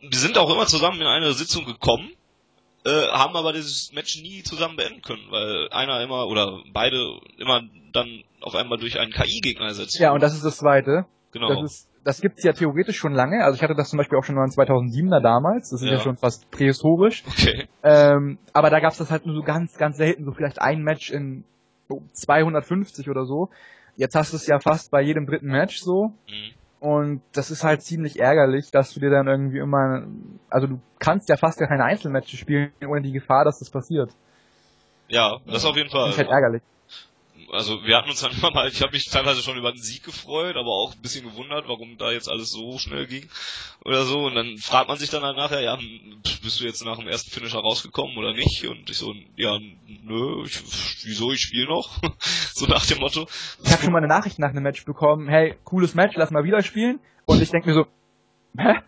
wir 0.00 0.18
sind 0.18 0.38
auch 0.38 0.50
immer 0.52 0.66
zusammen 0.66 1.00
in 1.00 1.06
eine 1.06 1.32
Sitzung 1.32 1.64
gekommen, 1.64 2.10
äh, 2.84 2.90
haben 3.08 3.36
aber 3.36 3.52
dieses 3.52 3.92
Match 3.92 4.20
nie 4.22 4.42
zusammen 4.42 4.76
beenden 4.76 5.02
können, 5.02 5.22
weil 5.30 5.68
einer 5.70 6.00
immer 6.02 6.26
oder 6.28 6.60
beide 6.72 6.96
immer 7.38 7.62
dann 7.92 8.22
auf 8.40 8.54
einmal 8.54 8.78
durch 8.78 8.98
einen 8.98 9.12
KI-Gegner 9.12 9.66
ersetzt. 9.66 9.98
Ja, 9.98 10.12
und 10.12 10.22
das 10.22 10.34
ist 10.34 10.44
das 10.44 10.58
Zweite. 10.58 11.06
genau. 11.32 11.48
Das 11.48 11.62
ist, 11.72 11.88
das 12.04 12.20
gibt's 12.20 12.44
ja 12.44 12.52
theoretisch 12.52 12.96
schon 12.98 13.12
lange. 13.14 13.42
Also 13.44 13.56
ich 13.56 13.62
hatte 13.62 13.74
das 13.74 13.90
zum 13.90 13.96
Beispiel 13.96 14.16
auch 14.18 14.22
schon 14.24 14.36
mal 14.36 14.44
in 14.44 14.50
2007er 14.52 15.20
damals. 15.20 15.70
Das 15.70 15.82
ist 15.82 15.88
ja, 15.88 15.94
Ja. 15.94 16.00
schon 16.00 16.16
fast 16.16 16.48
prähistorisch. 16.52 17.24
okay. 17.26 17.66
Ähm, 17.82 18.38
aber 18.52 18.70
da 18.70 18.78
gab's 18.78 18.98
das 18.98 19.10
halt 19.10 19.26
nur 19.26 19.34
so 19.34 19.42
ganz, 19.42 19.76
ganz 19.76 19.96
selten. 19.96 20.24
So 20.24 20.30
vielleicht 20.32 20.60
ein 20.60 20.82
Match 20.82 21.10
in 21.10 21.42
so 21.88 22.02
250 22.12 23.10
oder 23.10 23.24
so. 23.24 23.48
Jetzt 23.96 24.14
hast 24.14 24.32
du 24.32 24.36
es 24.36 24.46
ja 24.46 24.60
fast 24.60 24.90
bei 24.92 25.00
jedem 25.02 25.26
dritten 25.26 25.48
Match 25.48 25.80
so. 25.80 26.12
Mhm. 26.28 26.52
Und 26.78 27.22
das 27.32 27.50
ist 27.50 27.64
halt 27.64 27.82
ziemlich 27.82 28.20
ärgerlich, 28.20 28.70
dass 28.70 28.92
du 28.92 29.00
dir 29.00 29.10
dann 29.10 29.26
irgendwie 29.26 29.58
immer, 29.58 30.06
also 30.50 30.66
du 30.66 30.80
kannst 30.98 31.28
ja 31.28 31.36
fast 31.36 31.58
gar 31.58 31.68
keine 31.68 31.84
Einzelmatches 31.84 32.38
spielen, 32.38 32.70
ohne 32.86 33.02
die 33.02 33.12
Gefahr, 33.12 33.44
dass 33.44 33.58
das 33.58 33.70
passiert. 33.70 34.10
Ja, 35.08 35.38
das 35.46 35.64
auf 35.64 35.76
jeden 35.76 35.88
Das 35.88 35.92
Fall. 35.92 36.10
ist 36.10 36.18
halt 36.18 36.28
ärgerlich. 36.28 36.62
Also 37.52 37.84
wir 37.84 37.96
hatten 37.96 38.10
uns 38.10 38.20
dann 38.20 38.32
immer 38.38 38.50
mal, 38.50 38.68
ich 38.68 38.82
habe 38.82 38.92
mich 38.92 39.06
teilweise 39.06 39.42
schon 39.42 39.56
über 39.56 39.72
den 39.72 39.80
Sieg 39.80 40.04
gefreut, 40.04 40.56
aber 40.56 40.70
auch 40.70 40.94
ein 40.94 41.02
bisschen 41.02 41.24
gewundert, 41.24 41.68
warum 41.68 41.96
da 41.98 42.10
jetzt 42.10 42.28
alles 42.28 42.50
so 42.50 42.78
schnell 42.78 43.06
ging 43.06 43.28
oder 43.84 44.04
so. 44.04 44.26
Und 44.26 44.34
dann 44.34 44.56
fragt 44.58 44.88
man 44.88 44.98
sich 44.98 45.10
dann 45.10 45.22
halt 45.22 45.36
nachher, 45.36 45.60
ja, 45.60 45.78
bist 46.42 46.60
du 46.60 46.64
jetzt 46.64 46.84
nach 46.84 46.98
dem 46.98 47.08
ersten 47.08 47.30
Finisher 47.30 47.58
rausgekommen 47.58 48.16
oder 48.16 48.32
nicht? 48.32 48.66
Und 48.66 48.90
ich 48.90 48.98
so, 48.98 49.14
ja, 49.36 49.58
nö, 50.04 50.44
ich, 50.44 50.62
wieso, 51.04 51.32
ich 51.32 51.40
spiele 51.40 51.66
noch? 51.66 52.00
so 52.54 52.66
nach 52.66 52.86
dem 52.86 52.98
Motto. 52.98 53.28
Ich 53.64 53.72
habe 53.72 53.82
schon 53.82 53.92
mal 53.92 53.98
eine 53.98 54.08
Nachricht 54.08 54.38
nach 54.38 54.50
einem 54.50 54.62
Match 54.62 54.84
bekommen, 54.84 55.28
hey, 55.28 55.56
cooles 55.64 55.94
Match, 55.94 56.16
lass 56.16 56.30
mal 56.30 56.44
wieder 56.44 56.62
spielen. 56.62 57.00
Und 57.24 57.42
ich 57.42 57.50
denk 57.50 57.66
mir 57.66 57.74
so, 57.74 57.86
hä? 58.56 58.80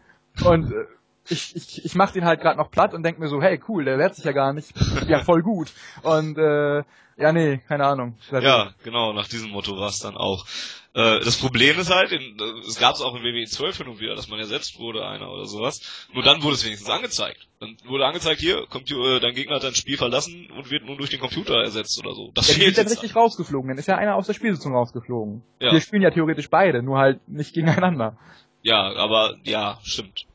Und 0.45 0.71
äh, 0.73 0.87
ich, 1.31 1.57
ich, 1.57 1.85
ich 1.85 1.95
mach 1.95 2.13
den 2.13 2.25
halt 2.25 2.41
gerade 2.41 2.59
noch 2.59 2.71
platt 2.71 2.95
und 2.95 3.03
denk 3.03 3.19
mir 3.19 3.29
so, 3.29 3.43
hey, 3.43 3.61
cool, 3.69 3.85
der 3.85 3.99
wehrt 3.99 4.15
sich 4.15 4.25
ja 4.25 4.33
gar 4.33 4.53
nicht. 4.53 4.73
Ja, 5.09 5.25
voll 5.25 5.43
gut. 5.43 5.73
Und 6.03 6.39
äh, 6.39 6.83
ja, 7.17 7.33
nee, 7.33 7.59
keine 7.67 7.85
Ahnung. 7.85 8.17
Ja, 8.31 8.73
genau, 8.85 9.13
nach 9.13 9.27
diesem 9.27 9.51
Motto 9.51 9.77
war 9.77 9.89
es 9.89 9.99
dann 9.99 10.17
auch. 10.17 10.47
Äh, 10.95 11.21
das 11.21 11.37
Problem 11.37 11.79
ist 11.79 11.91
halt, 11.91 12.13
in, 12.13 12.37
es 12.67 12.79
gab 12.79 12.95
es 12.95 13.01
auch 13.01 13.15
in 13.17 13.23
WWE 13.23 13.45
12 13.45 13.79
hin 13.79 13.89
und 13.89 14.01
wieder, 14.01 14.15
dass 14.15 14.29
man 14.29 14.39
ersetzt 14.39 14.79
wurde, 14.79 15.05
einer 15.05 15.31
oder 15.31 15.47
sowas. 15.47 15.81
Nur 16.13 16.23
dann 16.23 16.43
wurde 16.43 16.55
es 16.55 16.65
wenigstens 16.65 16.89
angezeigt. 16.89 17.49
Dann 17.59 17.77
wurde 17.87 18.07
angezeigt, 18.07 18.41
hier, 18.41 18.67
kommt, 18.71 18.89
äh, 18.91 19.19
dein 19.19 19.35
Gegner 19.35 19.57
hat 19.57 19.65
dein 19.65 19.75
Spiel 19.75 19.97
verlassen 19.97 20.49
und 20.57 20.71
wird 20.71 20.85
nun 20.85 20.97
durch 20.97 21.11
den 21.11 21.19
Computer 21.19 21.57
ersetzt 21.57 21.99
oder 21.99 22.15
so. 22.15 22.31
Das 22.35 22.49
Ja, 22.49 22.55
fehlt 22.55 22.77
sind 22.77 22.87
dann 22.87 22.93
richtig 22.93 23.17
rausgeflogen. 23.17 23.69
Dann 23.69 23.79
ist 23.79 23.89
ja 23.89 23.97
einer 23.97 24.15
aus 24.15 24.29
der 24.29 24.35
Spielsitzung 24.35 24.75
rausgeflogen. 24.75 25.43
Ja. 25.61 25.73
Wir 25.73 25.81
spielen 25.81 26.03
ja 26.03 26.11
theoretisch 26.11 26.51
beide, 26.51 26.85
nur 26.85 26.99
halt 26.99 27.29
nicht 27.29 27.53
gegeneinander. 27.53 28.17
Ja, 28.63 28.95
aber 28.95 29.39
ja, 29.43 29.81
stimmt. 29.83 30.28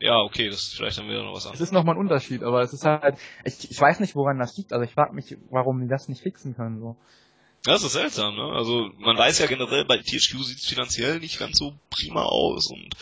Ja, 0.00 0.18
okay, 0.18 0.48
das 0.48 0.62
ist 0.62 0.76
vielleicht 0.76 0.98
dann 0.98 1.08
wieder 1.08 1.24
noch 1.24 1.32
was 1.32 1.40
Es 1.40 1.46
anderes. 1.46 1.60
ist 1.68 1.72
nochmal 1.72 1.96
ein 1.96 2.00
Unterschied, 2.00 2.42
aber 2.44 2.62
es 2.62 2.72
ist 2.72 2.84
halt, 2.84 3.16
ich, 3.44 3.70
ich 3.70 3.80
weiß 3.80 3.98
nicht, 4.00 4.14
woran 4.14 4.38
das 4.38 4.56
liegt. 4.56 4.72
Also 4.72 4.84
ich 4.84 4.92
frage 4.92 5.14
mich, 5.14 5.36
warum 5.50 5.80
die 5.80 5.88
das 5.88 6.08
nicht 6.08 6.22
fixen 6.22 6.54
können. 6.54 6.78
So. 6.80 6.96
Das 7.64 7.82
ist 7.82 7.92
seltsam, 7.94 8.36
ne? 8.36 8.52
Also 8.54 8.90
man 8.98 9.18
weiß 9.18 9.40
ja 9.40 9.46
generell, 9.46 9.84
bei 9.84 9.98
THQ 9.98 10.42
sieht 10.44 10.58
es 10.58 10.66
finanziell 10.66 11.18
nicht 11.18 11.38
ganz 11.40 11.58
so 11.58 11.74
prima 11.90 12.22
aus 12.22 12.70
und 12.70 12.94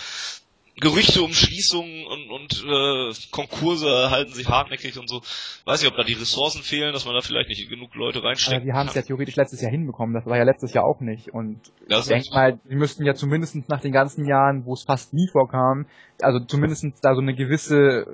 Gerüchte 0.79 1.23
um 1.23 1.33
Schließungen 1.33 2.07
und, 2.07 2.31
und 2.31 2.65
äh, 2.65 3.15
Konkurse 3.31 4.11
halten 4.11 4.33
sich 4.35 4.47
hartnäckig 4.47 4.99
und 4.99 5.09
so. 5.09 5.23
Weiß 5.65 5.81
nicht, 5.81 5.91
ob 5.91 5.97
da 5.97 6.05
die 6.05 6.13
Ressourcen 6.13 6.63
fehlen, 6.63 6.93
dass 6.93 7.07
man 7.07 7.15
da 7.15 7.23
vielleicht 7.23 7.49
nicht 7.49 7.71
genug 7.71 7.95
Leute 7.95 8.19
Aber 8.19 8.29
reinstecken 8.29 8.67
die 8.67 8.75
haben 8.75 8.89
es 8.89 8.95
ja 8.95 9.01
theoretisch 9.01 9.37
letztes 9.37 9.63
Jahr 9.63 9.71
hinbekommen. 9.71 10.15
Das 10.15 10.27
war 10.27 10.37
ja 10.37 10.45
letztes 10.45 10.75
Jahr 10.75 10.85
auch 10.85 11.01
nicht. 11.01 11.33
Und 11.33 11.61
Das 11.89 12.01
ich 12.01 12.13
denke 12.13 12.29
mal, 12.31 12.59
die 12.69 12.75
müssten 12.75 13.07
ja 13.07 13.15
zumindest 13.15 13.57
nach 13.71 13.81
den 13.81 13.93
ganzen 13.93 14.27
Jahren, 14.27 14.67
wo 14.67 14.75
es 14.75 14.83
fast 14.83 15.15
nie 15.15 15.29
vorkam, 15.29 15.87
also 16.21 16.41
zumindest 16.41 16.85
da 17.01 17.15
so 17.15 17.23
eine 17.23 17.35
gewisse 17.35 18.07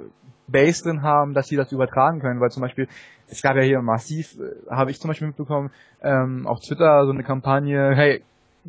Base 0.46 0.84
drin 0.84 1.02
haben, 1.02 1.34
dass 1.34 1.48
sie 1.48 1.56
das 1.56 1.72
übertragen 1.72 2.20
können. 2.20 2.40
Weil 2.40 2.50
zum 2.50 2.62
Beispiel, 2.62 2.86
es 3.26 3.42
gab 3.42 3.56
ja 3.56 3.62
hier 3.62 3.82
massiv, 3.82 4.36
äh, 4.38 4.70
habe 4.70 4.92
ich 4.92 5.00
zum 5.00 5.08
Beispiel 5.08 5.26
mitbekommen, 5.26 5.72
ähm, 6.00 6.46
auf 6.46 6.60
Twitter 6.60 7.06
so 7.06 7.10
eine 7.10 7.24
Kampagne, 7.24 7.92
hey, 7.96 8.22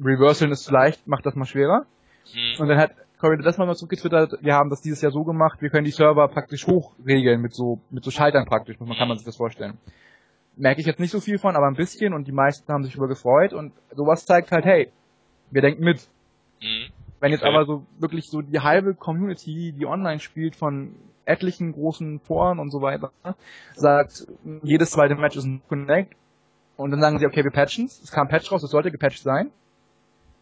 Reversalen 0.04 0.52
ist 0.52 0.64
zu 0.64 0.72
leicht, 0.72 1.08
macht 1.08 1.28
das 1.28 1.36
mal 1.36 1.46
schwerer. 1.46 1.86
Hm. 2.34 2.62
Und 2.62 2.68
dann 2.70 2.80
hat 2.80 2.92
Corey 3.24 3.42
das 3.42 3.58
mal 3.58 3.74
zurückgetwittert, 3.74 4.34
wir 4.42 4.54
haben 4.54 4.70
das 4.70 4.82
dieses 4.82 5.02
Jahr 5.02 5.14
so 5.14 5.24
gemacht, 5.24 5.62
wir 5.62 5.70
können 5.70 5.86
die 5.86 5.92
Server 5.92 6.28
praktisch 6.28 6.68
hochregeln 6.68 7.42
mit 7.42 7.54
so, 7.54 7.80
mit 7.90 8.04
so 8.04 8.12
Schaltern 8.12 8.46
praktisch, 8.46 8.78
man 8.82 8.98
kann 8.98 9.08
man 9.08 9.18
sich 9.18 9.26
das 9.26 9.38
vorstellen. 9.38 9.78
Merke 10.58 10.82
ich 10.82 10.88
jetzt 10.88 11.00
nicht 11.00 11.12
so 11.12 11.22
viel 11.22 11.38
von, 11.38 11.56
aber 11.56 11.68
ein 11.68 11.76
bisschen 11.76 12.14
und 12.14 12.28
die 12.28 12.34
meisten 12.34 12.70
haben 12.72 12.84
sich 12.84 12.92
darüber 12.92 13.08
gefreut 13.08 13.54
und 13.54 13.72
sowas 13.96 14.26
zeigt 14.26 14.52
halt, 14.52 14.66
hey, 14.66 14.92
wir 15.52 15.62
denken 15.62 15.86
mit. 15.86 16.06
Hm. 16.60 16.92
Wenn 17.22 17.32
jetzt 17.32 17.44
Okay. 17.44 17.56
aber 17.56 17.66
so 17.66 17.86
wirklich 17.98 18.30
so 18.30 18.42
die 18.42 18.60
halbe 18.60 18.94
Community, 18.94 19.72
die 19.72 19.86
online 19.86 20.20
spielt, 20.20 20.58
von 20.58 20.94
etlichen 21.24 21.72
großen 21.72 22.20
Foren 22.20 22.60
und 22.60 22.72
so 22.72 22.82
weiter, 22.82 23.14
sagt, 23.74 24.28
jedes 24.64 24.92
zweite 24.92 25.16
Match 25.16 25.38
ist 25.38 25.46
ein 25.46 25.62
Connect 25.70 26.14
und 26.76 26.92
dann 26.92 27.00
sagen 27.00 27.20
sie, 27.20 27.26
okay, 27.26 27.46
wir 27.46 27.52
patchen 27.52 27.86
es, 27.86 28.02
es 28.02 28.12
kam 28.12 28.28
ein 28.28 28.30
Patch 28.30 28.52
raus, 28.52 28.64
es 28.64 28.72
sollte 28.72 28.92
gepatcht 28.92 29.24
sein, 29.24 29.50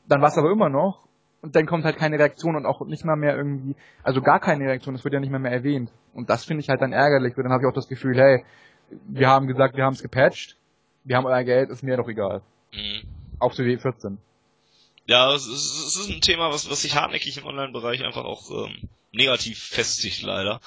dann 0.07 0.19
war 0.19 0.29
es 0.29 0.37
aber 0.39 0.49
immer 0.49 0.69
noch 0.69 1.10
und 1.41 1.55
dann 1.55 1.65
kommt 1.65 1.85
halt 1.85 1.97
keine 1.97 2.17
Reaktion 2.19 2.55
und 2.55 2.65
auch 2.65 2.85
nicht 2.85 3.03
mal 3.05 3.15
mehr 3.15 3.35
irgendwie, 3.35 3.75
also 4.03 4.21
gar 4.21 4.39
keine 4.39 4.65
Reaktion, 4.65 4.95
es 4.95 5.03
wird 5.03 5.13
ja 5.13 5.19
nicht 5.19 5.31
mehr 5.31 5.39
mehr 5.39 5.51
erwähnt 5.51 5.91
und 6.13 6.29
das 6.29 6.45
finde 6.45 6.61
ich 6.61 6.69
halt 6.69 6.81
dann 6.81 6.93
ärgerlich, 6.93 7.35
weil 7.35 7.43
dann 7.43 7.53
habe 7.53 7.63
ich 7.63 7.69
auch 7.69 7.75
das 7.75 7.87
Gefühl, 7.87 8.17
hey, 8.17 8.45
wir 9.07 9.27
haben 9.29 9.47
gesagt, 9.47 9.75
wir 9.75 9.83
haben 9.85 9.93
es 9.93 10.01
gepatcht, 10.01 10.57
wir 11.03 11.15
haben 11.15 11.25
euer 11.25 11.43
Geld, 11.43 11.69
ist 11.69 11.83
mir 11.83 11.97
doch 11.97 12.07
egal. 12.07 12.41
Hm. 12.71 13.07
Auch 13.39 13.53
zu 13.53 13.63
W14. 13.63 14.17
Ja, 15.11 15.33
es 15.33 15.45
ist, 15.45 15.65
es 15.65 15.97
ist 15.97 16.09
ein 16.09 16.21
Thema, 16.21 16.51
was, 16.53 16.69
was 16.69 16.83
sich 16.83 16.95
hartnäckig 16.95 17.35
im 17.35 17.45
Online-Bereich 17.45 18.05
einfach 18.05 18.23
auch 18.23 18.49
ähm, 18.49 18.87
negativ 19.11 19.61
festigt, 19.61 20.21
leider. 20.21 20.61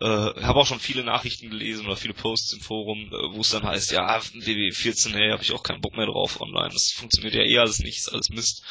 Äh, 0.00 0.06
habe 0.06 0.60
auch 0.60 0.66
schon 0.68 0.78
viele 0.78 1.02
Nachrichten 1.02 1.50
gelesen 1.50 1.86
oder 1.86 1.96
viele 1.96 2.14
Posts 2.14 2.52
im 2.52 2.60
Forum, 2.60 3.08
äh, 3.08 3.34
wo 3.34 3.40
es 3.40 3.48
dann 3.48 3.64
heißt, 3.64 3.90
ja, 3.90 4.22
WW 4.22 4.70
14, 4.70 5.12
hey, 5.12 5.32
habe 5.32 5.42
ich 5.42 5.50
auch 5.50 5.64
keinen 5.64 5.80
Bock 5.80 5.96
mehr 5.96 6.06
drauf 6.06 6.40
online. 6.40 6.70
Das 6.72 6.92
funktioniert 6.92 7.34
ja 7.34 7.42
eh 7.42 7.58
alles 7.58 7.80
nicht, 7.80 7.98
ist 7.98 8.12
alles 8.12 8.28
Mist. 8.28 8.62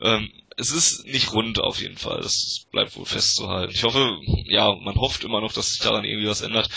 Ähm, 0.00 0.30
es 0.56 0.70
ist 0.70 1.06
nicht 1.06 1.32
rund 1.32 1.58
auf 1.58 1.80
jeden 1.80 1.98
Fall, 1.98 2.20
das 2.20 2.66
bleibt 2.70 2.96
wohl 2.96 3.04
festzuhalten. 3.04 3.72
Ich 3.72 3.82
hoffe, 3.82 4.16
ja, 4.44 4.76
man 4.76 4.94
hofft 4.94 5.24
immer 5.24 5.40
noch, 5.40 5.52
dass 5.52 5.72
sich 5.72 5.80
daran 5.80 6.04
irgendwie 6.04 6.28
was 6.28 6.42
ändert. 6.42 6.68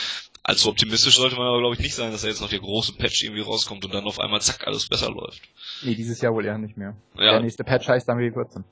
Allzu 0.48 0.70
optimistisch 0.70 1.16
sollte 1.16 1.36
man 1.38 1.48
aber, 1.48 1.58
glaube 1.60 1.74
ich, 1.74 1.82
nicht 1.82 1.96
sein, 1.96 2.12
dass 2.12 2.22
da 2.22 2.28
jetzt 2.28 2.40
noch 2.40 2.50
der 2.50 2.60
große 2.60 2.94
Patch 2.94 3.24
irgendwie 3.24 3.42
rauskommt 3.42 3.84
und 3.84 3.92
dann 3.96 4.06
auf 4.06 4.20
einmal 4.20 4.42
zack, 4.42 4.68
alles 4.68 4.88
besser 4.88 5.10
läuft. 5.10 5.42
Nee, 5.82 5.96
dieses 5.96 6.22
Jahr 6.22 6.34
wohl 6.36 6.46
eher 6.46 6.60
nicht 6.60 6.78
mehr. 6.78 6.96
Ja, 7.18 7.32
Der 7.32 7.40
nächste 7.40 7.64
Patch 7.64 7.88
heißt 7.88 8.08
dann 8.08 8.20
W14. 8.20 8.64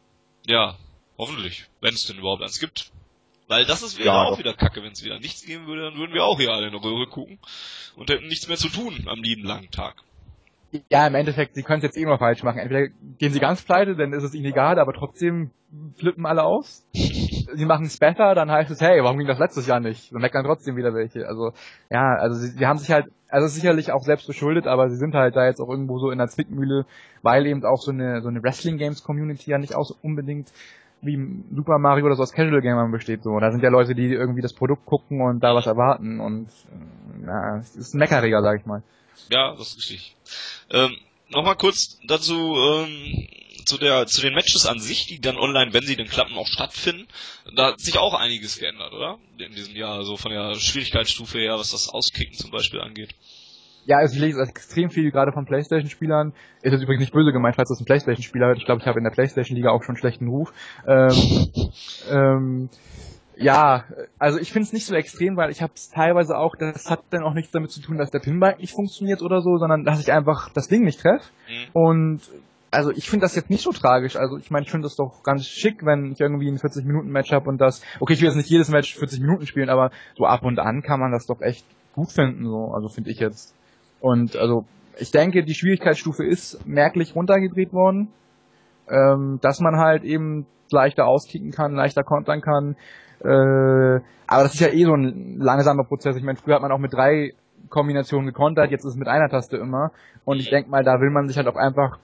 Ja, 0.45 0.77
hoffentlich, 1.17 1.65
wenn 1.81 1.95
es 1.95 2.05
denn 2.05 2.19
überhaupt 2.19 2.43
eins 2.43 2.59
gibt. 2.59 2.91
Weil 3.47 3.65
das 3.65 3.81
ist 3.81 3.97
wäre 3.97 4.05
Ja, 4.09 4.23
auch 4.23 4.31
doch. 4.33 4.37
wieder 4.39 4.53
kacke, 4.53 4.83
wenn 4.83 4.91
es 4.91 5.03
wieder 5.03 5.19
nichts 5.19 5.43
geben 5.45 5.65
würde, 5.65 5.81
dann 5.81 5.97
würden 5.97 6.13
wir 6.13 6.23
auch 6.23 6.39
hier 6.39 6.51
alle 6.51 6.67
in 6.67 6.73
der 6.73 6.83
Röhre 6.83 7.07
gucken 7.07 7.39
und 7.95 8.09
hätten 8.11 8.27
nichts 8.27 8.47
mehr 8.47 8.57
zu 8.57 8.69
tun 8.69 9.07
am 9.07 9.23
lieben 9.23 9.43
langen 9.43 9.71
Tag. 9.71 9.95
Ja, 10.89 11.05
im 11.05 11.15
Endeffekt, 11.15 11.55
sie 11.55 11.63
können 11.63 11.79
es 11.79 11.83
jetzt 11.83 11.97
eh 11.97 12.01
immer 12.01 12.17
falsch 12.17 12.43
machen. 12.43 12.57
Entweder 12.57 12.87
gehen 13.19 13.31
sie 13.31 13.39
ganz 13.39 13.61
pleite, 13.61 13.95
dann 13.95 14.13
ist 14.13 14.23
es 14.23 14.33
ihnen 14.33 14.45
egal, 14.45 14.79
aber 14.79 14.93
trotzdem 14.93 15.51
flippen 15.97 16.25
alle 16.25 16.43
aus. 16.43 16.87
sie 16.93 17.65
machen 17.65 17.85
es 17.85 17.97
besser, 17.97 18.33
dann 18.33 18.51
heißt 18.51 18.71
es, 18.71 18.81
hey, 18.81 19.03
warum 19.03 19.17
ging 19.17 19.27
das 19.27 19.39
letztes 19.39 19.67
Jahr 19.67 19.79
nicht? 19.79 20.11
Dann 20.11 20.21
meckern 20.21 20.45
trotzdem 20.45 20.75
wieder 20.75 20.93
welche. 20.93 21.27
Also, 21.27 21.51
ja, 21.91 22.15
also 22.15 22.39
sie, 22.39 22.49
sie 22.57 22.65
haben 22.65 22.79
sich 22.79 22.91
halt, 22.91 23.07
also 23.29 23.47
sicherlich 23.47 23.91
auch 23.91 24.03
selbst 24.03 24.25
verschuldet, 24.25 24.65
aber 24.65 24.89
sie 24.89 24.97
sind 24.97 25.13
halt 25.13 25.35
da 25.35 25.45
jetzt 25.45 25.59
auch 25.59 25.69
irgendwo 25.69 25.99
so 25.99 26.09
in 26.09 26.17
der 26.17 26.27
Zwickmühle, 26.27 26.85
weil 27.21 27.45
eben 27.45 27.63
auch 27.65 27.81
so 27.81 27.91
eine, 27.91 28.21
so 28.21 28.29
eine 28.29 28.41
Wrestling 28.41 28.77
Games 28.77 29.03
Community 29.03 29.51
ja 29.51 29.59
nicht 29.59 29.75
auch 29.75 29.85
so 29.85 29.95
unbedingt 30.01 30.51
wie 31.01 31.43
Super 31.53 31.79
Mario 31.79 32.05
oder 32.05 32.15
so 32.15 32.23
aus 32.23 32.31
Casual 32.31 32.61
Gamern 32.61 32.91
besteht 32.91 33.23
so. 33.23 33.37
Da 33.39 33.51
sind 33.51 33.61
ja 33.61 33.69
Leute, 33.69 33.93
die 33.93 34.07
irgendwie 34.07 34.41
das 34.41 34.53
Produkt 34.53 34.85
gucken 34.85 35.21
und 35.21 35.43
da 35.43 35.53
was 35.53 35.67
erwarten 35.67 36.19
und 36.19 36.47
äh, 36.47 37.25
na, 37.25 37.57
es 37.57 37.75
ist 37.75 37.93
meckeriger, 37.93 38.41
sag 38.41 38.59
ich 38.59 38.65
mal. 38.65 38.81
Ja, 39.29 39.55
das 39.55 39.69
ist 39.69 39.77
richtig. 39.77 40.15
Ähm, 40.71 40.97
Nochmal 41.33 41.55
kurz 41.55 41.99
dazu, 42.05 42.55
ähm, 42.55 43.27
zu 43.65 43.77
der, 43.77 44.05
zu 44.05 44.21
den 44.21 44.35
Matches 44.35 44.65
an 44.65 44.79
sich, 44.79 45.07
die 45.07 45.19
dann 45.19 45.37
online, 45.37 45.73
wenn 45.73 45.83
sie 45.83 45.95
denn 45.95 46.07
klappen, 46.07 46.35
auch 46.35 46.47
stattfinden. 46.47 47.07
Da 47.55 47.67
hat 47.67 47.79
sich 47.79 47.97
auch 47.97 48.13
einiges 48.13 48.59
geändert, 48.59 48.93
oder? 48.93 49.17
In 49.39 49.53
diesem 49.55 49.75
Jahr, 49.75 50.03
so 50.03 50.15
von 50.15 50.31
der 50.31 50.53
Schwierigkeitsstufe 50.55 51.39
her, 51.39 51.57
was 51.57 51.71
das 51.71 51.89
Auskicken 51.89 52.35
zum 52.35 52.51
Beispiel 52.51 52.81
angeht. 52.81 53.15
Ja, 53.85 53.97
also 53.97 54.15
ich 54.15 54.21
lese 54.21 54.41
extrem 54.41 54.89
viel 54.91 55.11
gerade 55.11 55.31
von 55.33 55.45
Playstation-Spielern. 55.45 56.33
Ist 56.61 56.71
jetzt 56.71 56.83
übrigens 56.83 57.01
nicht 57.01 57.13
böse 57.13 57.31
gemeint, 57.31 57.55
falls 57.55 57.69
das 57.69 57.79
ein 57.79 57.85
Playstation-Spieler 57.85 58.47
hört. 58.47 58.57
Ich 58.57 58.65
glaube, 58.65 58.81
ich 58.81 58.87
habe 58.87 58.99
in 58.99 59.03
der 59.03 59.11
Playstation-Liga 59.11 59.71
auch 59.71 59.81
schon 59.81 59.95
einen 59.95 59.97
schlechten 59.97 60.27
Ruf. 60.27 60.53
Ähm, 60.87 61.49
ähm, 62.09 62.69
Ja, 63.37 63.85
also 64.19 64.39
ich 64.39 64.51
finde 64.51 64.67
es 64.67 64.73
nicht 64.73 64.85
so 64.85 64.95
extrem, 64.95 65.37
weil 65.37 65.49
ich 65.49 65.61
habe 65.61 65.73
es 65.75 65.89
teilweise 65.89 66.37
auch, 66.37 66.55
das 66.55 66.89
hat 66.89 67.01
dann 67.09 67.23
auch 67.23 67.33
nichts 67.33 67.51
damit 67.51 67.71
zu 67.71 67.81
tun, 67.81 67.97
dass 67.97 68.11
der 68.11 68.19
Pinball 68.19 68.55
nicht 68.57 68.73
funktioniert 68.73 69.21
oder 69.21 69.41
so, 69.41 69.57
sondern 69.57 69.83
dass 69.83 69.99
ich 69.99 70.11
einfach 70.11 70.49
das 70.53 70.67
Ding 70.67 70.83
nicht 70.83 71.01
treffe. 71.01 71.25
Mhm. 71.47 71.69
Und 71.73 72.21
also 72.71 72.91
ich 72.91 73.09
finde 73.09 73.25
das 73.25 73.35
jetzt 73.35 73.49
nicht 73.49 73.63
so 73.63 73.71
tragisch. 73.71 74.15
Also 74.15 74.37
ich 74.37 74.49
meine, 74.49 74.65
ich 74.65 74.71
finde 74.71 74.85
das 74.85 74.95
doch 74.95 75.23
ganz 75.23 75.45
schick, 75.45 75.85
wenn 75.85 76.11
ich 76.11 76.19
irgendwie 76.19 76.49
ein 76.49 76.57
40 76.57 76.85
Minuten 76.85 77.09
Match 77.09 77.31
habe 77.31 77.49
und 77.49 77.59
das, 77.59 77.81
okay, 77.99 78.13
ich 78.13 78.21
will 78.21 78.27
jetzt 78.27 78.37
nicht 78.37 78.49
jedes 78.49 78.69
Match 78.69 78.95
40 78.95 79.19
Minuten 79.19 79.45
spielen, 79.45 79.69
aber 79.69 79.91
so 80.17 80.25
ab 80.25 80.43
und 80.43 80.59
an 80.59 80.81
kann 80.81 80.99
man 80.99 81.11
das 81.11 81.25
doch 81.25 81.41
echt 81.41 81.65
gut 81.93 82.11
finden, 82.11 82.45
so, 82.45 82.71
also 82.73 82.89
finde 82.89 83.11
ich 83.11 83.19
jetzt. 83.19 83.55
Und 84.01 84.35
also 84.35 84.65
ich 84.97 85.11
denke, 85.11 85.43
die 85.43 85.53
Schwierigkeitsstufe 85.53 86.25
ist 86.25 86.65
merklich 86.67 87.15
runtergedreht 87.15 87.73
worden, 87.73 88.09
ähm, 88.89 89.39
dass 89.41 89.59
man 89.59 89.77
halt 89.77 90.03
eben 90.03 90.45
leichter 90.71 91.05
auskicken 91.05 91.51
kann, 91.51 91.73
leichter 91.73 92.03
kontern 92.03 92.41
kann. 92.41 92.75
Äh, 93.23 94.01
aber 94.27 94.43
das 94.43 94.53
ist 94.55 94.59
ja 94.59 94.69
eh 94.69 94.83
so 94.83 94.93
ein 94.93 95.37
langsamer 95.39 95.83
Prozess. 95.83 96.15
Ich 96.15 96.23
meine, 96.23 96.37
früher 96.37 96.55
hat 96.55 96.61
man 96.61 96.71
auch 96.71 96.79
mit 96.79 96.93
drei 96.93 97.33
Kombinationen 97.69 98.27
gekontert, 98.27 98.71
jetzt 98.71 98.85
ist 98.85 98.91
es 98.91 98.97
mit 98.97 99.07
einer 99.07 99.29
Taste 99.29 99.57
immer. 99.57 99.91
Und 100.25 100.39
ich 100.39 100.49
denke 100.49 100.69
mal, 100.69 100.83
da 100.83 100.99
will 100.99 101.09
man 101.09 101.27
sich 101.27 101.37
halt 101.37 101.47
auch 101.47 101.55
einfach 101.55 101.99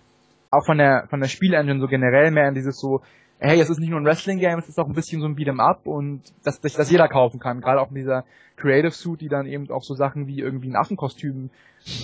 auch 0.52 0.66
von 0.66 0.78
der 0.78 1.06
von 1.10 1.20
der 1.20 1.28
Spielengine 1.28 1.80
so 1.80 1.88
generell 1.88 2.32
mehr 2.32 2.48
in 2.48 2.56
dieses 2.56 2.80
so, 2.80 3.02
hey, 3.40 3.60
es 3.60 3.70
ist 3.70 3.80
nicht 3.80 3.90
nur 3.90 4.00
ein 4.00 4.06
Wrestling-Game, 4.06 4.60
es 4.60 4.68
ist 4.68 4.80
auch 4.80 4.88
ein 4.88 4.94
bisschen 4.94 5.22
so 5.22 5.28
ein 5.28 5.36
Beat'em 5.36 5.60
Up 5.60 5.86
und 5.86 6.24
dass 6.44 6.60
das, 6.60 6.74
das 6.74 6.92
jeder 6.92 7.08
kaufen 7.08 7.40
kann. 7.40 7.62
Gerade 7.62 7.82
auch 7.82 7.90
in 7.90 7.96
dieser 7.96 8.26
Creative 8.58 8.92
Suit, 8.92 9.22
die 9.22 9.30
dann 9.30 9.46
eben 9.46 9.70
auch 9.72 9.84
so 9.84 9.94
Sachen 9.94 10.28
wie 10.28 10.40
irgendwie 10.40 10.70
ein 10.70 10.76
Affenkostüm 10.76 11.50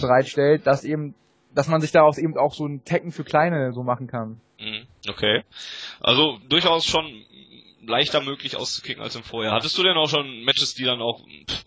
bereitstellt, 0.01 0.66
dass 0.66 0.84
eben, 0.84 1.13
dass 1.53 1.68
man 1.68 1.82
sich 1.82 1.91
daraus 1.91 2.18
eben 2.18 2.38
auch 2.38 2.53
so 2.53 2.66
ein 2.66 2.84
Tekken 2.86 3.11
für 3.11 3.24
Kleine 3.24 3.74
so 3.74 3.84
machen 3.84 4.07
kann. 4.07 4.39
Mhm, 4.59 4.86
okay. 5.09 5.43
Also 6.01 6.38
durchaus 6.47 6.86
schon 6.86 7.05
leichter 7.88 8.22
möglich 8.22 8.56
auszukicken 8.58 9.02
als 9.02 9.16
im 9.16 9.24
Vorjahr. 9.24 9.54
Hattest 9.54 9.78
du 9.78 9.84
denn 9.84 9.98
auch 9.98 10.10
schon 10.10 10.44
Matches, 10.44 10.74
die 10.74 10.84
dann 10.84 11.02
auch 11.02 11.22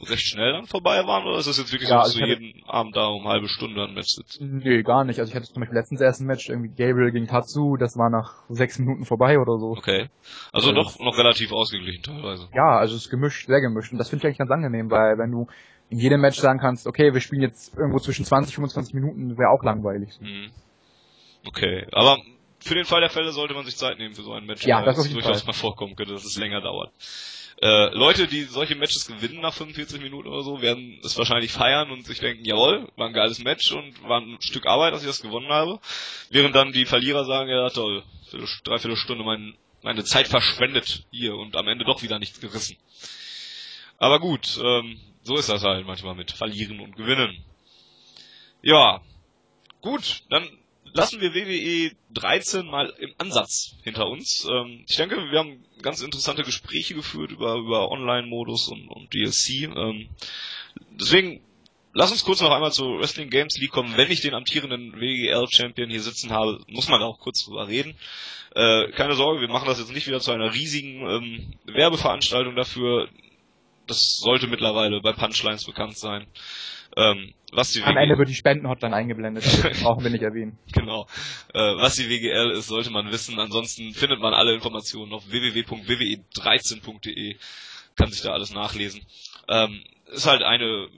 recht 0.09 0.27
schnell 0.27 0.53
dann 0.53 0.66
vorbei 0.66 1.07
waren, 1.07 1.27
oder 1.27 1.39
ist 1.39 1.47
das 1.47 1.59
jetzt 1.59 1.73
wirklich 1.73 1.89
ja, 1.89 2.05
so, 2.05 2.16
dass 2.16 2.16
also 2.16 2.21
du 2.21 2.27
jeden 2.27 2.64
Abend 2.64 2.97
da 2.97 3.07
um 3.07 3.27
halbe 3.27 3.49
Stunde 3.49 3.85
ein 3.85 3.95
Match 3.95 4.14
sitzt? 4.14 4.41
Nee, 4.41 4.83
gar 4.83 5.05
nicht. 5.05 5.19
Also 5.19 5.31
ich 5.31 5.37
hatte 5.37 5.47
zum 5.47 5.61
Beispiel 5.61 5.79
letztens 5.79 6.01
erst 6.01 6.21
ein 6.21 6.27
Match, 6.27 6.49
irgendwie 6.49 6.71
Gabriel 6.71 7.12
gegen 7.12 7.27
Tatsu, 7.27 7.77
das 7.77 7.97
war 7.97 8.11
nach 8.11 8.45
sechs 8.49 8.79
Minuten 8.79 9.05
vorbei 9.05 9.39
oder 9.39 9.59
so. 9.59 9.71
Okay. 9.77 10.09
Also, 10.53 10.71
also 10.71 10.73
doch 10.73 10.99
noch 10.99 11.19
relativ 11.19 11.53
ausgeglichen 11.53 12.03
teilweise. 12.03 12.49
Ja, 12.55 12.79
also 12.79 12.95
es 12.97 13.05
ist 13.05 13.11
gemischt, 13.11 13.47
sehr 13.47 13.61
gemischt. 13.61 13.93
Und 13.93 13.99
das 13.99 14.09
finde 14.09 14.23
ich 14.23 14.27
eigentlich 14.27 14.39
ganz 14.39 14.51
angenehm, 14.51 14.91
weil 14.91 15.19
wenn 15.19 15.31
du 15.31 15.47
in 15.91 15.99
jedem 15.99 16.21
Match 16.21 16.39
sagen 16.39 16.59
kannst, 16.59 16.87
okay, 16.87 17.14
wir 17.14 17.21
spielen 17.21 17.43
jetzt 17.43 17.77
irgendwo 17.77 17.99
zwischen 17.99 18.25
20 18.25 18.59
und 18.59 18.71
25 18.71 18.95
Minuten, 18.95 19.39
wäre 19.39 19.51
auch 19.51 19.62
langweilig. 19.62 20.19
Mhm. 20.21 20.51
Okay, 21.47 21.87
aber 21.93 22.19
für 22.61 22.75
den 22.75 22.85
Fall 22.85 23.01
der 23.01 23.11
Fälle 23.11 23.33
sollte 23.33 23.55
man 23.55 23.65
sich 23.65 23.77
Zeit 23.77 23.99
nehmen 23.99 24.15
für 24.15 24.23
so 24.23 24.33
ein 24.33 24.45
Match. 24.45 24.65
Ja, 24.67 24.83
das 24.83 24.99
ist 24.99 25.15
durchaus 25.15 25.47
mal 25.47 25.53
vorkommen 25.53 25.97
könnte, 25.97 26.13
dass 26.13 26.25
es 26.25 26.37
länger 26.37 26.61
dauert. 26.61 26.93
Äh, 27.61 27.93
Leute, 27.93 28.29
die 28.29 28.43
solche 28.43 28.77
Matches 28.77 29.07
gewinnen 29.09 29.41
nach 29.41 29.53
45 29.53 30.01
Minuten 30.01 30.29
oder 30.29 30.43
so, 30.43 30.63
werden 30.63 31.01
es 31.03 31.19
wahrscheinlich 31.19 31.51
feiern 31.51 31.91
und 31.91 32.07
sich 32.07 32.21
denken, 32.21 32.45
jawohl, 32.45 32.89
war 32.95 33.09
ein 33.09 33.13
geiles 33.13 33.43
Match 33.43 33.73
und 33.73 34.01
war 34.05 34.21
ein 34.21 34.39
Stück 34.41 34.67
Arbeit, 34.67 34.95
dass 34.95 35.03
ich 35.03 35.09
das 35.09 35.23
gewonnen 35.23 35.49
habe. 35.49 35.81
Während 36.31 36.55
dann 36.55 36.73
die 36.73 36.85
Verlierer 36.85 37.25
sagen, 37.25 37.51
ja 37.51 37.69
toll, 37.71 38.05
dreiviertel 38.63 38.97
Stunde 38.97 39.25
mein, 39.25 39.57
meine 39.83 40.05
Zeit 40.05 40.29
verschwendet 40.29 41.05
hier 41.11 41.35
und 41.35 41.57
am 41.57 41.67
Ende 41.67 41.85
doch 41.85 42.03
wieder 42.03 42.21
nichts 42.21 42.41
gerissen. 42.41 42.77
Aber 43.99 44.21
gut, 44.21 44.61
ähm, 44.63 45.01
so 45.23 45.37
ist 45.37 45.49
das 45.49 45.65
halt 45.65 45.85
manchmal 45.85 46.15
mit 46.15 46.31
Verlieren 46.31 46.79
und 46.79 46.95
Gewinnen. 46.95 47.45
Ja, 48.63 49.01
gut, 49.81 50.23
dann 50.31 50.49
lassen 50.93 51.20
wir 51.20 51.34
WWE 51.34 51.93
13 52.12 52.66
mal 52.66 52.93
im 52.99 53.12
Ansatz 53.18 53.76
hinter 53.82 54.07
uns. 54.07 54.47
Ähm, 54.51 54.84
ich 54.89 54.97
denke, 54.97 55.16
wir 55.16 55.39
haben 55.39 55.64
ganz 55.82 56.01
interessante 56.03 56.43
Gespräche 56.43 56.95
geführt 56.95 57.30
über, 57.30 57.55
über 57.57 57.91
Online-Modus 57.91 58.68
und, 58.68 58.89
und 58.89 59.12
DLC. 59.12 59.74
Ähm, 59.76 60.09
deswegen 60.91 61.41
lass 61.93 62.11
uns 62.11 62.24
kurz 62.24 62.41
noch 62.41 62.51
einmal 62.51 62.72
zur 62.72 62.99
Wrestling 63.01 63.30
Games 63.30 63.59
League 63.59 63.72
kommen. 63.72 63.97
Wenn 63.97 64.11
ich 64.11 64.20
den 64.20 64.34
amtierenden 64.34 65.01
WGL-Champion 65.01 65.91
hier 65.91 66.03
sitzen 66.03 66.30
habe, 66.30 66.61
muss 66.68 66.89
man 66.89 67.01
da 67.01 67.07
auch 67.07 67.18
kurz 67.18 67.45
drüber 67.45 67.68
reden. 67.68 67.95
Äh, 68.55 68.91
keine 68.93 69.14
Sorge, 69.14 69.41
wir 69.41 69.49
machen 69.49 69.68
das 69.68 69.78
jetzt 69.78 69.93
nicht 69.93 70.07
wieder 70.07 70.20
zu 70.20 70.32
einer 70.32 70.55
riesigen 70.55 71.09
ähm, 71.09 71.55
Werbeveranstaltung 71.66 72.57
dafür. 72.57 73.09
Das 73.89 74.18
sollte 74.18 74.47
mittlerweile 74.47 75.01
bei 75.01 75.12
Punchlines 75.12 75.64
bekannt 75.64 75.99
sein. 75.99 76.28
Ähm, 76.97 77.34
was 77.53 77.72
die 77.72 77.82
Am 77.82 77.95
WG 77.95 78.03
Ende 78.03 78.18
wird 78.18 78.28
die 78.28 78.34
Spendenhotline 78.34 78.95
eingeblendet, 78.95 79.45
das 79.64 79.80
brauchen 79.80 80.05
wir 80.05 80.11
nicht 80.11 80.22
erwähnen. 80.22 80.59
Genau. 80.72 81.07
Äh, 81.55 81.76
was 81.76 81.97
die 81.97 82.09
WGL 82.09 82.53
ist, 82.53 82.68
sollte 82.68 82.91
man 82.91 83.11
wissen. 83.11 83.41
Ansonsten 83.41 83.93
findet 83.93 84.20
man 84.20 84.34
alle 84.34 84.55
Informationen 84.55 85.12
auf 85.12 85.28
www.wwe13.de. 85.30 87.36
Kann 87.97 88.11
sich 88.11 88.22
da 88.22 88.32
alles 88.32 88.53
nachlesen. 88.53 89.03
Ähm, 89.49 89.82
ist 90.07 90.26
halt 90.26 90.43
eine 90.43 90.89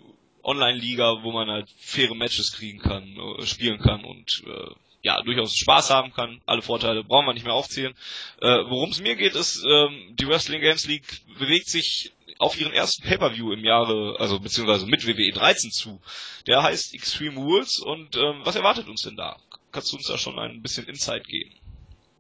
Online-Liga, 0.43 1.23
wo 1.23 1.33
man 1.33 1.49
halt 1.49 1.71
faire 1.79 2.15
Matches 2.15 2.53
kriegen 2.53 2.79
kann, 2.79 3.17
äh, 3.39 3.47
spielen 3.47 3.79
kann 3.79 4.05
und 4.05 4.43
äh, 4.47 4.75
ja, 5.03 5.23
durchaus 5.23 5.57
Spaß 5.57 5.91
haben 5.91 6.13
kann. 6.13 6.41
Alle 6.47 6.63
Vorteile 6.63 7.05
brauchen 7.05 7.27
wir 7.27 7.35
nicht 7.35 7.47
mehr 7.47 7.55
aufzählen. 7.55 7.95
Äh, 8.41 8.65
Worum 8.69 8.91
es 8.91 9.01
mir 9.01 9.17
geht, 9.17 9.35
ist, 9.35 9.65
ähm, 9.65 10.15
die 10.15 10.27
Wrestling 10.27 10.61
Games 10.61 10.87
League 10.87 11.23
bewegt 11.39 11.69
sich 11.69 12.13
auf 12.39 12.59
ihren 12.59 12.73
ersten 12.73 13.07
Pay-Per-View 13.07 13.53
im 13.53 13.65
Jahre, 13.65 14.17
also 14.19 14.41
beziehungsweise 14.41 14.87
mit 14.87 15.07
WWE 15.07 15.33
13 15.33 15.71
zu. 15.71 16.01
Der 16.47 16.63
heißt 16.63 16.95
Extreme 16.95 17.37
Rules 17.37 17.79
und 17.79 18.17
ähm, 18.17 18.41
was 18.45 18.57
erwartet 18.57 18.89
uns 18.89 19.03
denn 19.03 19.17
da? 19.17 19.37
Kannst 19.73 19.93
du 19.93 19.97
uns 19.97 20.07
da 20.07 20.19
schon 20.19 20.39
ein 20.39 20.63
bisschen 20.63 20.87
Insight 20.87 21.27
geben? 21.27 21.51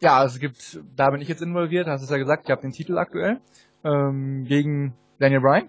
Ja, 0.00 0.24
es 0.24 0.38
gibt, 0.38 0.78
da 0.96 1.10
bin 1.10 1.20
ich 1.20 1.28
jetzt 1.28 1.42
involviert, 1.42 1.86
hast 1.86 2.06
du 2.06 2.12
ja 2.12 2.18
gesagt, 2.18 2.44
ich 2.44 2.50
habe 2.50 2.62
den 2.62 2.72
Titel 2.72 2.96
aktuell 2.96 3.40
ähm, 3.84 4.44
gegen 4.46 4.94
Daniel 5.18 5.40
Bryan. 5.40 5.68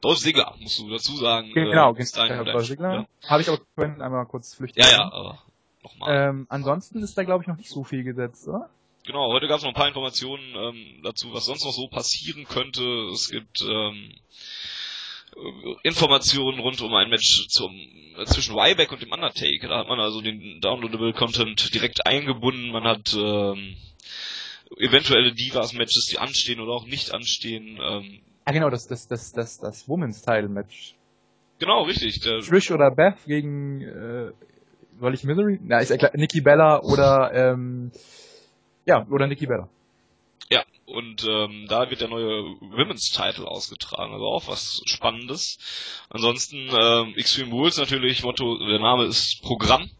Dolph 0.00 0.18
Ziggler, 0.18 0.54
musst 0.60 0.78
du 0.78 0.88
dazu 0.88 1.16
sagen. 1.16 1.50
Genau, 1.52 1.94
äh, 1.94 2.04
genau 2.04 2.44
Dolph 2.44 2.66
Ziggler. 2.66 2.94
Ja. 2.94 3.06
Habe 3.28 3.42
ich 3.42 3.48
aber 3.48 3.58
vorhin 3.74 4.00
einmal 4.00 4.26
kurz 4.26 4.54
flüchtig. 4.54 4.84
Ja, 4.84 4.90
ja, 4.90 5.12
aber 5.12 5.42
nochmal. 5.88 6.30
Ähm, 6.30 6.46
ansonsten 6.48 7.02
ist 7.02 7.16
da 7.16 7.24
glaube 7.24 7.44
ich 7.44 7.48
noch 7.48 7.56
nicht 7.56 7.70
so 7.70 7.84
viel 7.84 8.04
gesetzt, 8.04 8.46
oder? 8.48 8.70
Genau, 9.04 9.32
heute 9.32 9.48
gab 9.48 9.58
es 9.58 9.62
noch 9.62 9.70
ein 9.70 9.74
paar 9.74 9.88
Informationen 9.88 10.54
ähm, 10.54 11.02
dazu, 11.02 11.32
was 11.32 11.46
sonst 11.46 11.64
noch 11.64 11.72
so 11.72 11.88
passieren 11.88 12.44
könnte. 12.44 12.82
Es 13.12 13.30
gibt 13.30 13.62
ähm, 13.62 14.12
Informationen 15.82 16.58
rund 16.58 16.80
um 16.82 16.94
ein 16.94 17.08
Match 17.08 17.48
zum, 17.48 17.72
äh, 18.18 18.24
zwischen 18.26 18.58
Ryback 18.58 18.92
und 18.92 19.00
dem 19.00 19.12
Undertaker. 19.12 19.68
Da 19.68 19.78
hat 19.78 19.88
man 19.88 20.00
also 20.00 20.20
den 20.20 20.60
Downloadable 20.60 21.12
Content 21.12 21.72
direkt 21.74 22.06
eingebunden. 22.06 22.70
Man 22.70 22.84
hat 22.84 23.14
ähm, 23.14 23.76
eventuelle 24.76 25.32
Divas-Matches, 25.32 26.06
die 26.10 26.18
anstehen 26.18 26.60
oder 26.60 26.72
auch 26.72 26.86
nicht 26.86 27.12
anstehen. 27.12 27.78
Ähm, 27.80 28.20
ah 28.44 28.52
genau, 28.52 28.70
das, 28.70 28.88
das, 28.88 29.08
das, 29.08 29.32
das, 29.32 29.58
das 29.58 29.88
Women's 29.88 30.22
Title 30.22 30.48
Match. 30.48 30.94
Genau, 31.58 31.82
richtig. 31.84 32.20
Trish 32.20 32.70
oder 32.70 32.90
Beth 32.90 33.16
gegen 33.26 33.82
äh, 33.82 34.32
soll 35.00 35.14
ich 35.14 35.24
Misery? 35.24 35.58
Na, 35.62 35.82
ja 35.82 35.96
klar, 35.96 36.12
Nikki 36.14 36.40
Bella 36.40 36.82
oder 36.82 37.32
ähm, 37.34 37.92
ja, 38.86 39.06
oder 39.10 39.26
Nikki 39.26 39.46
Bella. 39.46 39.68
Ja, 40.50 40.64
und 40.86 41.24
ähm, 41.28 41.66
da 41.68 41.90
wird 41.90 42.00
der 42.00 42.08
neue 42.08 42.42
Women's 42.60 43.10
Title 43.10 43.46
ausgetragen, 43.46 44.14
also 44.14 44.24
auch 44.24 44.48
was 44.48 44.80
Spannendes. 44.86 45.58
Ansonsten 46.08 46.70
ähm, 46.72 47.14
Extreme 47.16 47.50
Rules 47.50 47.76
natürlich, 47.76 48.22
Motto, 48.22 48.58
der 48.58 48.78
Name 48.78 49.04
ist 49.04 49.42
Programm. 49.42 49.90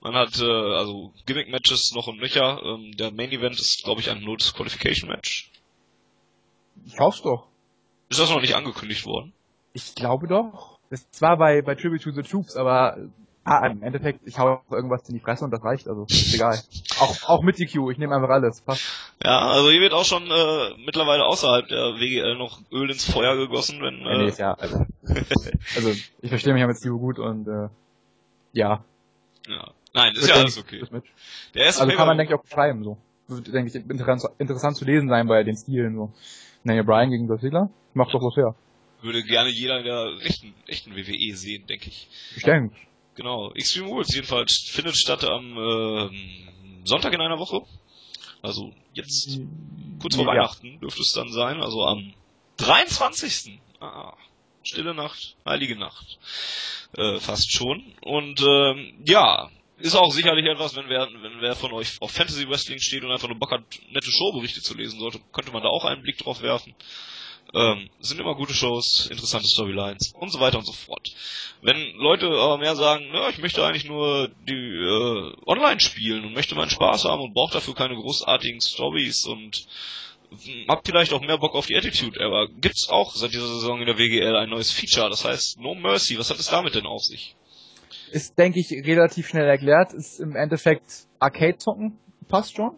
Man 0.00 0.14
hat 0.14 0.40
äh, 0.40 0.44
also 0.44 1.12
Gimmick-Matches 1.26 1.92
noch 1.94 2.06
und 2.06 2.18
nöcher. 2.18 2.62
Ähm, 2.64 2.96
der 2.96 3.10
Main 3.10 3.32
Event 3.32 3.58
ist, 3.58 3.82
glaube 3.84 4.00
ich, 4.00 4.10
ein 4.10 4.22
No 4.22 4.36
Disqualification 4.36 5.10
Match. 5.10 5.50
Ich 6.86 6.98
hoffe 6.98 7.22
doch. 7.22 7.48
Ist 8.08 8.20
das 8.20 8.30
noch 8.30 8.40
nicht 8.40 8.54
angekündigt 8.54 9.04
worden? 9.04 9.32
Ich 9.72 9.94
glaube 9.94 10.26
doch. 10.26 10.78
Das 10.88 11.04
war 11.20 11.36
bei, 11.36 11.62
bei 11.62 11.74
Tribute 11.74 12.02
to 12.02 12.10
the 12.12 12.22
Troops, 12.22 12.56
aber 12.56 12.96
Ah, 13.42 13.66
im 13.66 13.82
Endeffekt, 13.82 14.20
ich 14.26 14.38
hau 14.38 14.62
irgendwas 14.70 15.08
in 15.08 15.14
die 15.14 15.20
Fresse 15.20 15.44
und 15.44 15.50
das 15.50 15.64
reicht, 15.64 15.88
also 15.88 16.04
ist 16.10 16.34
egal. 16.34 16.60
auch, 17.00 17.28
auch 17.28 17.42
mit 17.42 17.58
DQ, 17.58 17.90
ich 17.90 17.96
nehme 17.96 18.14
einfach 18.14 18.28
alles, 18.28 18.60
passt. 18.60 18.82
Ja, 19.24 19.38
also 19.48 19.70
hier 19.70 19.80
wird 19.80 19.94
auch 19.94 20.04
schon 20.04 20.30
äh, 20.30 20.74
mittlerweile 20.84 21.24
außerhalb 21.24 21.66
der 21.68 21.94
WGL 21.98 22.36
noch 22.36 22.60
Öl 22.70 22.90
ins 22.90 23.10
Feuer 23.10 23.36
gegossen, 23.36 23.80
wenn... 23.80 24.02
Äh, 24.02 24.10
ja, 24.10 24.18
nee, 24.18 24.26
ist 24.26 24.38
ja, 24.38 24.52
also, 24.52 24.84
also 25.74 25.90
ich 26.20 26.28
verstehe 26.28 26.52
mich 26.52 26.60
ja 26.60 26.66
mit 26.66 26.76
Steve 26.76 26.98
gut 26.98 27.18
und 27.18 27.48
äh, 27.48 27.68
ja. 28.52 28.84
Ja. 29.48 29.70
Nein, 29.94 30.14
ist 30.14 30.28
ja 30.28 30.34
alles 30.34 30.58
okay. 30.58 30.82
Der 31.54 31.64
erste 31.64 31.82
also 31.82 31.96
kann 31.96 32.06
man, 32.06 32.18
denke 32.18 32.34
ich, 32.34 32.38
auch 32.38 32.44
beschreiben, 32.44 32.84
so. 32.84 32.98
Wird, 33.26 33.52
denke 33.52 33.68
ich, 33.68 33.74
interessant, 33.74 34.22
interessant 34.38 34.76
zu 34.76 34.84
lesen 34.84 35.08
sein 35.08 35.26
bei 35.26 35.42
den 35.44 35.56
Stilen, 35.56 35.94
so. 35.94 36.12
Naja, 36.62 36.82
Brian 36.82 37.10
gegen 37.10 37.26
Dolph 37.26 37.40
Ziggler, 37.40 37.70
macht 37.94 38.12
doch 38.12 38.22
was 38.22 38.36
her. 38.36 38.54
Würde 39.02 39.22
gerne 39.22 39.48
jeder 39.48 39.78
in 39.78 39.84
der 39.84 40.12
echten, 40.22 40.54
echten 40.66 40.94
WWE 40.94 41.34
sehen, 41.34 41.66
denke 41.66 41.88
ich. 41.88 42.08
Ich 42.36 42.42
denke. 42.42 42.76
Genau, 43.20 43.52
Extreme 43.52 43.88
Rules 43.88 44.14
jedenfalls 44.14 44.70
findet 44.70 44.96
statt 44.96 45.24
am 45.24 45.52
äh, 45.54 46.08
Sonntag 46.84 47.12
in 47.12 47.20
einer 47.20 47.38
Woche. 47.38 47.60
Also 48.40 48.72
jetzt 48.94 49.38
kurz 50.00 50.16
vor 50.16 50.24
ja. 50.24 50.30
Weihnachten 50.30 50.80
dürfte 50.80 51.02
es 51.02 51.12
dann 51.12 51.30
sein, 51.30 51.60
also 51.60 51.84
am 51.84 52.14
23. 52.56 53.60
Ah, 53.78 54.14
stille 54.62 54.94
Nacht, 54.94 55.36
heilige 55.44 55.76
Nacht. 55.76 56.18
Äh, 56.96 57.18
fast 57.18 57.52
schon. 57.52 57.92
Und 58.00 58.40
ähm, 58.40 58.94
ja, 59.06 59.50
ist 59.76 59.96
auch 59.96 60.12
sicherlich 60.12 60.46
etwas, 60.46 60.74
wenn 60.74 60.88
wer, 60.88 61.06
wenn 61.20 61.42
wer 61.42 61.54
von 61.56 61.72
euch 61.72 62.00
auf 62.00 62.12
Fantasy 62.12 62.48
Wrestling 62.48 62.78
steht 62.78 63.04
und 63.04 63.12
einfach 63.12 63.28
nur 63.28 63.38
Bock 63.38 63.50
hat, 63.50 63.64
nette 63.90 64.10
Showberichte 64.10 64.62
zu 64.62 64.74
lesen 64.74 64.98
sollte, 64.98 65.20
könnte 65.32 65.52
man 65.52 65.62
da 65.62 65.68
auch 65.68 65.84
einen 65.84 66.00
Blick 66.00 66.16
drauf 66.16 66.40
werfen. 66.40 66.74
Ähm, 67.52 67.90
sind 67.98 68.20
immer 68.20 68.36
gute 68.36 68.54
Shows, 68.54 69.08
interessante 69.10 69.48
Storylines 69.48 70.12
und 70.18 70.30
so 70.30 70.38
weiter 70.38 70.58
und 70.58 70.64
so 70.64 70.72
fort. 70.72 71.10
Wenn 71.62 71.96
Leute 71.96 72.26
aber 72.26 72.58
mehr 72.58 72.76
sagen, 72.76 73.06
ja, 73.12 73.28
ich 73.28 73.38
möchte 73.38 73.64
eigentlich 73.64 73.86
nur 73.86 74.28
die 74.48 74.54
äh, 74.54 75.32
online 75.46 75.80
spielen 75.80 76.24
und 76.24 76.34
möchte 76.34 76.54
meinen 76.54 76.70
Spaß 76.70 77.04
haben 77.06 77.22
und 77.22 77.34
brauche 77.34 77.52
dafür 77.52 77.74
keine 77.74 77.96
großartigen 77.96 78.60
Stories 78.60 79.26
und 79.26 79.66
habt 80.68 80.86
vielleicht 80.86 81.12
auch 81.12 81.20
mehr 81.20 81.38
Bock 81.38 81.54
auf 81.54 81.66
die 81.66 81.76
Attitude 81.76 82.18
Era. 82.20 82.46
Gibt's 82.60 82.88
auch 82.88 83.14
seit 83.14 83.32
dieser 83.32 83.48
Saison 83.48 83.80
in 83.80 83.86
der 83.86 83.98
WGL 83.98 84.36
ein 84.36 84.50
neues 84.50 84.70
Feature, 84.70 85.10
das 85.10 85.24
heißt 85.24 85.60
No 85.60 85.74
Mercy. 85.74 86.18
Was 86.18 86.30
hat 86.30 86.38
es 86.38 86.48
damit 86.48 86.74
denn 86.74 86.86
auf 86.86 87.02
sich? 87.02 87.34
Ist, 88.12 88.38
denke 88.38 88.60
ich, 88.60 88.70
relativ 88.70 89.28
schnell 89.28 89.46
erklärt. 89.46 89.92
Ist 89.92 90.20
im 90.20 90.36
Endeffekt 90.36 91.06
Arcade-Zocken. 91.18 91.98
Passt 92.28 92.56
schon. 92.56 92.76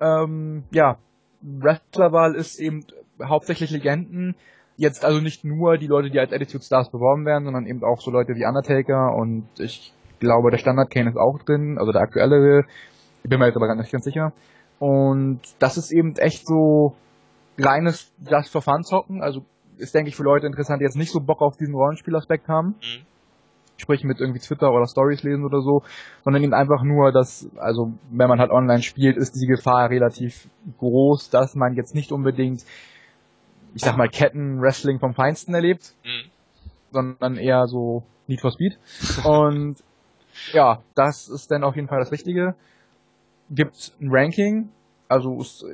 Ähm, 0.00 0.64
ja, 0.72 0.98
Wrestlerwahl 1.40 2.34
ist 2.34 2.58
eben 2.58 2.86
hauptsächlich 3.28 3.70
Legenden. 3.70 4.34
Jetzt 4.76 5.04
also 5.04 5.20
nicht 5.20 5.44
nur 5.44 5.76
die 5.78 5.86
Leute, 5.86 6.10
die 6.10 6.18
als 6.18 6.32
Attitude 6.32 6.64
Stars 6.64 6.90
beworben 6.90 7.26
werden, 7.26 7.44
sondern 7.44 7.66
eben 7.66 7.84
auch 7.84 8.00
so 8.00 8.10
Leute 8.10 8.34
wie 8.34 8.46
Undertaker 8.46 9.14
und 9.14 9.46
ich 9.58 9.92
glaube, 10.22 10.50
der 10.50 10.58
Standard 10.58 10.90
Kane 10.90 11.10
ist 11.10 11.16
auch 11.16 11.38
drin, 11.40 11.76
also 11.78 11.92
der 11.92 12.00
aktuelle. 12.00 12.64
Ich 13.22 13.30
bin 13.30 13.38
mir 13.38 13.46
jetzt 13.46 13.56
aber 13.56 13.74
nicht 13.74 13.92
ganz 13.92 14.04
sicher. 14.04 14.32
Und 14.78 15.40
das 15.58 15.76
ist 15.76 15.92
eben 15.92 16.16
echt 16.16 16.46
so 16.46 16.94
reines 17.58 18.12
Just 18.28 18.50
for 18.50 18.62
Fun 18.62 18.82
zocken. 18.82 19.22
Also 19.22 19.44
ist, 19.76 19.94
denke 19.94 20.08
ich, 20.08 20.16
für 20.16 20.22
Leute 20.22 20.46
interessant, 20.46 20.80
die 20.80 20.84
jetzt 20.84 20.96
nicht 20.96 21.12
so 21.12 21.20
Bock 21.20 21.42
auf 21.42 21.56
diesen 21.56 21.74
Rollenspielaspekt 21.74 22.48
haben. 22.48 22.68
Mhm. 22.68 23.06
Sprich 23.76 24.04
mit 24.04 24.20
irgendwie 24.20 24.40
Twitter 24.40 24.72
oder 24.72 24.86
Stories 24.86 25.22
lesen 25.22 25.44
oder 25.44 25.60
so, 25.60 25.82
sondern 26.24 26.42
eben 26.42 26.54
einfach 26.54 26.82
nur, 26.82 27.10
dass, 27.10 27.48
also 27.56 27.92
wenn 28.10 28.28
man 28.28 28.38
halt 28.38 28.50
online 28.50 28.82
spielt, 28.82 29.16
ist 29.16 29.34
die 29.34 29.46
Gefahr 29.46 29.90
relativ 29.90 30.48
groß, 30.78 31.30
dass 31.30 31.54
man 31.56 31.74
jetzt 31.74 31.94
nicht 31.94 32.12
unbedingt, 32.12 32.64
ich 33.74 33.82
sag 33.82 33.96
mal, 33.96 34.08
Ketten-Wrestling 34.08 34.98
vom 34.98 35.14
Feinsten 35.14 35.54
erlebt, 35.54 35.94
mhm. 36.04 36.30
sondern 36.90 37.36
eher 37.36 37.66
so 37.66 38.02
Need 38.26 38.40
for 38.40 38.52
Speed. 38.52 38.78
Und 39.24 39.76
ja, 40.52 40.82
das 40.94 41.28
ist 41.28 41.50
dann 41.50 41.64
auf 41.64 41.76
jeden 41.76 41.88
Fall 41.88 42.00
das 42.00 42.12
Richtige 42.12 42.54
gibt 43.54 43.92
ein 44.00 44.08
Ranking, 44.10 44.68
also 45.08 45.40
ist 45.40 45.64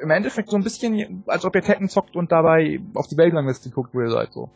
im 0.00 0.10
Endeffekt 0.10 0.50
so 0.50 0.56
ein 0.56 0.62
bisschen, 0.62 1.22
als 1.26 1.44
ob 1.44 1.54
ihr 1.54 1.62
Tekken 1.62 1.88
zockt 1.88 2.16
und 2.16 2.32
dabei 2.32 2.80
auf 2.94 3.08
die 3.08 3.16
Weltrangliste 3.16 3.70
guckt, 3.70 3.94
wo 3.94 4.00
ihr 4.00 4.10
seid, 4.10 4.32
so. 4.32 4.48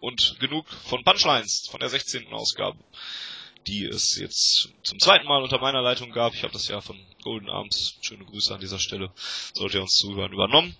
und 0.00 0.36
genug 0.38 0.68
von 0.68 1.02
Punchlines 1.02 1.66
von 1.70 1.80
der 1.80 1.88
16. 1.88 2.26
Ausgabe, 2.28 2.78
die 3.66 3.84
es 3.86 4.16
jetzt 4.18 4.68
zum 4.82 4.98
zweiten 4.98 5.26
Mal 5.26 5.42
unter 5.42 5.58
meiner 5.58 5.82
Leitung 5.82 6.10
gab. 6.10 6.34
Ich 6.34 6.42
habe 6.42 6.52
das 6.52 6.68
ja 6.68 6.80
von 6.80 6.98
Golden 7.22 7.48
Arms, 7.48 7.98
schöne 8.02 8.24
Grüße 8.24 8.54
an 8.54 8.60
dieser 8.60 8.78
Stelle, 8.78 9.10
sollte 9.54 9.78
ihr 9.78 9.82
uns 9.82 9.96
zuhören, 9.96 10.32
übernommen. 10.32 10.76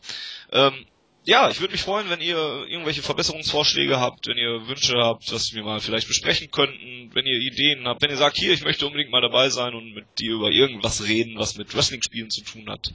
Ähm, 0.53 0.87
ja, 1.27 1.49
ich 1.49 1.61
würde 1.61 1.73
mich 1.73 1.81
freuen, 1.81 2.11
wenn 2.11 2.21
ihr 2.21 2.37
irgendwelche 2.69 3.01
Verbesserungsvorschläge 3.01 3.99
habt, 3.99 4.27
wenn 4.27 4.37
ihr 4.37 4.69
Wünsche 4.69 4.99
habt, 4.99 5.33
was 5.33 5.55
wir 5.55 5.63
mal 5.63 5.81
vielleicht 5.81 6.07
besprechen 6.07 6.51
könnten, 6.51 7.11
wenn 7.15 7.25
ihr 7.25 7.41
Ideen 7.41 7.89
habt, 7.89 8.03
wenn 8.03 8.11
ihr 8.11 8.19
sagt, 8.19 8.37
hier, 8.37 8.53
ich 8.53 8.63
möchte 8.63 8.87
unbedingt 8.87 9.11
mal 9.11 9.23
dabei 9.23 9.49
sein 9.49 9.75
und 9.75 9.95
mit 9.95 10.05
dir 10.19 10.33
über 10.33 10.51
irgendwas 10.51 11.03
reden, 11.07 11.39
was 11.39 11.57
mit 11.57 11.75
Wrestling-Spielen 11.75 12.29
zu 12.29 12.43
tun 12.43 12.69
hat, 12.69 12.93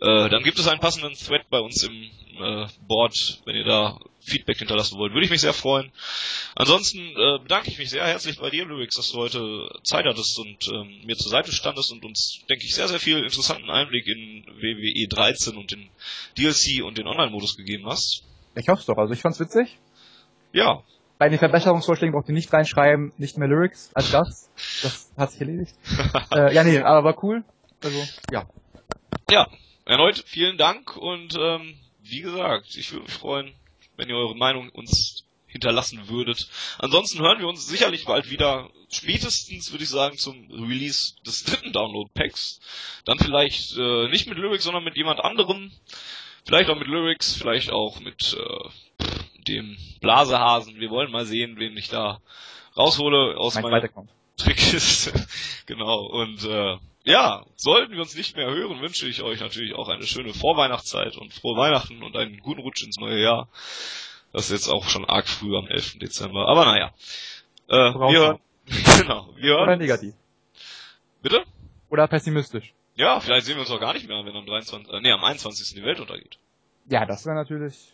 äh, 0.00 0.28
dann 0.28 0.44
gibt 0.44 0.60
es 0.60 0.68
einen 0.68 0.80
passenden 0.80 1.14
Thread 1.14 1.50
bei 1.50 1.58
uns 1.58 1.82
im 1.82 2.10
äh, 2.40 2.66
Board, 2.86 3.40
wenn 3.46 3.56
ihr 3.56 3.64
da 3.64 3.98
Feedback 4.24 4.58
hinterlassen 4.58 4.98
wollt, 4.98 5.12
würde 5.12 5.24
ich 5.24 5.30
mich 5.30 5.40
sehr 5.40 5.52
freuen. 5.52 5.90
Ansonsten 6.54 6.98
äh, 6.98 7.38
bedanke 7.42 7.70
ich 7.70 7.78
mich 7.78 7.90
sehr 7.90 8.06
herzlich 8.06 8.38
bei 8.38 8.50
dir, 8.50 8.64
Lyrics, 8.64 8.96
dass 8.96 9.10
du 9.10 9.18
heute 9.18 9.68
Zeit 9.82 10.04
hattest 10.04 10.38
und 10.38 10.68
ähm, 10.72 11.00
mir 11.04 11.16
zur 11.16 11.30
Seite 11.30 11.52
standest 11.52 11.92
und 11.92 12.04
uns, 12.04 12.40
denke 12.48 12.64
ich, 12.64 12.74
sehr, 12.74 12.88
sehr 12.88 13.00
viel 13.00 13.18
interessanten 13.18 13.70
Einblick 13.70 14.06
in 14.06 14.44
WWE 14.46 15.08
13 15.08 15.56
und 15.56 15.72
den 15.72 15.88
DLC 16.38 16.84
und 16.84 16.98
den 16.98 17.06
Online-Modus 17.06 17.56
gegeben 17.56 17.86
hast. 17.86 18.22
Ich 18.54 18.68
hoffe 18.68 18.80
es 18.80 18.86
doch, 18.86 18.96
also 18.96 19.12
ich 19.12 19.20
fand's 19.20 19.40
witzig. 19.40 19.78
Ja. 20.52 20.82
Bei 21.18 21.28
den 21.28 21.38
Verbesserungsvorschlägen 21.38 22.12
braucht 22.12 22.28
ihr 22.28 22.34
nicht 22.34 22.52
reinschreiben, 22.52 23.12
nicht 23.16 23.38
mehr 23.38 23.48
Lyrics 23.48 23.90
als 23.94 24.10
das. 24.10 24.50
Das 24.82 25.12
hat 25.16 25.32
sich 25.32 25.40
erledigt. 25.40 25.74
äh, 26.34 26.54
ja, 26.54 26.64
nee, 26.64 26.78
aber 26.80 27.04
war 27.04 27.24
cool. 27.24 27.44
Also, 27.82 28.02
ja. 28.30 28.46
Ja, 29.30 29.48
erneut 29.84 30.22
vielen 30.26 30.58
Dank 30.58 30.96
und 30.96 31.36
ähm, 31.38 31.74
wie 32.02 32.20
gesagt, 32.20 32.76
ich 32.76 32.92
würde 32.92 33.04
mich 33.04 33.14
freuen, 33.14 33.54
wenn 33.96 34.08
ihr 34.08 34.16
eure 34.16 34.36
Meinung 34.36 34.68
uns 34.70 35.24
hinterlassen 35.46 36.08
würdet. 36.08 36.48
Ansonsten 36.78 37.20
hören 37.20 37.38
wir 37.38 37.46
uns 37.46 37.66
sicherlich 37.66 38.06
bald 38.06 38.30
wieder, 38.30 38.70
spätestens 38.90 39.70
würde 39.70 39.84
ich 39.84 39.90
sagen 39.90 40.16
zum 40.16 40.50
Release 40.50 41.14
des 41.26 41.44
dritten 41.44 41.72
Download-Packs. 41.72 42.60
Dann 43.04 43.18
vielleicht 43.18 43.76
äh, 43.76 44.08
nicht 44.08 44.26
mit 44.26 44.38
Lyrics, 44.38 44.64
sondern 44.64 44.84
mit 44.84 44.96
jemand 44.96 45.20
anderem. 45.20 45.70
Vielleicht 46.46 46.70
auch 46.70 46.78
mit 46.78 46.88
Lyrics, 46.88 47.34
vielleicht 47.34 47.70
auch 47.70 48.00
mit 48.00 48.34
äh, 48.34 49.04
dem 49.46 49.76
Blasehasen. 50.00 50.80
Wir 50.80 50.90
wollen 50.90 51.12
mal 51.12 51.26
sehen, 51.26 51.58
wen 51.58 51.76
ich 51.76 51.88
da 51.88 52.20
raushole 52.76 53.36
aus 53.36 53.54
mein 53.54 53.64
meiner 53.64 53.88
Trickkiste. 54.36 55.12
genau. 55.66 56.06
Und 56.06 56.44
äh, 56.44 56.78
ja, 57.04 57.44
sollten 57.56 57.92
wir 57.92 58.00
uns 58.00 58.14
nicht 58.14 58.36
mehr 58.36 58.46
hören, 58.46 58.80
wünsche 58.80 59.08
ich 59.08 59.22
euch 59.22 59.40
natürlich 59.40 59.74
auch 59.74 59.88
eine 59.88 60.06
schöne 60.06 60.32
Vorweihnachtszeit 60.32 61.16
und 61.16 61.32
frohe 61.32 61.56
Weihnachten 61.56 62.02
und 62.02 62.16
einen 62.16 62.38
guten 62.38 62.60
Rutsch 62.60 62.84
ins 62.84 62.98
neue 62.98 63.20
Jahr. 63.20 63.48
Das 64.32 64.46
ist 64.46 64.52
jetzt 64.52 64.68
auch 64.68 64.88
schon 64.88 65.04
arg 65.04 65.28
früh 65.28 65.56
am 65.56 65.66
11. 65.66 65.98
Dezember. 65.98 66.48
Aber 66.48 66.64
naja. 66.64 66.94
Äh, 67.68 67.74
wir 67.74 68.18
hören, 68.18 68.38
genau, 68.98 69.28
wir 69.36 69.50
hören. 69.50 69.62
Oder 69.62 69.76
negativ. 69.76 70.14
Bitte? 71.22 71.44
Oder 71.90 72.06
pessimistisch. 72.08 72.72
Ja, 72.94 73.20
vielleicht 73.20 73.46
sehen 73.46 73.56
wir 73.56 73.62
uns 73.62 73.70
auch 73.70 73.80
gar 73.80 73.94
nicht 73.94 74.06
mehr, 74.06 74.24
wenn 74.24 74.36
am 74.36 74.46
23, 74.46 74.92
äh, 74.92 75.00
nee, 75.00 75.10
am 75.10 75.24
21. 75.24 75.74
die 75.74 75.82
Welt 75.82 76.00
untergeht. 76.00 76.38
Ja, 76.88 77.06
das 77.06 77.26
wäre 77.26 77.36
natürlich. 77.36 77.92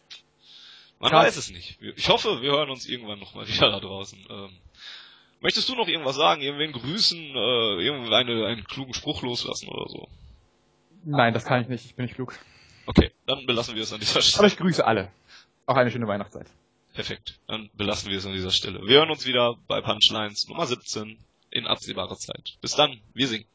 Man 0.98 1.10
krass. 1.10 1.26
weiß 1.26 1.36
es 1.36 1.50
nicht. 1.50 1.78
Ich 1.96 2.08
hoffe, 2.08 2.42
wir 2.42 2.50
hören 2.50 2.70
uns 2.70 2.86
irgendwann 2.86 3.20
nochmal 3.20 3.46
wieder 3.46 3.70
da 3.70 3.80
draußen. 3.80 4.18
Ähm, 4.28 4.50
möchtest 5.40 5.68
du 5.68 5.74
noch 5.74 5.88
irgendwas 5.88 6.16
sagen? 6.16 6.42
Irgendwen 6.42 6.72
grüßen? 6.72 7.18
Äh, 7.18 7.84
irgendeinen 7.84 8.44
einen 8.44 8.64
klugen 8.64 8.94
Spruch 8.94 9.22
loslassen 9.22 9.68
oder 9.68 9.88
so? 9.88 10.08
Nein, 11.04 11.34
das 11.34 11.44
kann 11.44 11.62
ich 11.62 11.68
nicht. 11.68 11.84
Ich 11.84 11.94
bin 11.94 12.04
nicht 12.04 12.14
klug. 12.14 12.38
Okay, 12.86 13.10
dann 13.26 13.46
belassen 13.46 13.74
wir 13.74 13.82
es 13.82 13.92
an 13.92 14.00
dieser 14.00 14.22
Stelle. 14.22 14.38
Aber 14.38 14.46
ich 14.46 14.56
grüße 14.56 14.86
alle. 14.86 15.10
Auch 15.66 15.76
eine 15.76 15.90
schöne 15.90 16.08
Weihnachtszeit. 16.08 16.46
Perfekt. 16.94 17.38
Dann 17.46 17.70
belassen 17.74 18.10
wir 18.10 18.18
es 18.18 18.26
an 18.26 18.32
dieser 18.32 18.50
Stelle. 18.50 18.80
Wir 18.86 18.98
hören 18.98 19.10
uns 19.10 19.26
wieder 19.26 19.56
bei 19.68 19.80
Punchlines 19.80 20.48
Nummer 20.48 20.66
17 20.66 21.18
in 21.50 21.66
absehbarer 21.66 22.16
Zeit. 22.16 22.56
Bis 22.60 22.74
dann. 22.74 23.00
Wir 23.14 23.28
singen. 23.28 23.46